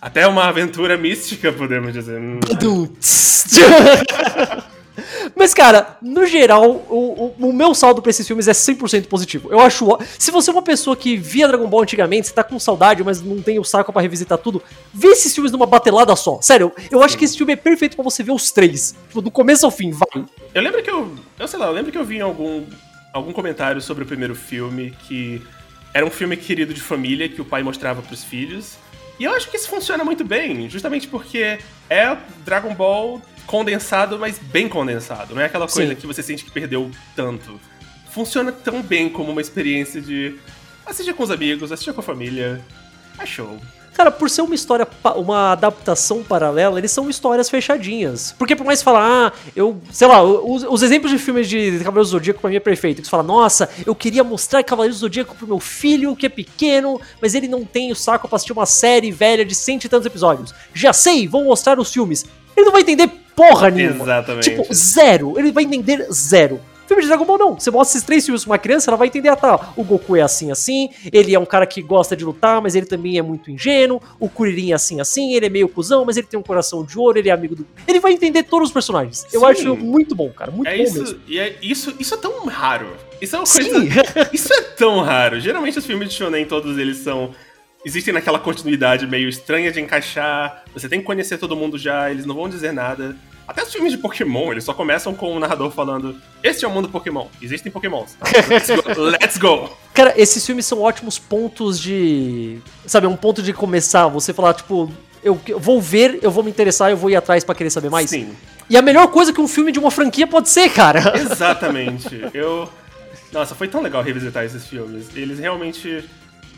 Até 0.00 0.26
uma 0.26 0.44
aventura 0.44 0.96
mística, 0.96 1.52
podemos 1.52 1.92
dizer. 1.92 2.20
Hum. 2.20 2.38
Mas, 5.34 5.54
cara, 5.54 5.96
no 6.02 6.26
geral, 6.26 6.84
o, 6.88 7.34
o, 7.38 7.48
o 7.48 7.52
meu 7.52 7.74
saldo 7.74 8.02
pra 8.02 8.10
esses 8.10 8.26
filmes 8.26 8.48
é 8.48 8.52
100% 8.52 9.06
positivo. 9.06 9.48
Eu 9.52 9.60
acho. 9.60 9.86
Se 10.18 10.30
você 10.30 10.50
é 10.50 10.52
uma 10.52 10.62
pessoa 10.62 10.96
que 10.96 11.16
via 11.16 11.46
Dragon 11.46 11.68
Ball 11.68 11.82
antigamente, 11.82 12.28
você 12.28 12.34
tá 12.34 12.42
com 12.42 12.58
saudade, 12.58 13.04
mas 13.04 13.22
não 13.22 13.40
tem 13.40 13.58
o 13.58 13.64
saco 13.64 13.92
pra 13.92 14.02
revisitar 14.02 14.38
tudo, 14.38 14.62
vê 14.92 15.08
esses 15.08 15.32
filmes 15.32 15.52
numa 15.52 15.66
batelada 15.66 16.14
só. 16.16 16.40
Sério, 16.40 16.72
eu 16.90 17.02
acho 17.02 17.16
que 17.16 17.24
esse 17.24 17.36
filme 17.36 17.52
é 17.52 17.56
perfeito 17.56 17.96
pra 17.96 18.02
você 18.02 18.22
ver 18.22 18.32
os 18.32 18.50
três. 18.50 18.94
Tipo, 19.08 19.20
do 19.20 19.30
começo 19.30 19.64
ao 19.64 19.70
fim, 19.70 19.90
vai. 19.90 20.24
Eu 20.54 20.62
lembro 20.62 20.82
que 20.82 20.90
eu. 20.90 21.14
Eu 21.38 21.48
sei 21.48 21.58
lá, 21.58 21.66
eu 21.66 21.72
lembro 21.72 21.92
que 21.92 21.98
eu 21.98 22.04
vi 22.04 22.16
em 22.16 22.22
algum, 22.22 22.64
algum 23.12 23.32
comentário 23.32 23.80
sobre 23.80 24.04
o 24.04 24.06
primeiro 24.06 24.34
filme 24.34 24.92
que 25.06 25.40
era 25.94 26.04
um 26.04 26.10
filme 26.10 26.36
querido 26.36 26.74
de 26.74 26.80
família 26.80 27.28
que 27.28 27.40
o 27.40 27.44
pai 27.44 27.62
mostrava 27.62 28.02
pros 28.02 28.24
filhos. 28.24 28.76
E 29.18 29.24
eu 29.24 29.32
acho 29.32 29.50
que 29.50 29.56
isso 29.56 29.68
funciona 29.68 30.04
muito 30.04 30.24
bem, 30.24 30.68
justamente 30.70 31.08
porque 31.08 31.58
é 31.90 32.16
Dragon 32.44 32.74
Ball 32.74 33.20
condensado, 33.46 34.18
mas 34.18 34.38
bem 34.38 34.68
condensado. 34.68 35.34
Não 35.34 35.42
é 35.42 35.46
aquela 35.46 35.66
coisa 35.66 35.94
Sim. 35.94 36.00
que 36.00 36.06
você 36.06 36.22
sente 36.22 36.44
que 36.44 36.50
perdeu 36.50 36.90
tanto. 37.16 37.60
Funciona 38.10 38.52
tão 38.52 38.82
bem 38.82 39.08
como 39.08 39.32
uma 39.32 39.40
experiência 39.40 40.00
de 40.00 40.38
assistir 40.86 41.14
com 41.14 41.22
os 41.22 41.30
amigos, 41.30 41.72
assistir 41.72 41.92
com 41.92 42.00
a 42.00 42.04
família. 42.04 42.60
É 43.18 43.26
show. 43.26 43.58
Cara, 43.98 44.12
por 44.12 44.30
ser 44.30 44.42
uma 44.42 44.54
história, 44.54 44.86
uma 45.16 45.50
adaptação 45.50 46.22
paralela, 46.22 46.78
eles 46.78 46.92
são 46.92 47.10
histórias 47.10 47.50
fechadinhas. 47.50 48.32
Porque 48.38 48.54
por 48.54 48.64
mais 48.64 48.80
falar, 48.80 49.02
ah, 49.02 49.32
eu, 49.56 49.76
sei 49.90 50.06
lá, 50.06 50.22
os, 50.22 50.62
os 50.62 50.82
exemplos 50.84 51.10
de 51.10 51.18
filmes 51.18 51.48
de 51.48 51.78
Cavaleiros 51.78 52.10
do 52.10 52.12
Zodíaco 52.12 52.40
pra 52.40 52.48
mim 52.48 52.54
é 52.54 52.60
perfeito. 52.60 52.98
Que 53.02 53.08
você 53.08 53.10
fala, 53.10 53.24
nossa, 53.24 53.68
eu 53.84 53.96
queria 53.96 54.22
mostrar 54.22 54.62
Cavaleiros 54.62 54.98
do 54.98 55.00
Zodíaco 55.00 55.34
pro 55.34 55.48
meu 55.48 55.58
filho, 55.58 56.14
que 56.14 56.26
é 56.26 56.28
pequeno, 56.28 57.00
mas 57.20 57.34
ele 57.34 57.48
não 57.48 57.64
tem 57.64 57.90
o 57.90 57.96
saco 57.96 58.28
pra 58.28 58.36
assistir 58.36 58.52
uma 58.52 58.66
série 58.66 59.10
velha 59.10 59.44
de 59.44 59.56
cento 59.56 59.86
e 59.86 59.88
tantos 59.88 60.06
episódios. 60.06 60.54
Já 60.72 60.92
sei, 60.92 61.26
vou 61.26 61.42
mostrar 61.42 61.80
os 61.80 61.92
filmes. 61.92 62.24
Ele 62.56 62.66
não 62.66 62.72
vai 62.72 62.82
entender 62.82 63.10
porra 63.34 63.68
nenhuma. 63.68 64.04
Exatamente. 64.04 64.48
Tipo, 64.48 64.72
zero. 64.72 65.36
Ele 65.36 65.50
vai 65.50 65.64
entender 65.64 66.06
zero. 66.12 66.60
Filme 66.88 67.02
de 67.02 67.08
Dragon 67.08 67.24
Ball 67.24 67.38
não. 67.38 67.54
Você 67.60 67.70
mostra 67.70 67.96
esses 67.96 68.06
três 68.06 68.24
filmes 68.24 68.42
pra 68.44 68.52
uma 68.52 68.58
criança, 68.58 68.90
ela 68.90 68.96
vai 68.96 69.06
entender, 69.06 69.28
ah, 69.28 69.36
tá, 69.36 69.72
o 69.76 69.84
Goku 69.84 70.16
é 70.16 70.22
assim, 70.22 70.50
assim, 70.50 70.88
ele 71.12 71.34
é 71.34 71.38
um 71.38 71.44
cara 71.46 71.66
que 71.66 71.82
gosta 71.82 72.16
de 72.16 72.24
lutar, 72.24 72.60
mas 72.62 72.74
ele 72.74 72.86
também 72.86 73.18
é 73.18 73.22
muito 73.22 73.50
ingênuo, 73.50 74.00
o 74.18 74.28
Kuririn 74.28 74.72
é 74.72 74.74
assim, 74.74 75.00
assim, 75.00 75.34
ele 75.34 75.46
é 75.46 75.48
meio 75.48 75.68
cuzão, 75.68 76.04
mas 76.04 76.16
ele 76.16 76.26
tem 76.26 76.40
um 76.40 76.42
coração 76.42 76.84
de 76.84 76.98
ouro, 76.98 77.18
ele 77.18 77.28
é 77.28 77.32
amigo 77.32 77.54
do... 77.54 77.66
Ele 77.86 78.00
vai 78.00 78.12
entender 78.12 78.42
todos 78.42 78.68
os 78.68 78.72
personagens. 78.72 79.26
Eu 79.32 79.40
Sim. 79.40 79.46
acho 79.46 79.76
muito 79.76 80.14
bom, 80.14 80.30
cara, 80.30 80.50
muito 80.50 80.66
É 80.66 80.76
bom 80.78 80.82
isso, 80.82 80.98
mesmo. 80.98 81.20
e 81.28 81.38
é, 81.38 81.56
isso, 81.60 81.94
isso 81.98 82.14
é 82.14 82.16
tão 82.16 82.46
raro. 82.46 82.88
Isso 83.20 83.36
é 83.36 83.38
uma 83.38 83.46
Sim. 83.46 83.70
coisa. 83.70 84.30
Isso 84.32 84.52
é 84.52 84.60
tão 84.62 85.00
raro. 85.00 85.40
Geralmente 85.40 85.78
os 85.78 85.84
filmes 85.84 86.08
de 86.08 86.14
Shonen, 86.14 86.44
todos 86.44 86.78
eles 86.78 86.98
são. 86.98 87.34
Existem 87.84 88.14
naquela 88.14 88.38
continuidade 88.38 89.06
meio 89.06 89.28
estranha 89.28 89.72
de 89.72 89.80
encaixar. 89.80 90.62
Você 90.72 90.88
tem 90.88 91.00
que 91.00 91.04
conhecer 91.06 91.36
todo 91.36 91.56
mundo 91.56 91.76
já, 91.76 92.10
eles 92.10 92.24
não 92.24 92.34
vão 92.34 92.48
dizer 92.48 92.72
nada. 92.72 93.16
Até 93.48 93.62
os 93.62 93.72
filmes 93.72 93.92
de 93.92 93.96
Pokémon, 93.96 94.52
eles 94.52 94.62
só 94.62 94.74
começam 94.74 95.14
com 95.14 95.34
o 95.34 95.40
narrador 95.40 95.70
falando: 95.70 96.14
Este 96.42 96.66
é 96.66 96.68
o 96.68 96.70
mundo 96.70 96.90
Pokémon, 96.90 97.26
existem 97.40 97.72
Pokémons. 97.72 98.14
Let's 98.46 98.68
go. 98.68 99.02
Let's 99.02 99.38
go. 99.38 99.70
Cara, 99.94 100.12
esses 100.20 100.44
filmes 100.44 100.66
são 100.66 100.82
ótimos 100.82 101.18
pontos 101.18 101.80
de. 101.80 102.58
Sabe, 102.86 103.06
um 103.06 103.16
ponto 103.16 103.42
de 103.42 103.54
começar. 103.54 104.06
Você 104.08 104.34
falar, 104.34 104.52
tipo, 104.52 104.92
eu, 105.24 105.40
eu 105.48 105.58
vou 105.58 105.80
ver, 105.80 106.18
eu 106.20 106.30
vou 106.30 106.44
me 106.44 106.50
interessar, 106.50 106.90
eu 106.90 106.96
vou 106.96 107.08
ir 107.08 107.16
atrás 107.16 107.42
pra 107.42 107.54
querer 107.54 107.70
saber 107.70 107.88
mais. 107.88 108.10
Sim, 108.10 108.30
E 108.68 108.76
a 108.76 108.82
melhor 108.82 109.08
coisa 109.08 109.32
que 109.32 109.40
um 109.40 109.48
filme 109.48 109.72
de 109.72 109.78
uma 109.78 109.90
franquia 109.90 110.26
pode 110.26 110.50
ser, 110.50 110.68
cara. 110.68 111.14
exatamente. 111.16 112.20
Eu. 112.34 112.68
Nossa, 113.32 113.54
foi 113.54 113.66
tão 113.66 113.80
legal 113.80 114.02
revisitar 114.02 114.44
esses 114.44 114.66
filmes. 114.66 115.06
Eles 115.14 115.38
realmente 115.38 116.04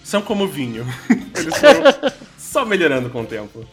são 0.03 0.20
como 0.20 0.49
vinho. 0.49 0.84
Eles 1.38 1.57
foram 1.57 2.12
só 2.36 2.64
melhorando 2.64 3.11
com 3.11 3.22
o 3.22 3.26
tempo. 3.26 3.64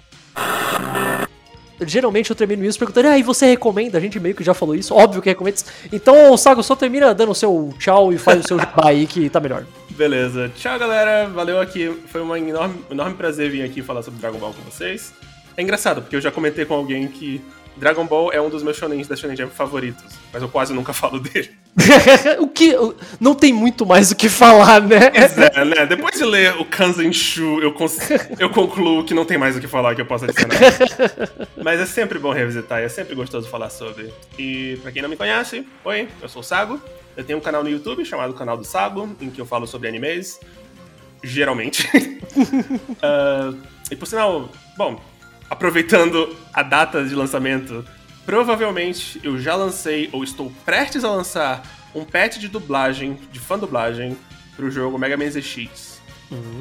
Geralmente 1.85 2.29
eu 2.29 2.35
termino 2.35 2.65
isso 2.65 2.79
perguntando, 2.79 3.09
ah, 3.09 3.23
você 3.23 3.45
recomenda? 3.45 3.97
A 3.97 4.01
gente 4.01 4.19
meio 4.19 4.33
que 4.33 4.43
já 4.43 4.53
falou 4.53 4.75
isso, 4.75 4.95
óbvio 4.95 5.21
que 5.21 5.29
recomenda. 5.29 5.57
Então, 5.91 6.35
Sago, 6.35 6.63
só 6.63 6.75
termina 6.75 7.13
dando 7.13 7.31
o 7.31 7.35
seu 7.35 7.73
tchau 7.77 8.11
e 8.11 8.17
faz 8.17 8.43
o 8.43 8.47
seu 8.47 8.57
aí 8.83 9.05
que 9.05 9.29
tá 9.29 9.39
melhor. 9.39 9.65
Beleza. 9.91 10.51
Tchau, 10.55 10.77
galera. 10.77 11.27
Valeu 11.27 11.59
aqui. 11.59 11.91
Foi 12.07 12.21
um 12.21 12.35
enorme, 12.35 12.75
enorme 12.89 13.15
prazer 13.15 13.49
vir 13.49 13.63
aqui 13.63 13.81
falar 13.81 14.01
sobre 14.01 14.19
Dragon 14.19 14.37
Ball 14.37 14.53
com 14.53 14.61
vocês. 14.61 15.13
É 15.55 15.61
engraçado, 15.61 16.01
porque 16.01 16.15
eu 16.15 16.21
já 16.21 16.31
comentei 16.31 16.65
com 16.65 16.75
alguém 16.75 17.07
que 17.07 17.41
Dragon 17.77 18.05
Ball 18.05 18.31
é 18.33 18.41
um 18.41 18.49
dos 18.49 18.63
meus 18.63 18.75
shonens 18.77 19.07
da 19.07 19.15
Shonen 19.15 19.35
Jump 19.37 19.53
favoritos, 19.53 20.03
mas 20.33 20.41
eu 20.41 20.49
quase 20.49 20.73
nunca 20.73 20.91
falo 20.93 21.19
dele. 21.19 21.49
o 22.39 22.47
que. 22.47 22.73
Não 23.19 23.35
tem 23.35 23.53
muito 23.53 23.85
mais 23.85 24.09
o 24.11 24.15
que 24.15 24.27
falar, 24.29 24.81
né? 24.81 25.11
É, 25.53 25.63
né? 25.65 25.85
Depois 25.85 26.15
de 26.17 26.23
ler 26.25 26.55
o 26.59 26.65
Kanzen 26.65 27.13
Shu, 27.13 27.59
eu, 27.61 27.71
cons- 27.73 28.09
eu 28.39 28.49
concluo 28.49 29.03
que 29.03 29.13
não 29.13 29.23
tem 29.25 29.37
mais 29.37 29.55
o 29.55 29.59
que 29.59 29.67
falar 29.67 29.93
que 29.95 30.01
eu 30.01 30.05
possa 30.05 30.25
adicionar. 30.25 30.57
Mas 31.63 31.79
é 31.79 31.85
sempre 31.85 32.17
bom 32.17 32.31
revisitar, 32.31 32.81
e 32.81 32.85
é 32.85 32.89
sempre 32.89 33.13
gostoso 33.13 33.47
falar 33.47 33.69
sobre. 33.69 34.11
E 34.39 34.77
pra 34.81 34.91
quem 34.91 35.01
não 35.01 35.09
me 35.09 35.15
conhece, 35.15 35.65
oi, 35.85 36.07
eu 36.21 36.27
sou 36.29 36.41
o 36.41 36.43
Sago. 36.43 36.81
Eu 37.15 37.23
tenho 37.23 37.37
um 37.39 37.41
canal 37.41 37.63
no 37.63 37.69
YouTube 37.69 38.03
chamado 38.05 38.33
Canal 38.33 38.57
do 38.57 38.63
Sago, 38.63 39.15
em 39.21 39.29
que 39.29 39.39
eu 39.41 39.45
falo 39.45 39.65
sobre 39.67 39.87
animes. 39.87 40.39
Geralmente. 41.23 41.89
Ah, 43.01 43.53
e 43.89 43.95
por 43.95 44.05
sinal, 44.07 44.49
bom, 44.77 44.99
aproveitando 45.49 46.35
a 46.53 46.63
data 46.63 47.03
de 47.05 47.15
lançamento, 47.15 47.85
provavelmente 48.25 49.19
eu 49.23 49.39
já 49.39 49.55
lancei 49.55 50.09
ou 50.11 50.23
estou 50.23 50.51
prestes 50.65 51.03
a 51.03 51.09
lançar 51.09 51.63
um 51.95 52.03
patch 52.03 52.37
de 52.37 52.47
dublagem, 52.47 53.17
de 53.31 53.39
fã 53.39 53.57
dublagem, 53.57 54.17
pro 54.55 54.69
jogo 54.71 54.97
Mega 54.97 55.15
Man 55.15 55.29
ZX. 55.29 56.01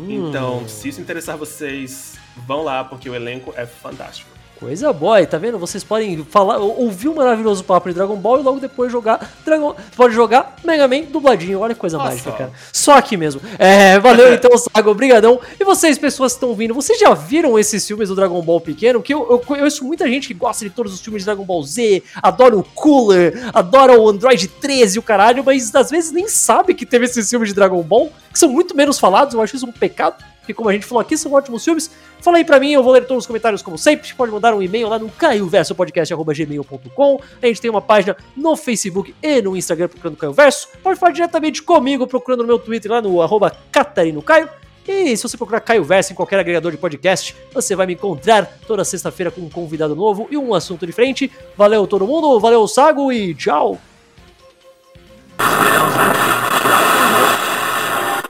Então, 0.08 0.68
se 0.68 0.88
isso 0.88 1.00
interessar 1.00 1.36
vocês, 1.36 2.16
vão 2.46 2.62
lá, 2.62 2.84
porque 2.84 3.08
o 3.10 3.14
elenco 3.14 3.52
é 3.56 3.66
fantástico. 3.66 4.35
Coisa 4.58 4.90
boa, 4.90 5.20
e 5.20 5.26
tá 5.26 5.36
vendo? 5.36 5.58
Vocês 5.58 5.84
podem 5.84 6.24
falar, 6.24 6.56
ou- 6.56 6.80
ouvir 6.84 7.08
o 7.08 7.14
maravilhoso 7.14 7.62
papo 7.62 7.90
de 7.90 7.94
Dragon 7.94 8.16
Ball 8.16 8.40
e 8.40 8.42
logo 8.42 8.58
depois 8.58 8.90
jogar 8.90 9.30
Dragon. 9.44 9.76
Pode 9.94 10.14
jogar 10.14 10.56
Mega 10.64 10.88
Man 10.88 11.02
dubladinho. 11.02 11.60
Olha 11.60 11.74
que 11.74 11.80
coisa 11.80 11.98
Olha 11.98 12.08
mágica, 12.08 12.32
cara. 12.32 12.50
Só 12.72 12.94
aqui 12.94 13.18
mesmo. 13.18 13.40
É, 13.58 13.98
valeu 13.98 14.32
então, 14.32 14.50
Sago, 14.56 14.90
obrigadão. 14.90 15.38
E 15.60 15.64
vocês, 15.64 15.98
pessoas 15.98 16.32
que 16.32 16.36
estão 16.38 16.54
vindo, 16.54 16.72
vocês 16.72 16.98
já 16.98 17.12
viram 17.12 17.58
esses 17.58 17.86
filmes 17.86 18.08
do 18.08 18.14
Dragon 18.14 18.40
Ball 18.40 18.58
pequeno? 18.58 19.02
Que 19.02 19.12
eu, 19.12 19.26
eu 19.30 19.38
conheço 19.40 19.84
muita 19.84 20.08
gente 20.08 20.28
que 20.28 20.34
gosta 20.34 20.64
de 20.64 20.70
todos 20.70 20.94
os 20.94 21.00
filmes 21.02 21.20
de 21.22 21.26
Dragon 21.26 21.44
Ball 21.44 21.62
Z, 21.62 22.02
adora 22.22 22.56
o 22.56 22.62
Cooler, 22.62 23.50
adora 23.52 24.00
o 24.00 24.08
Android 24.08 24.48
13 24.48 24.96
e 24.96 24.98
o 24.98 25.02
caralho, 25.02 25.44
mas 25.44 25.74
às 25.74 25.90
vezes 25.90 26.12
nem 26.12 26.28
sabe 26.28 26.72
que 26.72 26.86
teve 26.86 27.04
esses 27.04 27.28
filmes 27.28 27.50
de 27.50 27.54
Dragon 27.54 27.82
Ball, 27.82 28.10
que 28.32 28.38
são 28.38 28.48
muito 28.48 28.74
menos 28.74 28.98
falados. 28.98 29.34
Eu 29.34 29.42
acho 29.42 29.54
isso 29.54 29.66
um 29.66 29.72
pecado. 29.72 30.16
Porque 30.46 30.54
como 30.54 30.68
a 30.68 30.72
gente 30.72 30.86
falou 30.86 31.00
aqui, 31.00 31.18
são 31.18 31.32
ótimos 31.32 31.64
filmes. 31.64 31.90
Fala 32.20 32.36
aí 32.36 32.44
pra 32.44 32.60
mim, 32.60 32.70
eu 32.70 32.80
vou 32.80 32.92
ler 32.92 33.04
todos 33.04 33.24
os 33.24 33.26
comentários 33.26 33.62
como 33.62 33.76
sempre. 33.76 34.14
Pode 34.14 34.30
mandar 34.30 34.54
um 34.54 34.62
e-mail 34.62 34.88
lá 34.88 34.96
no 34.96 35.10
caioversopodcast.gmail.com 35.10 37.20
A 37.42 37.46
gente 37.46 37.60
tem 37.60 37.68
uma 37.68 37.82
página 37.82 38.16
no 38.36 38.56
Facebook 38.56 39.12
e 39.20 39.42
no 39.42 39.56
Instagram 39.56 39.88
procurando 39.88 40.16
Caio 40.16 40.32
Verso. 40.32 40.68
Pode 40.84 41.00
falar 41.00 41.10
diretamente 41.10 41.60
comigo 41.60 42.06
procurando 42.06 42.42
no 42.42 42.46
meu 42.46 42.60
Twitter 42.60 42.92
lá 42.92 43.02
no 43.02 43.20
arroba 43.20 43.56
catarinocaio. 43.72 44.48
E 44.86 45.16
se 45.16 45.24
você 45.24 45.36
procurar 45.36 45.58
Caio 45.58 45.82
Verso 45.82 46.12
em 46.12 46.14
qualquer 46.14 46.38
agregador 46.38 46.70
de 46.70 46.78
podcast, 46.78 47.34
você 47.52 47.74
vai 47.74 47.88
me 47.88 47.94
encontrar 47.94 48.46
toda 48.68 48.84
sexta-feira 48.84 49.32
com 49.32 49.40
um 49.40 49.50
convidado 49.50 49.96
novo 49.96 50.28
e 50.30 50.36
um 50.36 50.54
assunto 50.54 50.86
diferente. 50.86 51.28
Valeu 51.56 51.88
todo 51.88 52.06
mundo, 52.06 52.38
valeu 52.38 52.68
Sago 52.68 53.10
e 53.10 53.34
tchau! 53.34 53.80